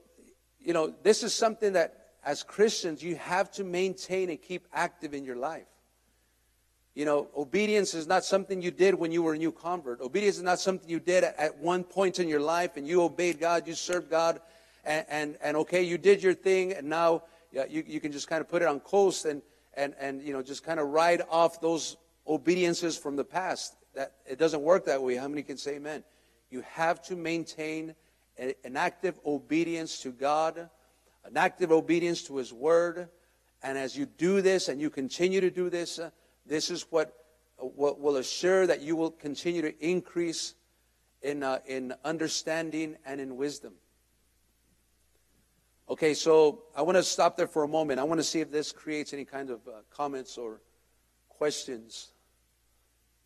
you 0.68 0.74
know, 0.74 0.94
this 1.02 1.24
is 1.24 1.34
something 1.34 1.74
that 1.74 2.08
as 2.26 2.44
Christians 2.44 3.02
you 3.02 3.16
have 3.16 3.50
to 3.52 3.64
maintain 3.64 4.30
and 4.30 4.40
keep 4.40 4.68
active 4.74 5.14
in 5.14 5.24
your 5.24 5.38
life. 5.38 5.66
You 6.94 7.06
know, 7.06 7.30
obedience 7.38 7.94
is 7.94 8.06
not 8.06 8.26
something 8.26 8.62
you 8.62 8.72
did 8.72 8.94
when 8.94 9.14
you 9.14 9.24
were 9.24 9.34
a 9.34 9.38
new 9.38 9.54
convert. 9.54 10.02
Obedience 10.02 10.36
is 10.36 10.44
not 10.44 10.60
something 10.60 10.90
you 10.90 11.00
did 11.00 11.24
at, 11.24 11.58
one 11.60 11.86
point 11.86 12.20
in 12.20 12.28
your 12.28 12.42
life 12.42 12.76
and 12.76 12.86
you 12.86 13.02
obeyed 13.02 13.40
God, 13.40 13.66
you 13.66 13.76
served 13.76 14.10
God, 14.10 14.42
and, 14.84 15.06
and, 15.08 15.38
and 15.42 15.56
okay, 15.56 15.84
you 15.84 15.98
did 15.98 16.22
your 16.22 16.34
thing, 16.34 16.74
and 16.74 16.90
now 16.90 17.24
you, 17.54 17.86
you 17.88 18.02
can 18.02 18.12
just 18.12 18.28
kind 18.28 18.42
of 18.42 18.50
put 18.50 18.62
it 18.62 18.68
on 18.68 18.82
coast 18.82 19.24
and, 19.24 19.42
and, 19.76 19.96
and 20.02 20.22
you 20.22 20.34
know, 20.34 20.42
just 20.42 20.66
kind 20.66 20.82
of 20.82 20.90
ride 20.90 21.22
off 21.30 21.62
those 21.62 21.96
obediences 22.28 22.98
from 22.98 23.16
the 23.16 23.24
past. 23.24 23.78
That 23.96 24.12
It 24.26 24.38
doesn't 24.38 24.62
work 24.62 24.84
that 24.88 25.02
way. 25.02 25.16
How 25.16 25.30
many 25.30 25.44
can 25.44 25.56
say 25.56 25.76
amen? 25.76 26.04
You 26.50 26.62
have 26.74 27.02
to 27.04 27.16
maintain 27.16 27.96
an 28.38 28.78
active 28.78 29.20
obedience 29.26 30.00
to 30.02 30.12
God, 30.12 30.70
an 31.26 31.38
active 31.38 31.72
obedience 31.72 32.24
to 32.24 32.38
His 32.38 32.54
Word, 32.54 33.10
and 33.64 33.78
as 33.78 33.98
you 33.98 34.06
do 34.06 34.42
this 34.42 34.70
and 34.70 34.80
you 34.80 34.90
continue 34.90 35.42
to 35.42 35.50
do 35.50 35.70
this, 35.70 36.00
uh, 36.00 36.12
this 36.46 36.70
is 36.70 36.86
what, 36.90 37.14
what 37.58 38.00
will 38.00 38.18
assure 38.18 38.68
that 38.68 38.82
you 38.82 38.96
will 38.96 39.12
continue 39.12 39.62
to 39.62 39.86
increase 39.86 40.54
in, 41.22 41.44
uh, 41.44 41.60
in 41.66 41.94
understanding 42.06 42.96
and 43.06 43.20
in 43.20 43.36
wisdom. 43.36 43.74
Okay, 45.90 46.14
so 46.14 46.64
I 46.76 46.82
want 46.82 46.98
to 46.98 47.04
stop 47.04 47.38
there 47.38 47.48
for 47.48 47.64
a 47.64 47.68
moment. 47.68 48.00
I 48.00 48.04
want 48.04 48.20
to 48.20 48.24
see 48.24 48.42
if 48.42 48.52
this 48.52 48.72
creates 48.72 49.14
any 49.14 49.26
kind 49.26 49.50
of 49.50 49.68
uh, 49.68 49.72
comments 49.90 50.38
or 50.38 50.62
questions. 51.30 52.10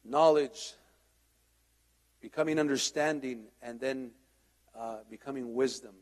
Knowledge, 0.05 0.73
becoming 2.21 2.59
understanding, 2.59 3.45
and 3.61 3.79
then 3.79 4.11
uh, 4.77 4.97
becoming 5.09 5.53
wisdom 5.53 5.93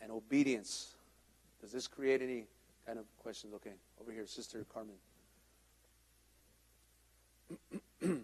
and 0.00 0.10
obedience. 0.12 0.94
Does 1.60 1.72
this 1.72 1.86
create 1.88 2.22
any 2.22 2.44
kind 2.86 2.98
of 2.98 3.04
questions? 3.18 3.54
Okay, 3.54 3.72
over 4.00 4.12
here, 4.12 4.26
Sister 4.26 4.64
Carmen. 4.72 4.94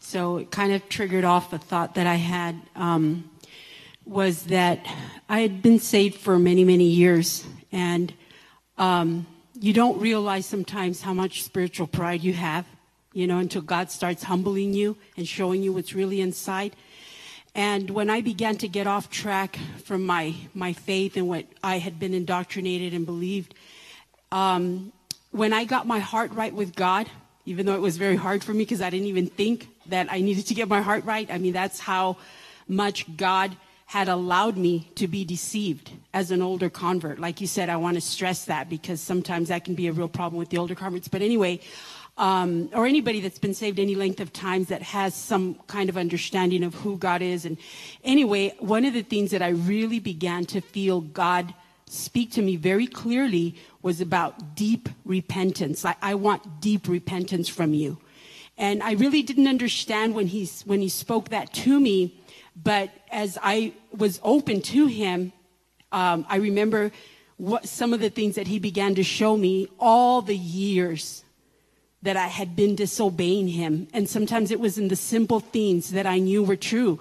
so 0.00 0.38
it 0.38 0.50
kind 0.50 0.72
of 0.72 0.88
triggered 0.88 1.24
off 1.24 1.52
a 1.52 1.58
thought 1.58 1.94
that 1.96 2.06
I 2.06 2.16
had 2.16 2.60
um, 2.76 3.30
was 4.04 4.44
that 4.44 4.84
I 5.28 5.40
had 5.40 5.62
been 5.62 5.78
saved 5.78 6.16
for 6.16 6.38
many, 6.38 6.64
many 6.64 6.86
years, 6.86 7.44
and 7.70 8.12
um, 8.78 9.26
you 9.60 9.72
don't 9.72 10.00
realize 10.00 10.46
sometimes 10.46 11.02
how 11.02 11.14
much 11.14 11.42
spiritual 11.42 11.86
pride 11.86 12.22
you 12.22 12.32
have, 12.32 12.66
you 13.12 13.26
know, 13.26 13.38
until 13.38 13.62
God 13.62 13.90
starts 13.90 14.22
humbling 14.22 14.74
you 14.74 14.96
and 15.16 15.26
showing 15.26 15.62
you 15.62 15.72
what's 15.72 15.94
really 15.94 16.20
inside. 16.20 16.74
And 17.54 17.90
when 17.90 18.08
I 18.08 18.22
began 18.22 18.56
to 18.58 18.68
get 18.68 18.86
off 18.86 19.10
track 19.10 19.58
from 19.84 20.06
my, 20.06 20.34
my 20.54 20.72
faith 20.72 21.16
and 21.16 21.28
what 21.28 21.44
I 21.62 21.78
had 21.78 21.98
been 21.98 22.14
indoctrinated 22.14 22.94
and 22.94 23.04
believed, 23.04 23.54
um, 24.30 24.92
when 25.30 25.52
I 25.52 25.64
got 25.64 25.86
my 25.86 25.98
heart 25.98 26.32
right 26.32 26.54
with 26.54 26.74
God, 26.74 27.08
even 27.44 27.66
though 27.66 27.74
it 27.74 27.80
was 27.80 27.96
very 27.96 28.16
hard 28.16 28.42
for 28.42 28.52
me 28.52 28.60
because 28.60 28.80
I 28.80 28.88
didn't 28.88 29.08
even 29.08 29.26
think 29.26 29.68
that 29.86 30.06
I 30.10 30.20
needed 30.20 30.46
to 30.46 30.54
get 30.54 30.68
my 30.68 30.80
heart 30.80 31.04
right. 31.04 31.30
I 31.30 31.38
mean, 31.38 31.52
that's 31.52 31.80
how 31.80 32.16
much 32.68 33.16
God 33.16 33.56
had 33.86 34.08
allowed 34.08 34.56
me 34.56 34.90
to 34.94 35.06
be 35.06 35.22
deceived 35.22 35.90
as 36.14 36.30
an 36.30 36.40
older 36.40 36.70
convert. 36.70 37.18
Like 37.18 37.42
you 37.42 37.46
said, 37.46 37.68
I 37.68 37.76
want 37.76 37.96
to 37.96 38.00
stress 38.00 38.46
that 38.46 38.70
because 38.70 39.02
sometimes 39.02 39.48
that 39.48 39.64
can 39.64 39.74
be 39.74 39.88
a 39.88 39.92
real 39.92 40.08
problem 40.08 40.38
with 40.38 40.48
the 40.48 40.56
older 40.56 40.74
converts. 40.74 41.08
But 41.08 41.20
anyway, 41.20 41.60
um, 42.18 42.68
or 42.72 42.86
anybody 42.86 43.20
that's 43.20 43.38
been 43.38 43.54
saved 43.54 43.78
any 43.78 43.94
length 43.94 44.20
of 44.20 44.32
times 44.32 44.68
that 44.68 44.82
has 44.82 45.14
some 45.14 45.54
kind 45.66 45.88
of 45.88 45.96
understanding 45.96 46.62
of 46.62 46.74
who 46.74 46.98
God 46.98 47.22
is. 47.22 47.44
And 47.44 47.56
anyway, 48.04 48.54
one 48.58 48.84
of 48.84 48.92
the 48.92 49.02
things 49.02 49.30
that 49.30 49.42
I 49.42 49.48
really 49.48 49.98
began 49.98 50.44
to 50.46 50.60
feel 50.60 51.00
God 51.00 51.54
speak 51.86 52.32
to 52.32 52.42
me 52.42 52.56
very 52.56 52.86
clearly 52.86 53.56
was 53.82 54.00
about 54.00 54.54
deep 54.54 54.88
repentance. 55.04 55.84
I, 55.84 55.96
I 56.00 56.14
want 56.14 56.60
deep 56.60 56.88
repentance 56.88 57.48
from 57.48 57.74
you. 57.74 57.98
And 58.58 58.82
I 58.82 58.92
really 58.92 59.22
didn't 59.22 59.48
understand 59.48 60.14
when 60.14 60.26
he, 60.26 60.48
when 60.64 60.80
he 60.80 60.88
spoke 60.88 61.30
that 61.30 61.52
to 61.54 61.80
me. 61.80 62.22
But 62.54 62.90
as 63.10 63.38
I 63.42 63.72
was 63.90 64.20
open 64.22 64.60
to 64.62 64.86
him, 64.86 65.32
um, 65.90 66.26
I 66.28 66.36
remember 66.36 66.92
what, 67.38 67.66
some 67.66 67.92
of 67.92 68.00
the 68.00 68.10
things 68.10 68.34
that 68.36 68.46
he 68.46 68.58
began 68.58 68.94
to 68.94 69.02
show 69.02 69.36
me 69.36 69.68
all 69.78 70.22
the 70.22 70.36
years 70.36 71.24
that 72.02 72.16
I 72.16 72.26
had 72.26 72.56
been 72.56 72.74
disobeying 72.74 73.48
him. 73.48 73.88
And 73.92 74.08
sometimes 74.08 74.50
it 74.50 74.60
was 74.60 74.76
in 74.76 74.88
the 74.88 74.96
simple 74.96 75.40
things 75.40 75.90
that 75.90 76.06
I 76.06 76.18
knew 76.18 76.42
were 76.42 76.56
true. 76.56 76.98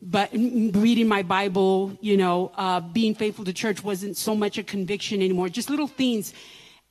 But 0.00 0.30
reading 0.32 1.08
my 1.08 1.22
Bible, 1.22 1.98
you 2.00 2.16
know, 2.16 2.52
uh, 2.56 2.80
being 2.80 3.16
faithful 3.16 3.44
to 3.44 3.52
church 3.52 3.82
wasn't 3.82 4.16
so 4.16 4.36
much 4.36 4.56
a 4.56 4.62
conviction 4.62 5.20
anymore, 5.20 5.48
just 5.48 5.70
little 5.70 5.88
things. 5.88 6.32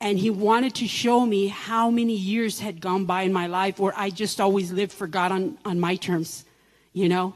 And 0.00 0.18
he 0.18 0.30
wanted 0.30 0.74
to 0.76 0.86
show 0.86 1.24
me 1.24 1.48
how 1.48 1.90
many 1.90 2.14
years 2.14 2.60
had 2.60 2.80
gone 2.80 3.06
by 3.06 3.22
in 3.22 3.32
my 3.32 3.46
life 3.46 3.78
where 3.78 3.94
I 3.96 4.10
just 4.10 4.40
always 4.40 4.70
lived 4.70 4.92
for 4.92 5.06
God 5.06 5.32
on, 5.32 5.58
on 5.64 5.80
my 5.80 5.96
terms, 5.96 6.44
you 6.92 7.08
know? 7.08 7.34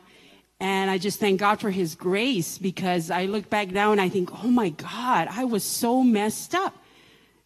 And 0.60 0.90
I 0.90 0.98
just 0.98 1.18
thank 1.18 1.40
God 1.40 1.58
for 1.60 1.70
his 1.70 1.96
grace 1.96 2.58
because 2.58 3.10
I 3.10 3.24
look 3.24 3.50
back 3.50 3.70
now 3.70 3.90
and 3.90 4.00
I 4.00 4.08
think, 4.08 4.44
oh 4.44 4.48
my 4.48 4.68
God, 4.68 5.26
I 5.28 5.44
was 5.44 5.64
so 5.64 6.04
messed 6.04 6.54
up. 6.54 6.76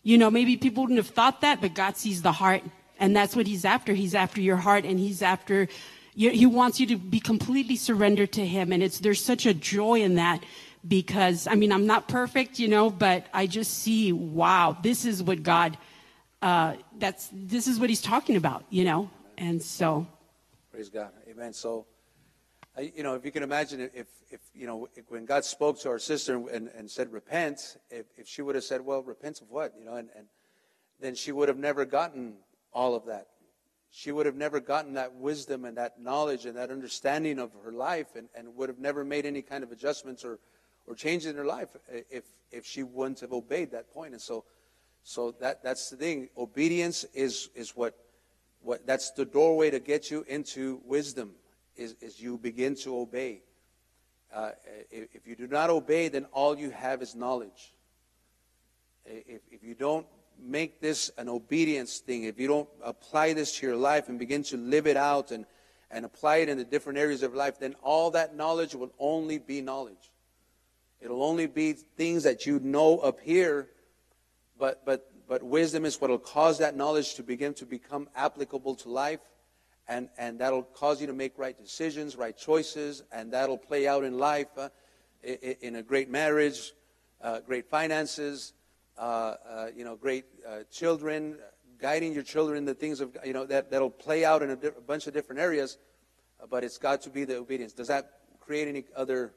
You 0.06 0.18
know, 0.18 0.30
maybe 0.30 0.56
people 0.56 0.84
wouldn't 0.84 0.98
have 0.98 1.08
thought 1.08 1.40
that, 1.40 1.60
but 1.60 1.74
God 1.74 1.96
sees 1.96 2.22
the 2.22 2.30
heart. 2.30 2.62
And 3.00 3.16
that's 3.16 3.34
what 3.34 3.48
He's 3.48 3.64
after. 3.64 3.92
He's 3.92 4.14
after 4.14 4.40
your 4.40 4.54
heart 4.54 4.84
and 4.84 5.00
He's 5.00 5.20
after, 5.20 5.66
He 6.14 6.46
wants 6.46 6.78
you 6.78 6.86
to 6.86 6.96
be 6.96 7.18
completely 7.18 7.74
surrendered 7.74 8.30
to 8.34 8.46
Him. 8.46 8.70
And 8.70 8.84
it's, 8.84 9.00
there's 9.00 9.20
such 9.20 9.46
a 9.46 9.52
joy 9.52 10.02
in 10.02 10.14
that 10.14 10.44
because, 10.86 11.48
I 11.48 11.56
mean, 11.56 11.72
I'm 11.72 11.86
not 11.88 12.06
perfect, 12.06 12.60
you 12.60 12.68
know, 12.68 12.88
but 12.88 13.26
I 13.34 13.48
just 13.48 13.82
see, 13.82 14.12
wow, 14.12 14.76
this 14.80 15.04
is 15.04 15.24
what 15.24 15.42
God, 15.42 15.76
uh, 16.40 16.74
that's, 17.00 17.28
this 17.32 17.66
is 17.66 17.80
what 17.80 17.88
He's 17.88 18.00
talking 18.00 18.36
about, 18.36 18.64
you 18.70 18.84
know? 18.84 19.10
And 19.36 19.60
so. 19.60 20.06
Praise 20.70 20.88
God. 20.88 21.10
Amen. 21.28 21.52
So, 21.52 21.84
you 22.78 23.02
know, 23.02 23.14
if 23.14 23.24
you 23.24 23.30
can 23.30 23.42
imagine 23.42 23.80
if, 23.94 24.06
if 24.30 24.40
you 24.54 24.66
know, 24.66 24.88
when 25.08 25.24
God 25.24 25.44
spoke 25.44 25.80
to 25.80 25.88
our 25.88 25.98
sister 25.98 26.36
and, 26.48 26.68
and 26.76 26.90
said, 26.90 27.10
repent, 27.12 27.78
if, 27.90 28.06
if 28.16 28.28
she 28.28 28.42
would 28.42 28.54
have 28.54 28.64
said, 28.64 28.82
well, 28.82 29.02
repent 29.02 29.40
of 29.40 29.50
what? 29.50 29.72
You 29.78 29.86
know, 29.86 29.94
and, 29.94 30.08
and 30.16 30.26
then 31.00 31.14
she 31.14 31.32
would 31.32 31.48
have 31.48 31.58
never 31.58 31.84
gotten 31.84 32.34
all 32.72 32.94
of 32.94 33.06
that. 33.06 33.28
She 33.90 34.12
would 34.12 34.26
have 34.26 34.36
never 34.36 34.60
gotten 34.60 34.94
that 34.94 35.14
wisdom 35.14 35.64
and 35.64 35.76
that 35.78 36.00
knowledge 36.00 36.44
and 36.44 36.56
that 36.56 36.70
understanding 36.70 37.38
of 37.38 37.50
her 37.64 37.72
life 37.72 38.14
and, 38.14 38.28
and 38.34 38.54
would 38.56 38.68
have 38.68 38.78
never 38.78 39.04
made 39.04 39.24
any 39.24 39.40
kind 39.40 39.64
of 39.64 39.72
adjustments 39.72 40.22
or, 40.22 40.38
or 40.86 40.94
changes 40.94 41.30
in 41.30 41.36
her 41.36 41.46
life 41.46 41.68
if, 42.10 42.24
if 42.52 42.66
she 42.66 42.82
wouldn't 42.82 43.20
have 43.20 43.32
obeyed 43.32 43.70
that 43.70 43.90
point. 43.94 44.12
And 44.12 44.20
so, 44.20 44.44
so 45.02 45.34
that, 45.40 45.62
that's 45.62 45.88
the 45.88 45.96
thing. 45.96 46.28
Obedience 46.36 47.04
is, 47.14 47.48
is 47.54 47.70
what, 47.70 47.96
what, 48.60 48.86
that's 48.86 49.12
the 49.12 49.24
doorway 49.24 49.70
to 49.70 49.78
get 49.78 50.10
you 50.10 50.26
into 50.28 50.82
wisdom 50.84 51.32
is, 51.76 51.94
is 52.00 52.20
you 52.20 52.38
begin 52.38 52.74
to 52.76 52.98
obey. 52.98 53.42
Uh, 54.34 54.50
if, 54.90 55.08
if, 55.14 55.26
you 55.26 55.36
do 55.36 55.46
not 55.46 55.70
obey, 55.70 56.08
then 56.08 56.24
all 56.32 56.58
you 56.58 56.70
have 56.70 57.00
is 57.02 57.14
knowledge. 57.14 57.74
If, 59.04 59.40
if 59.50 59.62
you 59.62 59.74
don't 59.74 60.06
make 60.38 60.80
this 60.80 61.10
an 61.16 61.28
obedience 61.28 61.98
thing, 61.98 62.24
if 62.24 62.38
you 62.38 62.48
don't 62.48 62.68
apply 62.82 63.32
this 63.32 63.56
to 63.58 63.66
your 63.66 63.76
life 63.76 64.08
and 64.08 64.18
begin 64.18 64.42
to 64.44 64.56
live 64.56 64.86
it 64.86 64.96
out 64.96 65.30
and, 65.30 65.46
and 65.90 66.04
apply 66.04 66.38
it 66.38 66.48
in 66.48 66.58
the 66.58 66.64
different 66.64 66.98
areas 66.98 67.22
of 67.22 67.34
life, 67.34 67.58
then 67.58 67.74
all 67.82 68.10
that 68.10 68.36
knowledge 68.36 68.74
will 68.74 68.92
only 68.98 69.38
be 69.38 69.60
knowledge. 69.60 70.10
It'll 71.00 71.22
only 71.22 71.46
be 71.46 71.72
things 71.72 72.24
that 72.24 72.46
you 72.46 72.58
know 72.58 72.98
up 72.98 73.20
here, 73.20 73.68
but, 74.58 74.84
but, 74.84 75.10
but 75.28 75.42
wisdom 75.42 75.84
is 75.84 76.00
what 76.00 76.10
will 76.10 76.18
cause 76.18 76.58
that 76.58 76.76
knowledge 76.76 77.14
to 77.14 77.22
begin 77.22 77.54
to 77.54 77.66
become 77.66 78.08
applicable 78.16 78.74
to 78.76 78.88
life 78.88 79.20
and, 79.88 80.08
and 80.18 80.38
that'll 80.38 80.62
cause 80.62 81.00
you 81.00 81.06
to 81.06 81.12
make 81.12 81.38
right 81.38 81.56
decisions, 81.56 82.16
right 82.16 82.36
choices, 82.36 83.02
and 83.12 83.32
that'll 83.32 83.58
play 83.58 83.86
out 83.86 84.04
in 84.04 84.18
life 84.18 84.48
uh, 84.56 84.68
in 85.22 85.76
a 85.76 85.82
great 85.82 86.10
marriage, 86.10 86.72
uh, 87.22 87.40
great 87.40 87.68
finances, 87.68 88.52
uh, 88.98 89.34
uh 89.48 89.66
you 89.76 89.84
know, 89.84 89.96
great 89.96 90.24
uh, 90.46 90.58
children, 90.70 91.38
guiding 91.78 92.12
your 92.12 92.22
children 92.22 92.58
in 92.58 92.64
the 92.64 92.74
things 92.74 93.00
of, 93.00 93.16
you 93.24 93.32
know, 93.32 93.44
that, 93.44 93.70
that'll 93.70 93.90
play 93.90 94.24
out 94.24 94.42
in 94.42 94.50
a, 94.50 94.56
di- 94.56 94.68
a 94.68 94.80
bunch 94.80 95.06
of 95.06 95.14
different 95.14 95.40
areas, 95.40 95.78
but 96.50 96.64
it's 96.64 96.78
got 96.78 97.02
to 97.02 97.10
be 97.10 97.24
the 97.24 97.36
obedience. 97.36 97.72
Does 97.72 97.88
that 97.88 98.20
create 98.40 98.68
any 98.68 98.84
other 98.96 99.32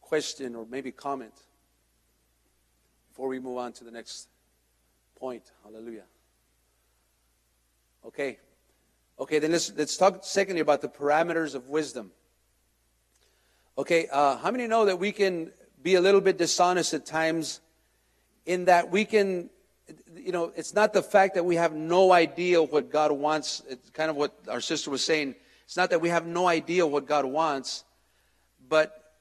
question 0.00 0.54
or 0.54 0.66
maybe 0.66 0.92
comment 0.92 1.34
before 3.08 3.28
we 3.28 3.38
move 3.38 3.58
on 3.58 3.72
to 3.72 3.84
the 3.84 3.90
next 3.90 4.28
point? 5.18 5.50
Hallelujah. 5.64 6.04
Okay. 8.04 8.38
Okay, 9.18 9.38
then 9.38 9.52
let's, 9.52 9.72
let's 9.76 9.96
talk 9.96 10.24
secondly 10.24 10.60
about 10.60 10.82
the 10.82 10.88
parameters 10.88 11.54
of 11.54 11.68
wisdom. 11.68 12.10
Okay, 13.78 14.08
uh, 14.12 14.36
how 14.36 14.50
many 14.50 14.66
know 14.66 14.84
that 14.84 14.98
we 14.98 15.10
can 15.10 15.52
be 15.82 15.94
a 15.94 16.00
little 16.00 16.20
bit 16.20 16.36
dishonest 16.36 16.92
at 16.92 17.06
times 17.06 17.60
in 18.44 18.66
that 18.66 18.90
we 18.90 19.04
can, 19.04 19.48
you 20.14 20.32
know, 20.32 20.52
it's 20.54 20.74
not 20.74 20.92
the 20.92 21.02
fact 21.02 21.34
that 21.34 21.44
we 21.44 21.56
have 21.56 21.72
no 21.72 22.12
idea 22.12 22.62
what 22.62 22.90
God 22.90 23.10
wants. 23.12 23.62
It's 23.68 23.90
kind 23.90 24.10
of 24.10 24.16
what 24.16 24.34
our 24.48 24.60
sister 24.60 24.90
was 24.90 25.04
saying. 25.04 25.34
It's 25.64 25.76
not 25.76 25.90
that 25.90 26.00
we 26.00 26.10
have 26.10 26.26
no 26.26 26.46
idea 26.46 26.86
what 26.86 27.06
God 27.06 27.24
wants, 27.24 27.84
but 28.68 29.14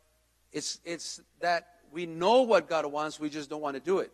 it's, 0.52 0.80
it's 0.84 1.22
that 1.40 1.68
we 1.92 2.06
know 2.06 2.42
what 2.42 2.68
God 2.68 2.86
wants, 2.86 3.20
we 3.20 3.30
just 3.30 3.50
don't 3.50 3.62
want 3.62 3.76
to 3.76 3.82
do 3.82 4.00
it. 4.00 4.12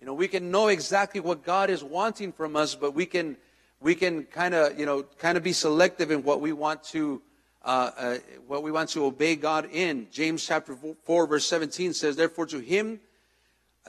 You 0.00 0.06
know, 0.06 0.14
we 0.14 0.28
can 0.28 0.50
know 0.50 0.68
exactly 0.68 1.20
what 1.20 1.44
God 1.44 1.70
is 1.70 1.84
wanting 1.84 2.32
from 2.32 2.56
us, 2.56 2.74
but 2.74 2.92
we 2.94 3.06
can 3.06 3.36
we 3.80 3.94
can 3.94 4.24
kind 4.24 4.54
of, 4.54 4.78
you 4.78 4.86
know, 4.86 5.02
kind 5.18 5.36
of 5.36 5.44
be 5.44 5.52
selective 5.52 6.10
in 6.10 6.22
what 6.22 6.40
we 6.40 6.52
want 6.52 6.82
to, 6.84 7.22
uh, 7.64 7.90
uh, 7.96 8.16
what 8.46 8.62
we 8.62 8.70
want 8.70 8.90
to 8.90 9.04
obey 9.04 9.36
God 9.36 9.68
in. 9.70 10.08
James 10.10 10.44
chapter 10.44 10.76
4, 11.04 11.26
verse 11.26 11.46
17 11.46 11.92
says, 11.92 12.16
Therefore, 12.16 12.46
to 12.46 12.58
him 12.58 13.00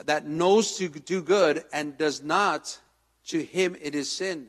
that 0.04 0.26
knows 0.26 0.76
to 0.76 0.88
do 0.88 1.22
good 1.22 1.64
and 1.72 1.96
does 1.96 2.22
not, 2.22 2.78
to 3.26 3.42
him 3.42 3.76
it 3.80 3.94
is 3.94 4.10
sin. 4.10 4.46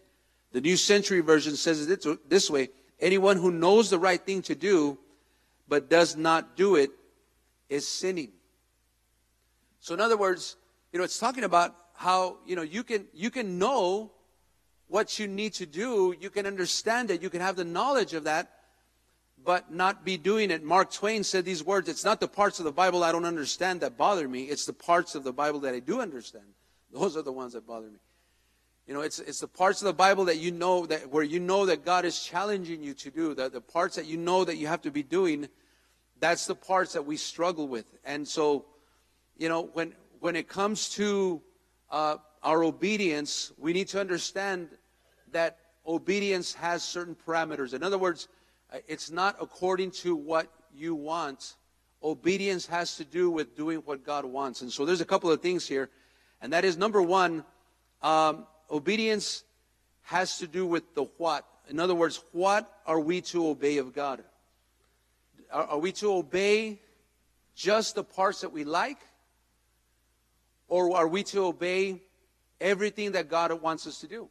The 0.51 0.61
New 0.61 0.77
Century 0.77 1.21
Version 1.21 1.55
says 1.55 1.89
it 1.89 2.29
this 2.29 2.49
way 2.49 2.69
Anyone 2.99 3.37
who 3.37 3.51
knows 3.51 3.89
the 3.89 3.99
right 3.99 4.21
thing 4.21 4.41
to 4.43 4.55
do 4.55 4.97
but 5.67 5.89
does 5.89 6.15
not 6.15 6.57
do 6.57 6.75
it 6.75 6.89
is 7.69 7.87
sinning. 7.87 8.31
So, 9.79 9.93
in 9.93 10.01
other 10.01 10.17
words, 10.17 10.57
you 10.91 10.97
know, 10.97 11.05
it's 11.05 11.19
talking 11.19 11.43
about 11.43 11.75
how, 11.93 12.37
you 12.45 12.55
know, 12.55 12.63
you 12.63 12.83
can, 12.83 13.05
you 13.13 13.29
can 13.29 13.59
know 13.59 14.11
what 14.89 15.19
you 15.19 15.27
need 15.27 15.53
to 15.53 15.65
do, 15.65 16.15
you 16.19 16.29
can 16.29 16.45
understand 16.45 17.11
it, 17.11 17.21
you 17.21 17.29
can 17.29 17.41
have 17.41 17.55
the 17.55 17.63
knowledge 17.63 18.13
of 18.13 18.25
that, 18.25 18.51
but 19.45 19.71
not 19.71 20.03
be 20.03 20.17
doing 20.17 20.51
it. 20.51 20.63
Mark 20.63 20.91
Twain 20.91 21.23
said 21.23 21.45
these 21.45 21.63
words 21.63 21.87
It's 21.87 22.03
not 22.03 22.19
the 22.19 22.27
parts 22.27 22.59
of 22.59 22.65
the 22.65 22.71
Bible 22.71 23.03
I 23.03 23.11
don't 23.11 23.25
understand 23.25 23.81
that 23.81 23.97
bother 23.97 24.27
me, 24.27 24.43
it's 24.43 24.65
the 24.65 24.73
parts 24.73 25.15
of 25.15 25.23
the 25.23 25.31
Bible 25.31 25.61
that 25.61 25.73
I 25.73 25.79
do 25.79 26.01
understand. 26.01 26.45
Those 26.93 27.15
are 27.15 27.21
the 27.21 27.31
ones 27.31 27.53
that 27.53 27.65
bother 27.65 27.87
me. 27.87 27.99
You 28.87 28.95
know, 28.95 29.01
it's, 29.01 29.19
it's 29.19 29.39
the 29.39 29.47
parts 29.47 29.83
of 29.83 29.85
the 29.85 29.93
Bible 29.93 30.25
that 30.25 30.37
you 30.37 30.51
know 30.51 30.87
that 30.87 31.11
where 31.11 31.23
you 31.23 31.39
know 31.39 31.67
that 31.67 31.85
God 31.85 32.05
is 32.05 32.19
challenging 32.23 32.81
you 32.81 32.95
to 32.95 33.11
do, 33.11 33.35
the, 33.35 33.47
the 33.47 33.61
parts 33.61 33.95
that 33.95 34.07
you 34.07 34.17
know 34.17 34.43
that 34.43 34.57
you 34.57 34.65
have 34.65 34.81
to 34.81 34.91
be 34.91 35.03
doing, 35.03 35.47
that's 36.19 36.47
the 36.47 36.55
parts 36.55 36.93
that 36.93 37.05
we 37.05 37.15
struggle 37.15 37.67
with. 37.67 37.85
And 38.03 38.27
so, 38.27 38.65
you 39.37 39.47
know, 39.47 39.69
when 39.73 39.93
when 40.19 40.35
it 40.35 40.49
comes 40.49 40.89
to 40.95 41.39
uh, 41.91 42.17
our 42.43 42.63
obedience, 42.63 43.51
we 43.57 43.73
need 43.73 43.87
to 43.89 43.99
understand 43.99 44.69
that 45.31 45.57
obedience 45.85 46.53
has 46.53 46.83
certain 46.83 47.15
parameters. 47.15 47.73
In 47.73 47.83
other 47.83 47.97
words, 47.97 48.27
uh, 48.73 48.77
it's 48.87 49.11
not 49.11 49.35
according 49.41 49.91
to 49.91 50.15
what 50.15 50.47
you 50.73 50.95
want. 50.95 51.55
Obedience 52.03 52.65
has 52.67 52.97
to 52.97 53.05
do 53.05 53.29
with 53.29 53.55
doing 53.55 53.79
what 53.79 54.05
God 54.05 54.25
wants. 54.25 54.61
And 54.61 54.71
so 54.71 54.85
there's 54.85 55.01
a 55.01 55.05
couple 55.05 55.31
of 55.31 55.41
things 55.41 55.67
here. 55.67 55.89
And 56.41 56.53
that 56.53 56.63
is 56.63 56.77
number 56.77 57.01
one, 57.01 57.43
um, 58.01 58.45
obedience 58.71 59.43
has 60.03 60.37
to 60.37 60.47
do 60.47 60.65
with 60.65 60.95
the 60.95 61.03
what. 61.17 61.45
In 61.69 61.79
other 61.79 61.95
words, 61.95 62.23
what 62.31 62.81
are 62.85 62.99
we 62.99 63.21
to 63.21 63.47
obey 63.47 63.77
of 63.77 63.93
God? 63.93 64.23
Are, 65.51 65.65
are 65.65 65.79
we 65.79 65.91
to 65.93 66.13
obey 66.13 66.79
just 67.55 67.95
the 67.95 68.03
parts 68.03 68.41
that 68.41 68.51
we 68.51 68.63
like? 68.63 68.97
or 70.69 70.95
are 70.95 71.07
we 71.07 71.23
to 71.23 71.45
obey 71.45 72.01
everything 72.59 73.13
that 73.13 73.29
God 73.29 73.51
wants 73.61 73.87
us 73.87 73.99
to 74.01 74.07
do? 74.07 74.29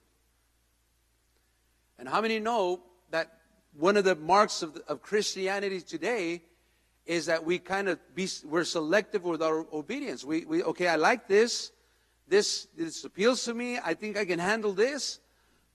And 1.99 2.09
how 2.09 2.21
many 2.21 2.39
know 2.39 2.81
that 3.11 3.39
one 3.77 3.97
of 3.97 4.05
the 4.05 4.15
marks 4.15 4.63
of, 4.63 4.77
of 4.89 5.03
Christianity 5.03 5.81
today 5.81 6.43
is 7.07 7.27
that 7.27 7.45
we 7.45 7.59
kind 7.59 7.89
of 7.89 7.99
be, 8.15 8.29
we're 8.45 8.65
selective 8.65 9.25
with 9.25 9.43
our 9.43 9.67
obedience. 9.73 10.25
We, 10.25 10.45
we, 10.45 10.63
okay, 10.63 10.89
I 10.89 10.97
like 10.97 11.27
this. 11.27 11.73
This, 12.29 12.69
this 12.77 13.03
appeals 13.05 13.45
to 13.45 13.55
me. 13.55 13.79
I 13.83 13.95
think 13.95 14.19
I 14.19 14.27
can 14.27 14.39
handle 14.39 14.73
this. 14.73 15.19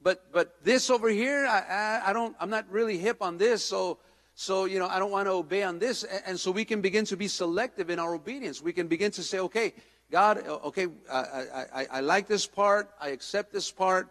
But, 0.01 0.31
but 0.31 0.63
this 0.63 0.89
over 0.89 1.09
here, 1.09 1.45
I, 1.47 1.59
I, 1.61 2.09
I 2.09 2.13
don't, 2.13 2.35
I'm 2.39 2.49
not 2.49 2.69
really 2.69 2.97
hip 2.97 3.21
on 3.21 3.37
this. 3.37 3.63
So, 3.63 3.97
so, 4.35 4.65
you 4.65 4.77
know, 4.79 4.87
I 4.87 4.99
don't 4.99 5.11
want 5.11 5.27
to 5.27 5.31
obey 5.31 5.63
on 5.63 5.79
this. 5.79 6.03
And, 6.03 6.21
and 6.27 6.39
so 6.39 6.51
we 6.51 6.65
can 6.65 6.81
begin 6.81 7.05
to 7.05 7.17
be 7.17 7.27
selective 7.27 7.89
in 7.89 7.99
our 7.99 8.13
obedience. 8.13 8.61
We 8.61 8.73
can 8.73 8.87
begin 8.87 9.11
to 9.11 9.23
say, 9.23 9.39
okay, 9.39 9.73
God, 10.13 10.47
okay, 10.47 10.87
I, 11.11 11.65
I, 11.73 11.87
I, 11.91 11.99
like 12.01 12.27
this 12.27 12.45
part. 12.45 12.91
I 13.01 13.09
accept 13.09 13.51
this 13.51 13.71
part. 13.71 14.09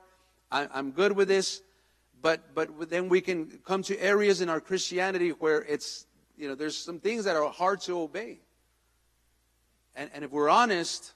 I, 0.50 0.66
I'm 0.74 0.90
good 0.90 1.12
with 1.12 1.28
this 1.28 1.62
but 2.22 2.55
but 2.55 2.88
then 2.88 3.09
we 3.09 3.20
can 3.20 3.59
come 3.66 3.82
to 3.82 4.00
areas 4.00 4.40
in 4.40 4.48
our 4.48 4.61
Christianity 4.61 5.30
where 5.30 5.62
it's 5.62 6.07
you 6.36 6.48
know 6.48 6.55
there's 6.55 6.78
some 6.78 7.00
things 7.00 7.24
that 7.24 7.36
are 7.36 7.50
hard 7.50 7.80
to 7.82 7.98
obey. 7.98 8.38
And 9.94 10.09
and 10.14 10.24
if 10.24 10.30
we're 10.30 10.48
honest, 10.48 11.12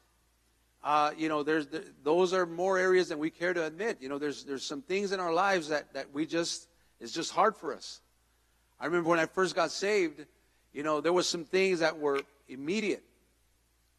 uh, 0.84 1.12
you 1.16 1.28
know 1.28 1.42
there's 1.42 1.68
there, 1.68 1.84
those 2.02 2.32
are 2.34 2.44
more 2.44 2.76
areas 2.76 3.08
than 3.08 3.18
we 3.18 3.30
care 3.30 3.54
to 3.54 3.64
admit. 3.64 3.98
You 4.00 4.08
know 4.08 4.18
there's 4.18 4.44
there's 4.44 4.64
some 4.64 4.82
things 4.82 5.12
in 5.12 5.20
our 5.20 5.32
lives 5.32 5.68
that 5.68 5.94
that 5.94 6.12
we 6.12 6.26
just 6.26 6.68
it's 7.00 7.12
just 7.12 7.30
hard 7.30 7.56
for 7.56 7.72
us. 7.72 8.00
I 8.78 8.86
remember 8.86 9.08
when 9.08 9.20
I 9.20 9.26
first 9.26 9.54
got 9.54 9.70
saved, 9.70 10.26
you 10.72 10.82
know 10.82 11.00
there 11.00 11.12
was 11.12 11.28
some 11.28 11.44
things 11.44 11.78
that 11.78 11.98
were 11.98 12.20
immediate. 12.48 13.04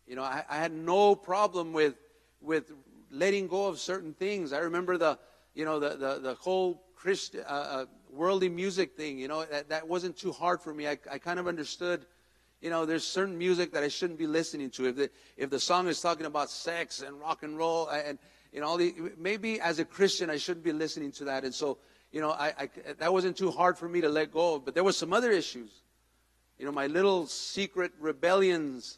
You 0.07 0.15
know 0.15 0.23
I, 0.23 0.43
I 0.49 0.57
had 0.57 0.71
no 0.71 1.15
problem 1.15 1.73
with 1.73 1.95
with 2.41 2.71
letting 3.11 3.47
go 3.47 3.67
of 3.67 3.79
certain 3.79 4.13
things. 4.13 4.53
I 4.53 4.59
remember 4.59 4.97
the 4.97 5.19
you 5.53 5.65
know 5.65 5.79
the 5.79 5.89
the, 5.89 6.19
the 6.19 6.33
whole 6.35 6.81
Christian, 6.97 7.41
uh, 7.47 7.51
uh, 7.51 7.85
worldly 8.11 8.49
music 8.49 8.97
thing, 8.97 9.19
you 9.19 9.27
know, 9.27 9.45
that, 9.45 9.69
that 9.69 9.87
wasn't 9.87 10.17
too 10.17 10.31
hard 10.31 10.61
for 10.61 10.73
me. 10.73 10.87
I, 10.87 10.97
I 11.11 11.19
kind 11.19 11.39
of 11.39 11.47
understood, 11.47 12.05
you 12.59 12.69
know, 12.69 12.85
there's 12.85 13.05
certain 13.05 13.37
music 13.37 13.71
that 13.73 13.83
I 13.83 13.87
shouldn't 13.87 14.17
be 14.17 14.27
listening 14.27 14.71
to. 14.71 14.87
If 14.87 14.95
the, 14.95 15.09
if 15.37 15.49
the 15.49 15.59
song 15.59 15.87
is 15.87 16.01
talking 16.01 16.25
about 16.25 16.49
sex 16.49 17.01
and 17.01 17.19
rock 17.19 17.43
and 17.43 17.57
roll 17.57 17.87
and, 17.89 18.17
you 18.51 18.61
know, 18.61 18.67
all 18.67 18.77
the, 18.77 18.95
maybe 19.17 19.61
as 19.61 19.79
a 19.79 19.85
Christian, 19.85 20.29
I 20.29 20.37
shouldn't 20.37 20.65
be 20.65 20.73
listening 20.73 21.11
to 21.13 21.25
that. 21.25 21.43
And 21.43 21.53
so, 21.53 21.77
you 22.11 22.19
know, 22.19 22.31
I, 22.31 22.53
I, 22.57 22.69
that 22.99 23.13
wasn't 23.13 23.37
too 23.37 23.51
hard 23.51 23.77
for 23.77 23.87
me 23.87 24.01
to 24.01 24.09
let 24.09 24.31
go 24.31 24.55
of. 24.55 24.65
But 24.65 24.73
there 24.73 24.83
were 24.83 24.93
some 24.93 25.13
other 25.13 25.31
issues. 25.31 25.69
You 26.57 26.65
know, 26.65 26.71
my 26.71 26.87
little 26.87 27.27
secret 27.27 27.91
rebellions, 27.99 28.97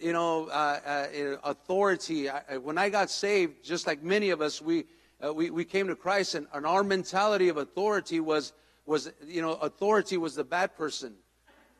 you 0.00 0.12
know, 0.12 0.48
uh, 0.48 0.80
uh, 0.86 1.36
authority. 1.44 2.30
I, 2.30 2.56
when 2.58 2.78
I 2.78 2.88
got 2.88 3.10
saved, 3.10 3.64
just 3.64 3.86
like 3.86 4.02
many 4.02 4.30
of 4.30 4.40
us, 4.40 4.62
we, 4.62 4.84
uh, 5.24 5.32
we, 5.32 5.50
we 5.50 5.64
came 5.64 5.88
to 5.88 5.96
Christ, 5.96 6.34
and, 6.34 6.46
and 6.52 6.64
our 6.66 6.84
mentality 6.84 7.48
of 7.48 7.56
authority 7.56 8.20
was, 8.20 8.52
was, 8.86 9.10
you 9.26 9.42
know, 9.42 9.54
authority 9.54 10.16
was 10.16 10.34
the 10.34 10.44
bad 10.44 10.76
person. 10.76 11.14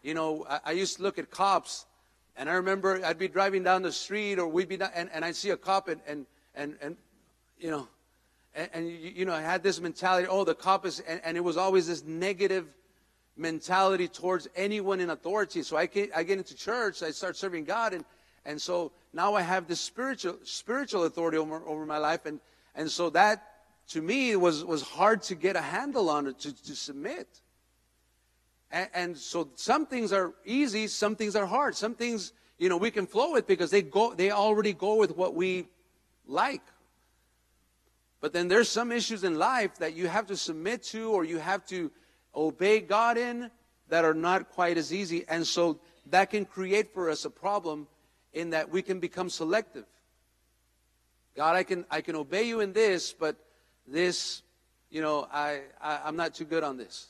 You 0.03 0.15
know, 0.15 0.47
I, 0.49 0.61
I 0.67 0.73
used 0.73 0.97
to 0.97 1.03
look 1.03 1.19
at 1.19 1.31
cops, 1.31 1.87
and 2.37 2.49
I 2.49 2.55
remember 2.55 3.05
I'd 3.05 3.19
be 3.19 3.29
driving 3.29 3.63
down 3.63 3.83
the 3.83 3.93
street, 3.93 4.39
or 4.39 4.49
we'd 4.49 4.69
be 4.69 4.79
and, 4.81 5.11
and 5.13 5.25
I'd 5.25 5.37
see 5.37 5.51
a 5.51 5.57
cop, 5.57 5.89
and, 5.89 6.01
and, 6.07 6.27
and, 6.55 6.77
and 6.81 6.97
you 7.59 7.71
know, 7.71 7.89
and, 8.55 8.69
and, 8.73 8.91
you 8.91 9.25
know, 9.25 9.33
I 9.33 9.41
had 9.41 9.63
this 9.63 9.81
mentality, 9.81 10.27
oh, 10.29 10.45
the 10.45 10.55
cop 10.55 10.87
is, 10.87 11.01
and, 11.01 11.21
and 11.25 11.37
it 11.37 11.45
was 11.45 11.57
always 11.57 11.87
this 11.87 12.05
negative 12.05 12.67
mentality 13.39 14.09
towards 14.09 14.49
anyone 14.57 15.01
in 15.01 15.11
authority. 15.11 15.63
So 15.63 15.77
I 15.77 15.87
get, 15.87 16.11
I 16.15 16.23
get 16.23 16.39
into 16.39 16.55
church, 16.55 17.03
I 17.03 17.11
start 17.11 17.37
serving 17.37 17.65
God, 17.65 17.95
and, 17.95 18.05
and 18.45 18.61
so 18.61 18.93
now 19.13 19.35
I 19.35 19.43
have 19.43 19.67
this 19.67 19.81
spiritual, 19.81 20.39
spiritual 20.45 21.05
authority 21.05 21.39
over, 21.39 21.63
over 21.67 21.87
my 21.87 21.99
life, 21.99 22.27
and, 22.27 22.41
and 22.75 22.91
so 22.91 23.11
that, 23.11 23.45
to 23.89 24.03
me, 24.03 24.37
was, 24.37 24.65
was 24.65 24.83
hard 24.83 25.23
to 25.23 25.35
get 25.35 25.57
a 25.57 25.63
handle 25.63 26.11
on 26.11 26.27
it, 26.27 26.39
to, 26.41 26.65
to 26.65 26.77
submit. 26.77 27.27
And, 28.71 28.89
and 28.93 29.17
so 29.17 29.49
some 29.55 29.87
things 29.87 30.13
are 30.13 30.35
easy, 30.45 30.87
some 30.87 31.17
things 31.17 31.37
are 31.37 31.47
hard. 31.47 31.75
Some 31.75 31.95
things, 31.95 32.33
you 32.59 32.69
know, 32.69 32.77
we 32.77 32.91
can 32.91 33.07
flow 33.07 33.33
with 33.33 33.47
because 33.47 33.71
they 33.71 33.83
go, 33.83 34.15
they 34.15 34.31
already 34.31 34.73
go 34.73 34.97
with 34.97 35.17
what 35.17 35.35
we 35.35 35.69
like. 36.27 36.63
But 38.21 38.33
then 38.33 38.49
there's 38.49 38.69
some 38.69 38.91
issues 38.91 39.25
in 39.25 39.37
life 39.37 39.77
that 39.77 39.95
you 39.95 40.09
have 40.09 40.27
to 40.27 40.37
submit 40.37 40.83
to 40.85 41.11
or 41.11 41.25
you 41.25 41.39
have 41.39 41.65
to 41.67 41.91
obey 42.35 42.81
God 42.81 43.19
in 43.19 43.51
that 43.89 44.05
are 44.05 44.15
not 44.15 44.51
quite 44.51 44.77
as 44.77 44.93
easy. 44.93 45.25
And 45.29 45.47
so 45.47 45.81
that 46.07 46.31
can 46.31 46.45
create 46.45 46.93
for 46.93 47.11
us 47.11 47.25
a 47.25 47.31
problem 47.31 47.87
in 48.33 48.51
that 48.51 48.71
we 48.71 48.83
can 48.83 49.01
become 49.01 49.31
selective. 49.31 49.87
God, 51.37 51.57
I 51.57 51.63
can, 51.63 51.85
I 51.91 52.01
can 52.01 52.17
obey 52.17 52.45
you 52.45 52.61
in 52.61 52.73
this, 52.73 53.13
but 53.13 53.37
this, 53.87 54.43
you 54.91 55.01
know, 55.01 55.29
I, 55.33 55.61
I, 55.81 56.01
I'm 56.05 56.17
not 56.17 56.35
too 56.35 56.45
good 56.45 56.65
on 56.65 56.77
this. 56.77 57.09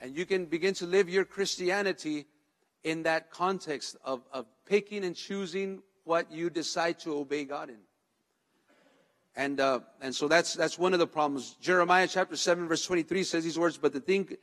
And 0.00 0.16
you 0.16 0.26
can 0.26 0.46
begin 0.46 0.74
to 0.74 0.86
live 0.86 1.08
your 1.08 1.24
Christianity 1.24 2.26
in 2.84 3.04
that 3.04 3.30
context 3.30 3.96
of, 4.04 4.22
of 4.32 4.46
picking 4.66 5.04
and 5.04 5.14
choosing 5.14 5.82
what 6.04 6.32
you 6.32 6.50
decide 6.50 6.98
to 7.00 7.14
obey 7.16 7.44
God 7.44 7.68
in. 7.68 7.78
And, 9.34 9.60
uh, 9.60 9.80
and 10.00 10.14
so 10.14 10.28
that's, 10.28 10.54
that's 10.54 10.78
one 10.78 10.92
of 10.92 10.98
the 10.98 11.06
problems. 11.06 11.56
Jeremiah 11.60 12.06
chapter 12.06 12.36
7, 12.36 12.68
verse 12.68 12.84
23 12.84 13.24
says 13.24 13.44
these 13.44 13.58
words, 13.58 13.78
But 13.78 13.92
the 13.92 14.00
thing, 14.00 14.36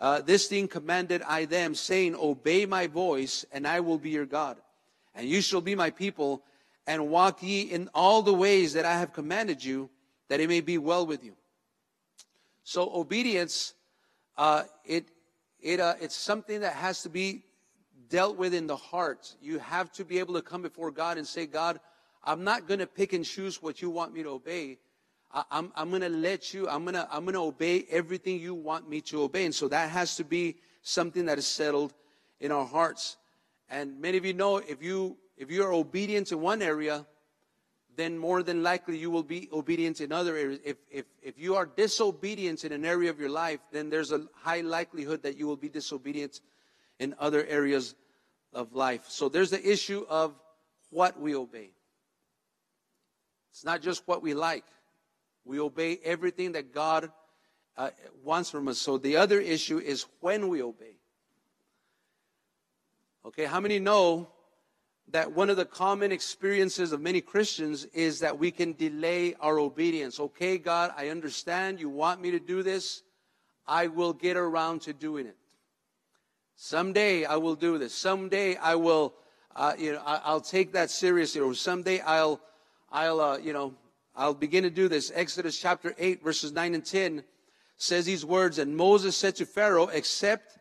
uh, 0.00 0.20
this 0.22 0.48
thing 0.48 0.66
commanded 0.66 1.22
I 1.22 1.44
them, 1.44 1.74
saying, 1.74 2.16
Obey 2.16 2.66
my 2.66 2.88
voice, 2.88 3.44
and 3.52 3.66
I 3.66 3.80
will 3.80 3.98
be 3.98 4.10
your 4.10 4.26
God. 4.26 4.58
And 5.14 5.28
you 5.28 5.40
shall 5.42 5.60
be 5.60 5.74
my 5.74 5.90
people, 5.90 6.42
and 6.86 7.08
walk 7.08 7.42
ye 7.42 7.62
in 7.62 7.88
all 7.94 8.22
the 8.22 8.34
ways 8.34 8.72
that 8.72 8.84
I 8.84 8.98
have 8.98 9.12
commanded 9.12 9.64
you, 9.64 9.90
that 10.28 10.40
it 10.40 10.48
may 10.48 10.60
be 10.60 10.78
well 10.78 11.06
with 11.06 11.22
you. 11.22 11.34
So 12.64 12.90
obedience, 12.92 13.74
uh, 14.36 14.64
it, 14.84 15.08
it, 15.60 15.78
uh, 15.78 15.94
it's 16.00 16.16
something 16.16 16.60
that 16.60 16.74
has 16.74 17.02
to 17.02 17.08
be 17.08 17.44
dealt 18.08 18.36
with 18.36 18.54
in 18.54 18.66
the 18.66 18.76
heart. 18.76 19.34
You 19.40 19.58
have 19.60 19.92
to 19.92 20.04
be 20.04 20.18
able 20.18 20.34
to 20.34 20.42
come 20.42 20.62
before 20.62 20.90
God 20.90 21.16
and 21.16 21.26
say, 21.26 21.46
God, 21.46 21.78
I'm 22.24 22.44
not 22.44 22.68
going 22.68 22.80
to 22.80 22.86
pick 22.86 23.12
and 23.12 23.24
choose 23.24 23.62
what 23.62 23.82
you 23.82 23.90
want 23.90 24.12
me 24.14 24.22
to 24.22 24.30
obey. 24.30 24.78
I, 25.32 25.44
I'm, 25.50 25.72
I'm 25.74 25.90
going 25.90 26.02
to 26.02 26.08
let 26.08 26.54
you, 26.54 26.68
I'm 26.68 26.84
going 26.84 26.94
to, 26.94 27.08
I'm 27.10 27.24
going 27.24 27.34
to 27.34 27.40
obey 27.40 27.84
everything 27.90 28.40
you 28.40 28.54
want 28.54 28.88
me 28.88 29.00
to 29.02 29.22
obey. 29.22 29.44
And 29.44 29.54
so 29.54 29.68
that 29.68 29.90
has 29.90 30.16
to 30.16 30.24
be 30.24 30.56
something 30.82 31.26
that 31.26 31.38
is 31.38 31.46
settled 31.46 31.94
in 32.40 32.52
our 32.52 32.66
hearts. 32.66 33.16
And 33.68 34.00
many 34.00 34.18
of 34.18 34.24
you 34.24 34.34
know 34.34 34.58
if 34.58 34.82
you 34.82 35.16
if 35.36 35.50
you 35.50 35.64
are 35.64 35.72
obedient 35.72 36.30
in 36.30 36.40
one 36.40 36.62
area, 36.62 37.04
then 37.96 38.16
more 38.16 38.42
than 38.42 38.62
likely 38.62 38.96
you 38.96 39.10
will 39.10 39.24
be 39.24 39.48
obedient 39.52 40.00
in 40.00 40.12
other 40.12 40.36
areas. 40.36 40.60
If, 40.64 40.76
if, 40.90 41.04
if 41.20 41.38
you 41.38 41.56
are 41.56 41.66
disobedient 41.66 42.64
in 42.64 42.72
an 42.72 42.84
area 42.84 43.10
of 43.10 43.18
your 43.18 43.28
life, 43.28 43.58
then 43.72 43.90
there's 43.90 44.12
a 44.12 44.26
high 44.34 44.60
likelihood 44.60 45.22
that 45.24 45.36
you 45.36 45.46
will 45.46 45.56
be 45.56 45.68
disobedient 45.68 46.40
in 47.00 47.14
other 47.18 47.44
areas 47.46 47.96
of 48.52 48.72
life. 48.72 49.06
So 49.08 49.28
there's 49.28 49.50
the 49.50 49.68
issue 49.68 50.06
of 50.08 50.34
what 50.90 51.20
we 51.20 51.34
obey. 51.34 51.71
It's 53.52 53.64
not 53.64 53.82
just 53.82 54.02
what 54.06 54.22
we 54.22 54.34
like. 54.34 54.64
We 55.44 55.60
obey 55.60 56.00
everything 56.02 56.52
that 56.52 56.74
God 56.74 57.12
uh, 57.76 57.90
wants 58.24 58.50
from 58.50 58.66
us. 58.68 58.78
So 58.78 58.98
the 58.98 59.16
other 59.16 59.40
issue 59.40 59.78
is 59.78 60.06
when 60.20 60.48
we 60.48 60.62
obey. 60.62 60.96
Okay, 63.24 63.44
how 63.44 63.60
many 63.60 63.78
know 63.78 64.28
that 65.12 65.32
one 65.32 65.50
of 65.50 65.56
the 65.56 65.64
common 65.64 66.10
experiences 66.10 66.92
of 66.92 67.00
many 67.00 67.20
Christians 67.20 67.84
is 67.92 68.20
that 68.20 68.38
we 68.38 68.50
can 68.50 68.72
delay 68.72 69.34
our 69.40 69.58
obedience. 69.58 70.18
Okay, 70.18 70.58
God, 70.58 70.92
I 70.96 71.08
understand 71.08 71.80
you 71.80 71.90
want 71.90 72.20
me 72.20 72.30
to 72.30 72.40
do 72.40 72.62
this. 72.62 73.02
I 73.66 73.88
will 73.88 74.12
get 74.12 74.36
around 74.36 74.82
to 74.82 74.92
doing 74.92 75.26
it. 75.26 75.36
Someday 76.56 77.24
I 77.24 77.36
will 77.36 77.54
do 77.54 77.78
this. 77.78 77.94
Someday 77.94 78.56
I 78.56 78.74
will, 78.76 79.14
uh, 79.54 79.74
you 79.78 79.92
know, 79.92 80.02
I, 80.04 80.32
will 80.32 80.40
take 80.40 80.72
that 80.72 80.90
seriously. 80.90 81.40
Or 81.40 81.54
someday 81.54 82.00
I'll, 82.00 82.40
I'll, 82.92 83.20
uh, 83.20 83.38
you 83.38 83.52
know, 83.52 83.74
I'll 84.14 84.34
begin 84.34 84.64
to 84.64 84.70
do 84.70 84.88
this. 84.88 85.10
Exodus 85.14 85.58
chapter 85.58 85.94
8, 85.98 86.22
verses 86.22 86.52
9 86.52 86.74
and 86.74 86.84
10 86.84 87.24
says 87.76 88.04
these 88.04 88.24
words, 88.24 88.58
And 88.58 88.76
Moses 88.76 89.16
said 89.16 89.34
to 89.36 89.46
Pharaoh, 89.46 89.88
Accept 89.88 90.58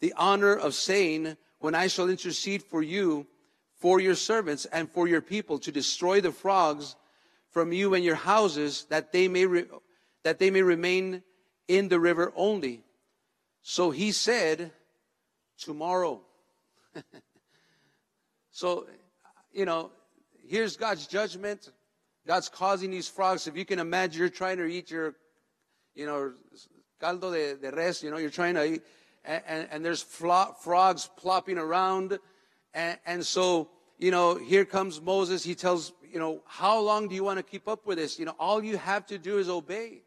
the 0.00 0.12
honor 0.16 0.54
of 0.54 0.74
saying, 0.74 1.36
When 1.60 1.74
I 1.74 1.86
shall 1.86 2.10
intercede 2.10 2.62
for 2.62 2.82
you, 2.82 3.26
for 3.80 3.98
your 3.98 4.14
servants 4.14 4.66
and 4.66 4.90
for 4.90 5.08
your 5.08 5.22
people 5.22 5.58
to 5.58 5.72
destroy 5.72 6.20
the 6.20 6.32
frogs 6.32 6.96
from 7.50 7.72
you 7.72 7.94
and 7.94 8.04
your 8.04 8.14
houses 8.14 8.86
that 8.90 9.10
they 9.10 9.26
may 9.26 9.46
re- 9.46 9.66
that 10.22 10.38
they 10.38 10.50
may 10.50 10.62
remain 10.62 11.22
in 11.66 11.88
the 11.88 11.98
river 11.98 12.32
only 12.36 12.82
so 13.62 13.90
he 13.90 14.12
said 14.12 14.70
tomorrow 15.58 16.20
so 18.50 18.86
you 19.52 19.64
know 19.64 19.90
here's 20.50 20.76
god's 20.76 21.06
judgment 21.06 21.70
god's 22.26 22.48
causing 22.48 22.90
these 22.90 23.08
frogs 23.08 23.46
if 23.46 23.56
you 23.56 23.64
can 23.64 23.78
imagine 23.78 24.18
you're 24.18 24.28
trying 24.28 24.58
to 24.58 24.66
eat 24.66 24.90
your 24.90 25.14
you 25.94 26.06
know 26.06 26.32
caldo 27.00 27.32
de, 27.32 27.56
de 27.56 27.70
res 27.70 28.02
you 28.02 28.10
know 28.10 28.18
you're 28.18 28.30
trying 28.30 28.54
to 28.54 28.64
eat 28.64 28.82
and, 29.24 29.42
and, 29.46 29.68
and 29.70 29.84
there's 29.84 30.02
frogs 30.02 31.08
plopping 31.16 31.58
around 31.58 32.18
and, 32.74 32.98
and 33.06 33.26
so, 33.26 33.70
you 33.98 34.10
know, 34.10 34.36
here 34.36 34.64
comes 34.64 35.00
Moses. 35.00 35.42
He 35.42 35.54
tells, 35.54 35.92
you 36.10 36.18
know, 36.18 36.42
how 36.46 36.80
long 36.80 37.08
do 37.08 37.14
you 37.14 37.24
want 37.24 37.38
to 37.38 37.42
keep 37.42 37.68
up 37.68 37.86
with 37.86 37.98
this? 37.98 38.18
You 38.18 38.24
know, 38.26 38.34
all 38.38 38.62
you 38.62 38.76
have 38.76 39.06
to 39.06 39.18
do 39.18 39.38
is 39.38 39.48
obey. 39.48 40.02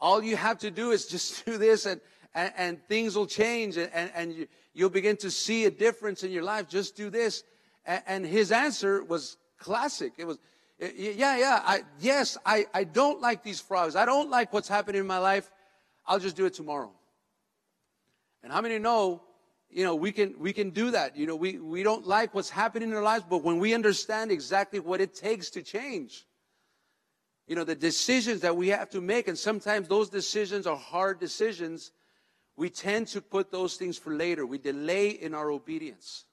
All 0.00 0.22
you 0.22 0.36
have 0.36 0.58
to 0.58 0.70
do 0.70 0.90
is 0.90 1.06
just 1.06 1.44
do 1.46 1.58
this 1.58 1.86
and, 1.86 2.00
and, 2.34 2.52
and 2.56 2.88
things 2.88 3.16
will 3.16 3.26
change 3.26 3.76
and, 3.76 3.90
and, 3.92 4.10
and 4.14 4.34
you, 4.34 4.46
you'll 4.72 4.90
begin 4.90 5.16
to 5.18 5.30
see 5.30 5.64
a 5.64 5.70
difference 5.70 6.22
in 6.22 6.30
your 6.30 6.42
life. 6.42 6.68
Just 6.68 6.96
do 6.96 7.10
this. 7.10 7.42
And, 7.86 8.24
his 8.24 8.50
answer 8.50 9.04
was 9.04 9.36
classic. 9.58 10.14
It 10.16 10.26
was, 10.26 10.38
yeah, 10.78 11.36
yeah, 11.36 11.60
I, 11.64 11.82
yes, 12.00 12.38
I, 12.44 12.66
I 12.72 12.84
don't 12.84 13.20
like 13.20 13.42
these 13.42 13.60
frogs. 13.60 13.94
I 13.94 14.06
don't 14.06 14.30
like 14.30 14.52
what's 14.52 14.68
happening 14.68 15.00
in 15.00 15.06
my 15.06 15.18
life. 15.18 15.50
I'll 16.06 16.18
just 16.18 16.36
do 16.36 16.46
it 16.46 16.54
tomorrow. 16.54 16.92
And 18.42 18.52
how 18.52 18.60
many 18.60 18.78
know, 18.78 19.22
you 19.70 19.84
know, 19.84 19.94
we 19.94 20.12
can, 20.12 20.34
we 20.38 20.52
can 20.52 20.70
do 20.70 20.90
that. 20.92 21.16
You 21.16 21.26
know, 21.26 21.36
we, 21.36 21.58
we 21.58 21.82
don't 21.82 22.06
like 22.06 22.34
what's 22.34 22.50
happening 22.50 22.90
in 22.90 22.96
our 22.96 23.02
lives, 23.02 23.24
but 23.28 23.42
when 23.42 23.58
we 23.58 23.74
understand 23.74 24.30
exactly 24.30 24.80
what 24.80 25.00
it 25.00 25.14
takes 25.14 25.50
to 25.50 25.62
change, 25.62 26.26
you 27.46 27.56
know, 27.56 27.64
the 27.64 27.74
decisions 27.74 28.40
that 28.40 28.56
we 28.56 28.68
have 28.68 28.88
to 28.90 29.00
make, 29.00 29.28
and 29.28 29.38
sometimes 29.38 29.88
those 29.88 30.08
decisions 30.08 30.66
are 30.66 30.76
hard 30.76 31.20
decisions, 31.20 31.92
we 32.56 32.70
tend 32.70 33.08
to 33.08 33.20
put 33.20 33.50
those 33.50 33.76
things 33.76 33.98
for 33.98 34.14
later. 34.14 34.46
We 34.46 34.58
delay 34.58 35.08
in 35.08 35.34
our 35.34 35.50
obedience. 35.50 36.24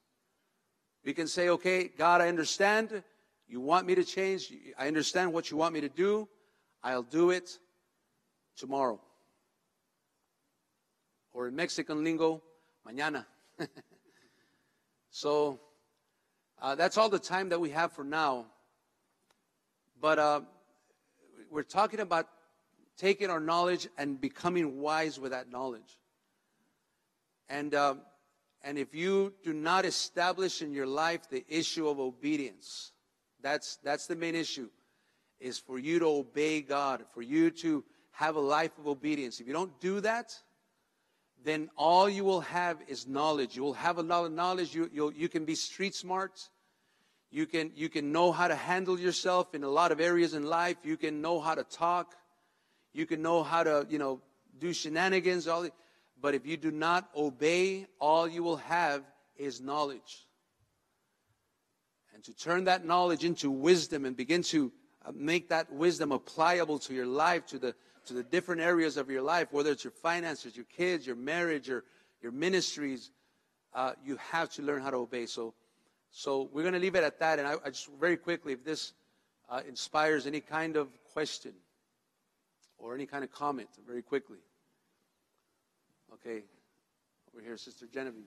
We 1.04 1.14
can 1.14 1.28
say, 1.28 1.50
okay, 1.50 1.90
God, 1.98 2.22
I 2.22 2.28
understand. 2.28 3.04
You 3.48 3.60
want 3.60 3.88
me 3.88 3.96
to 3.96 4.04
change. 4.04 4.54
I 4.78 4.88
understand 4.88 5.34
what 5.34 5.50
you 5.50 5.58
want 5.58 5.74
me 5.74 5.82
to 5.82 5.90
do. 5.90 6.28
I'll 6.84 7.04
do 7.04 7.32
it 7.32 7.58
tomorrow. 8.56 9.00
Or 11.34 11.48
in 11.48 11.56
Mexican 11.56 12.04
lingo, 12.04 12.44
mañana. 12.88 13.26
so 15.10 15.60
uh, 16.62 16.76
that's 16.76 16.98
all 16.98 17.10
the 17.10 17.20
time 17.20 17.50
that 17.50 17.60
we 17.60 17.72
have 17.72 17.92
for 17.92 18.04
now. 18.04 18.46
But 20.00 20.20
uh, 20.20 20.42
we're 21.50 21.64
talking 21.64 22.00
about 22.00 22.28
taking 22.98 23.30
our 23.30 23.40
knowledge 23.40 23.88
and 23.98 24.22
becoming 24.22 24.80
wise 24.80 25.20
with 25.20 25.32
that 25.32 25.52
knowledge. 25.52 25.98
And, 27.50 27.74
uh, 27.74 27.96
and 28.64 28.78
if 28.78 28.94
you 28.94 29.34
do 29.44 29.54
not 29.54 29.86
establish 29.86 30.62
in 30.62 30.74
your 30.74 30.88
life 30.88 31.30
the 31.30 31.44
issue 31.48 31.88
of 31.88 32.00
obedience, 32.00 32.92
that's, 33.42 33.78
that's 33.84 34.08
the 34.08 34.16
main 34.16 34.36
issue, 34.36 34.70
is 35.40 35.58
for 35.58 35.80
you 35.80 36.00
to 36.00 36.06
obey 36.06 36.62
God, 36.62 37.04
for 37.14 37.22
you 37.22 37.50
to 37.52 37.84
have 38.12 38.36
a 38.36 38.40
life 38.40 38.78
of 38.78 38.88
obedience. 38.88 39.40
If 39.40 39.48
you 39.48 39.54
don't 39.54 39.80
do 39.82 40.00
that, 40.02 40.36
then 41.44 41.70
all 41.76 42.08
you 42.08 42.24
will 42.24 42.42
have 42.42 42.78
is 42.88 43.08
knowledge. 43.08 43.56
You 43.56 43.64
will 43.64 43.74
have 43.74 43.98
a 43.98 44.04
lot 44.04 44.26
of 44.26 44.32
knowledge. 44.32 44.76
You, 44.76 44.90
you 44.94 45.12
you 45.16 45.28
can 45.28 45.44
be 45.44 45.56
street 45.56 45.96
smart. 45.96 46.50
You 47.32 47.48
can, 47.48 47.72
you 47.76 47.88
can 47.88 48.12
know 48.12 48.32
how 48.32 48.48
to 48.50 48.56
handle 48.56 49.00
yourself 49.00 49.56
in 49.56 49.64
a 49.64 49.70
lot 49.70 49.92
of 49.92 50.02
areas 50.02 50.34
in 50.34 50.44
life. 50.44 50.78
You 50.84 50.98
can 50.98 51.22
know 51.22 51.40
how 51.40 51.56
to 51.56 51.64
talk. 51.64 52.16
You 52.94 53.06
can 53.06 53.22
know 53.22 53.42
how 53.42 53.64
to, 53.64 53.88
you 53.90 53.98
know, 53.98 54.20
do 54.60 54.74
shenanigans. 54.74 55.48
All 55.48 55.66
but 56.22 56.36
if 56.36 56.46
you 56.46 56.58
do 56.58 56.72
not 56.72 57.10
obey, 57.16 57.88
all 58.00 58.28
you 58.28 58.44
will 58.44 58.58
have 58.58 59.04
is 59.36 59.60
knowledge. 59.60 60.28
And 62.14 62.24
to 62.26 62.34
turn 62.36 62.66
that 62.66 62.86
knowledge 62.86 63.24
into 63.26 63.50
wisdom 63.50 64.06
and 64.06 64.16
begin 64.16 64.44
to 64.44 64.72
uh, 65.04 65.12
make 65.16 65.50
that 65.50 65.72
wisdom 65.72 66.12
applicable 66.12 66.78
to 66.80 66.94
your 66.94 67.08
life, 67.08 67.48
to 67.48 67.58
the, 67.58 67.74
to 68.06 68.14
the 68.14 68.24
different 68.24 68.62
areas 68.62 68.98
of 68.98 69.10
your 69.10 69.24
life, 69.24 69.48
whether 69.52 69.72
it's 69.72 69.84
your 69.84 69.92
finances, 69.92 70.56
your 70.56 70.66
kids, 70.66 71.08
your 71.08 71.16
marriage, 71.16 71.68
your, 71.68 71.84
your 72.22 72.32
ministries, 72.32 73.12
uh, 73.74 73.94
you 74.06 74.18
have 74.18 74.50
to 74.52 74.62
learn 74.62 74.82
how 74.82 74.92
to 74.92 74.98
obey. 74.98 75.26
So, 75.26 75.56
so 76.12 76.50
we're 76.54 76.62
going 76.64 76.74
to 76.74 76.80
leave 76.80 76.96
it 76.96 77.04
at 77.04 77.20
that. 77.20 77.40
And 77.40 77.48
I, 77.48 77.56
I 77.66 77.70
just 77.70 77.90
very 78.00 78.18
quickly, 78.18 78.54
if 78.54 78.64
this 78.64 78.94
uh, 79.50 79.62
inspires 79.68 80.28
any 80.28 80.42
kind 80.42 80.76
of 80.76 80.90
question 81.14 81.54
or 82.78 82.94
any 82.94 83.06
kind 83.06 83.24
of 83.24 83.32
comment, 83.32 83.70
very 83.88 84.02
quickly. 84.02 84.38
Okay, 86.14 86.44
over 87.34 87.44
here, 87.44 87.58
Sister 87.58 87.86
Genevieve. 87.92 88.26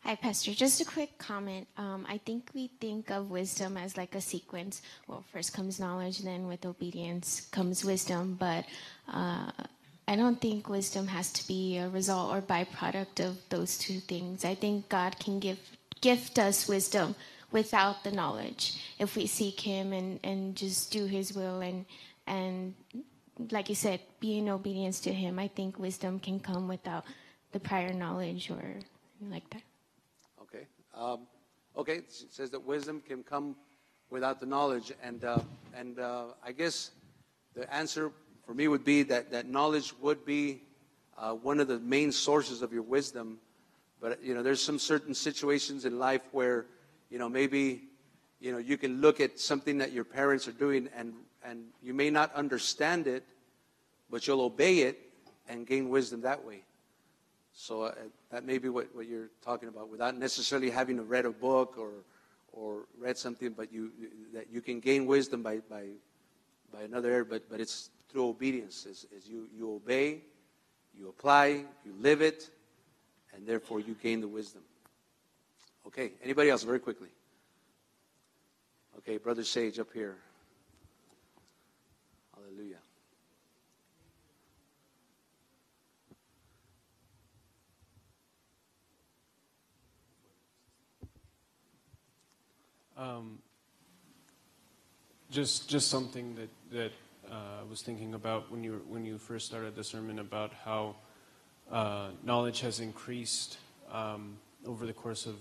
Hi, 0.00 0.16
Pastor. 0.16 0.52
Just 0.52 0.82
a 0.82 0.84
quick 0.84 1.16
comment. 1.16 1.66
Um, 1.78 2.04
I 2.06 2.18
think 2.18 2.50
we 2.52 2.68
think 2.78 3.10
of 3.10 3.30
wisdom 3.30 3.78
as 3.78 3.96
like 3.96 4.14
a 4.14 4.20
sequence. 4.20 4.82
Well, 5.06 5.24
first 5.32 5.54
comes 5.54 5.80
knowledge, 5.80 6.18
then 6.18 6.46
with 6.46 6.66
obedience 6.66 7.48
comes 7.52 7.84
wisdom. 7.86 8.36
But 8.38 8.66
uh, 9.10 9.50
I 10.06 10.16
don't 10.16 10.38
think 10.40 10.68
wisdom 10.68 11.06
has 11.06 11.32
to 11.32 11.48
be 11.48 11.78
a 11.78 11.88
result 11.88 12.34
or 12.34 12.42
byproduct 12.42 13.24
of 13.24 13.38
those 13.48 13.78
two 13.78 14.00
things. 14.00 14.44
I 14.44 14.54
think 14.54 14.90
God 14.90 15.18
can 15.18 15.38
give 15.38 15.58
gift 16.02 16.38
us 16.38 16.68
wisdom 16.68 17.14
without 17.50 18.04
the 18.04 18.10
knowledge 18.10 18.78
if 18.98 19.16
we 19.16 19.26
seek 19.26 19.60
Him 19.60 19.94
and, 19.94 20.20
and 20.22 20.54
just 20.54 20.92
do 20.92 21.06
His 21.06 21.32
will 21.32 21.60
and 21.62 21.86
and 22.26 22.74
like 23.50 23.68
you 23.68 23.74
said, 23.74 24.00
be 24.20 24.38
in 24.38 24.48
obedience 24.48 25.00
to 25.00 25.12
Him. 25.12 25.38
I 25.38 25.48
think 25.48 25.78
wisdom 25.78 26.18
can 26.18 26.40
come 26.40 26.68
without 26.68 27.04
the 27.52 27.60
prior 27.60 27.92
knowledge 27.92 28.50
or 28.50 28.80
like 29.30 29.48
that. 29.50 29.62
Okay. 30.42 30.66
Um, 30.94 31.26
okay. 31.76 31.96
It 31.96 32.12
says 32.30 32.50
that 32.50 32.64
wisdom 32.64 33.02
can 33.06 33.22
come 33.22 33.56
without 34.10 34.40
the 34.40 34.46
knowledge, 34.46 34.92
and 35.02 35.24
uh, 35.24 35.40
and 35.74 35.98
uh, 35.98 36.26
I 36.44 36.52
guess 36.52 36.90
the 37.54 37.72
answer 37.72 38.12
for 38.46 38.54
me 38.54 38.68
would 38.68 38.84
be 38.84 39.02
that 39.04 39.30
that 39.32 39.48
knowledge 39.48 39.92
would 40.00 40.24
be 40.24 40.62
uh, 41.18 41.32
one 41.32 41.60
of 41.60 41.68
the 41.68 41.78
main 41.80 42.12
sources 42.12 42.62
of 42.62 42.72
your 42.72 42.82
wisdom. 42.82 43.38
But 44.00 44.22
you 44.22 44.34
know, 44.34 44.42
there's 44.42 44.62
some 44.62 44.78
certain 44.78 45.14
situations 45.14 45.84
in 45.84 45.98
life 45.98 46.22
where 46.32 46.66
you 47.10 47.18
know 47.18 47.28
maybe 47.28 47.84
you 48.40 48.52
know 48.52 48.58
you 48.58 48.76
can 48.76 49.00
look 49.00 49.20
at 49.20 49.40
something 49.40 49.78
that 49.78 49.92
your 49.92 50.04
parents 50.04 50.46
are 50.46 50.52
doing 50.52 50.88
and 50.96 51.14
and 51.44 51.66
you 51.82 51.94
may 51.94 52.10
not 52.10 52.34
understand 52.34 53.06
it, 53.06 53.24
but 54.10 54.26
you'll 54.26 54.40
obey 54.40 54.78
it 54.80 54.98
and 55.48 55.66
gain 55.66 55.88
wisdom 55.88 56.22
that 56.22 56.44
way. 56.44 56.62
So 57.52 57.82
uh, 57.82 57.94
that 58.30 58.44
may 58.44 58.58
be 58.58 58.68
what, 58.68 58.94
what 58.94 59.06
you're 59.06 59.30
talking 59.44 59.68
about, 59.68 59.88
without 59.88 60.16
necessarily 60.16 60.70
having 60.70 60.96
to 60.96 61.02
read 61.02 61.24
a 61.24 61.30
book 61.30 61.76
or 61.78 61.90
or 62.52 62.86
read 62.98 63.18
something, 63.18 63.50
but 63.50 63.72
you 63.72 63.90
that 64.32 64.46
you 64.50 64.60
can 64.60 64.80
gain 64.80 65.06
wisdom 65.06 65.42
by 65.42 65.58
by 65.70 65.88
by 66.72 66.82
another 66.82 67.10
area, 67.10 67.24
but 67.24 67.48
but 67.48 67.60
it's 67.60 67.90
through 68.08 68.28
obedience. 68.28 68.86
As, 68.88 69.06
as 69.16 69.28
you 69.28 69.48
you 69.56 69.72
obey, 69.74 70.22
you 70.96 71.08
apply, 71.08 71.64
you 71.84 71.94
live 72.00 72.22
it, 72.22 72.50
and 73.34 73.46
therefore 73.46 73.80
you 73.80 73.96
gain 74.02 74.20
the 74.20 74.28
wisdom. 74.28 74.62
Okay. 75.86 76.12
Anybody 76.22 76.50
else? 76.50 76.62
Very 76.62 76.80
quickly. 76.80 77.08
Okay, 78.98 79.18
Brother 79.18 79.44
Sage 79.44 79.78
up 79.78 79.92
here. 79.92 80.16
Hallelujah. 82.34 82.78
Um, 92.96 93.38
just 95.30 95.68
just 95.68 95.88
something 95.88 96.36
that 96.36 96.50
that 96.70 96.92
uh, 97.30 97.60
I 97.60 97.68
was 97.68 97.82
thinking 97.82 98.14
about 98.14 98.50
when 98.50 98.62
you 98.62 98.82
when 98.88 99.04
you 99.04 99.18
first 99.18 99.46
started 99.46 99.74
the 99.74 99.82
sermon 99.82 100.20
about 100.20 100.52
how 100.64 100.94
uh, 101.70 102.08
knowledge 102.22 102.60
has 102.60 102.80
increased 102.80 103.58
um, 103.90 104.36
over 104.66 104.86
the 104.86 104.92
course 104.92 105.26
of 105.26 105.36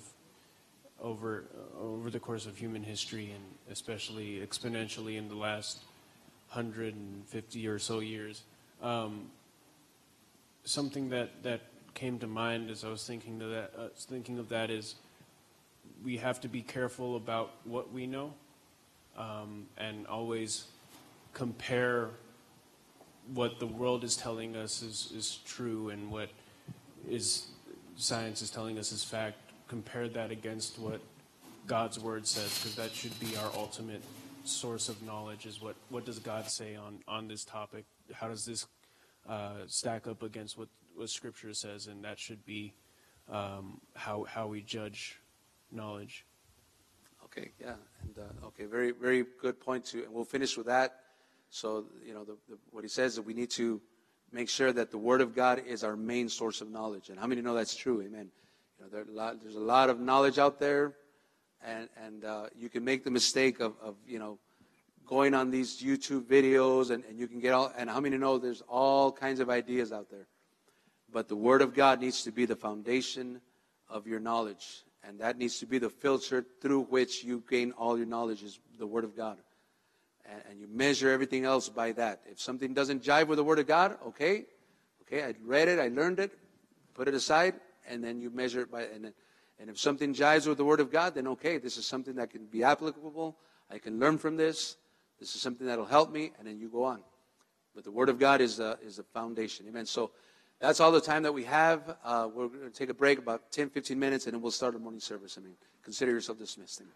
over 1.01 1.45
uh, 1.55 1.83
over 1.83 2.09
the 2.09 2.19
course 2.19 2.45
of 2.47 2.57
human 2.57 2.81
history 2.81 3.31
and 3.31 3.43
especially 3.71 4.39
exponentially 4.39 5.17
in 5.17 5.29
the 5.29 5.35
last 5.35 5.79
150 6.49 7.67
or 7.67 7.79
so 7.79 7.99
years. 7.99 8.43
Um, 8.81 9.29
something 10.63 11.09
that 11.09 11.43
that 11.43 11.61
came 11.93 12.17
to 12.19 12.27
mind 12.27 12.71
as 12.71 12.83
I 12.83 12.89
was 12.89 13.05
thinking 13.05 13.41
of 13.41 13.49
that 13.49 13.73
uh, 13.77 13.87
thinking 13.95 14.39
of 14.39 14.49
that 14.49 14.71
is 14.71 14.95
we 16.03 16.17
have 16.17 16.41
to 16.41 16.47
be 16.47 16.61
careful 16.61 17.15
about 17.15 17.51
what 17.63 17.91
we 17.91 18.05
know 18.07 18.33
um, 19.17 19.67
and 19.77 20.05
always 20.07 20.65
compare 21.33 22.09
what 23.33 23.59
the 23.59 23.67
world 23.67 24.03
is 24.03 24.15
telling 24.15 24.55
us 24.55 24.81
is, 24.81 25.11
is 25.15 25.39
true 25.45 25.89
and 25.89 26.11
what 26.11 26.29
is 27.09 27.47
science 27.95 28.41
is 28.41 28.49
telling 28.49 28.77
us 28.77 28.91
is 28.91 29.03
fact. 29.03 29.37
Compare 29.67 30.09
that 30.09 30.31
against 30.31 30.77
what 30.77 30.99
God's 31.67 31.99
word 31.99 32.27
says, 32.27 32.57
because 32.59 32.75
that 32.75 32.91
should 32.91 33.17
be 33.19 33.35
our 33.37 33.51
ultimate 33.55 34.03
source 34.43 34.89
of 34.89 35.01
knowledge. 35.03 35.45
Is 35.45 35.61
what 35.61 35.75
what 35.89 36.05
does 36.05 36.19
God 36.19 36.49
say 36.49 36.75
on 36.75 36.99
on 37.07 37.27
this 37.27 37.43
topic? 37.43 37.85
How 38.13 38.27
does 38.27 38.45
this 38.45 38.67
uh, 39.27 39.63
stack 39.67 40.07
up 40.07 40.21
against 40.21 40.57
what 40.57 40.67
what 40.95 41.09
Scripture 41.09 41.53
says? 41.53 41.87
And 41.87 42.03
that 42.03 42.19
should 42.19 42.45
be 42.45 42.73
um, 43.31 43.79
how 43.95 44.25
how 44.25 44.47
we 44.47 44.61
judge 44.61 45.17
knowledge. 45.73 46.25
Okay, 47.25 47.51
yeah, 47.59 47.73
and 48.03 48.17
uh, 48.19 48.47
okay, 48.47 48.65
very, 48.65 48.91
very 48.91 49.25
good 49.41 49.59
point 49.59 49.85
too. 49.85 50.03
And 50.03 50.13
we'll 50.13 50.23
finish 50.23 50.55
with 50.55 50.67
that. 50.67 50.99
So, 51.49 51.85
you 52.05 52.13
know, 52.13 52.23
the, 52.23 52.37
the, 52.49 52.57
what 52.71 52.83
he 52.83 52.89
says 52.89 53.11
is 53.11 53.15
that 53.17 53.21
we 53.23 53.33
need 53.33 53.49
to 53.51 53.81
make 54.31 54.49
sure 54.49 54.73
that 54.73 54.91
the 54.91 54.97
Word 54.97 55.21
of 55.21 55.35
God 55.35 55.61
is 55.67 55.83
our 55.83 55.95
main 55.95 56.27
source 56.29 56.61
of 56.61 56.71
knowledge. 56.71 57.09
And 57.09 57.19
how 57.19 57.27
many 57.27 57.41
know 57.41 57.53
that's 57.53 57.75
true? 57.75 58.01
Amen. 58.01 58.29
You 58.79 58.85
know, 58.85 58.89
there 58.91 59.05
a 59.07 59.15
lot, 59.15 59.41
there's 59.41 59.55
a 59.55 59.59
lot 59.59 59.89
of 59.89 59.99
knowledge 59.99 60.39
out 60.39 60.59
there, 60.59 60.95
and, 61.63 61.89
and 62.03 62.25
uh, 62.25 62.45
you 62.57 62.69
can 62.69 62.83
make 62.83 63.03
the 63.03 63.11
mistake 63.11 63.59
of, 63.59 63.73
of, 63.81 63.95
you 64.07 64.19
know, 64.19 64.39
going 65.05 65.33
on 65.33 65.51
these 65.51 65.81
YouTube 65.81 66.23
videos, 66.23 66.89
and, 66.89 67.03
and 67.05 67.19
you 67.19 67.27
can 67.27 67.39
get 67.39 67.53
all, 67.53 67.71
and 67.77 67.89
how 67.89 67.99
many 67.99 68.17
know 68.17 68.37
there's 68.37 68.63
all 68.67 69.11
kinds 69.11 69.39
of 69.39 69.49
ideas 69.49 69.91
out 69.91 70.09
there. 70.09 70.27
But 71.11 71.27
the 71.27 71.35
Word 71.35 71.61
of 71.61 71.73
God 71.73 72.01
needs 72.01 72.23
to 72.23 72.31
be 72.31 72.45
the 72.45 72.55
foundation 72.55 73.41
of 73.89 74.07
your 74.07 74.19
knowledge. 74.19 74.83
And 75.05 75.19
that 75.19 75.37
needs 75.37 75.59
to 75.59 75.65
be 75.65 75.79
the 75.79 75.89
filter 75.89 76.45
through 76.61 76.83
which 76.83 77.23
you 77.23 77.43
gain 77.49 77.71
all 77.73 77.97
your 77.97 78.05
knowledge 78.05 78.41
is 78.43 78.59
the 78.79 78.87
Word 78.87 79.03
of 79.03 79.17
God. 79.17 79.37
And, 80.25 80.41
and 80.49 80.59
you 80.59 80.67
measure 80.67 81.09
everything 81.09 81.43
else 81.43 81.67
by 81.67 81.91
that. 81.93 82.21
If 82.25 82.39
something 82.39 82.73
doesn't 82.73 83.03
jive 83.03 83.27
with 83.27 83.37
the 83.37 83.43
Word 83.43 83.59
of 83.59 83.67
God, 83.67 83.97
okay, 84.07 84.45
okay, 85.01 85.23
I 85.23 85.33
read 85.43 85.67
it, 85.67 85.79
I 85.79 85.89
learned 85.89 86.19
it, 86.19 86.31
put 86.93 87.07
it 87.07 87.13
aside, 87.13 87.55
and 87.87 88.03
then 88.03 88.21
you 88.21 88.29
measure 88.29 88.61
it 88.61 88.71
by, 88.71 88.83
and, 88.83 89.11
and 89.59 89.69
if 89.69 89.77
something 89.77 90.13
jives 90.13 90.47
with 90.47 90.57
the 90.57 90.65
Word 90.65 90.79
of 90.79 90.91
God, 90.91 91.15
then 91.15 91.27
okay, 91.27 91.57
this 91.57 91.77
is 91.77 91.85
something 91.85 92.15
that 92.15 92.29
can 92.29 92.45
be 92.45 92.63
applicable. 92.63 93.35
I 93.69 93.79
can 93.79 93.99
learn 93.99 94.17
from 94.17 94.37
this. 94.37 94.77
This 95.19 95.35
is 95.35 95.41
something 95.41 95.67
that'll 95.67 95.85
help 95.85 96.11
me, 96.11 96.31
and 96.39 96.47
then 96.47 96.59
you 96.59 96.69
go 96.69 96.83
on. 96.85 97.01
But 97.75 97.83
the 97.83 97.91
Word 97.91 98.07
of 98.07 98.19
God 98.19 98.39
is 98.39 98.57
the, 98.57 98.77
is 98.85 98.97
the 98.97 99.03
foundation. 99.03 99.65
Amen. 99.67 99.85
So 99.85 100.11
that's 100.63 100.79
all 100.79 100.93
the 100.93 101.01
time 101.01 101.23
that 101.23 101.33
we 101.33 101.43
have. 101.43 101.97
Uh, 102.05 102.29
we're 102.33 102.47
going 102.47 102.61
to 102.61 102.69
take 102.69 102.89
a 102.89 102.93
break, 102.93 103.19
about 103.19 103.51
10, 103.51 103.69
15 103.69 103.99
minutes, 103.99 104.27
and 104.27 104.33
then 104.33 104.41
we'll 104.41 104.49
start 104.49 104.73
the 104.73 104.79
morning 104.79 105.01
service. 105.01 105.37
I 105.37 105.41
mean, 105.41 105.55
consider 105.83 106.11
yourself 106.11 106.39
dismissed. 106.39 106.79
Amen. 106.79 106.93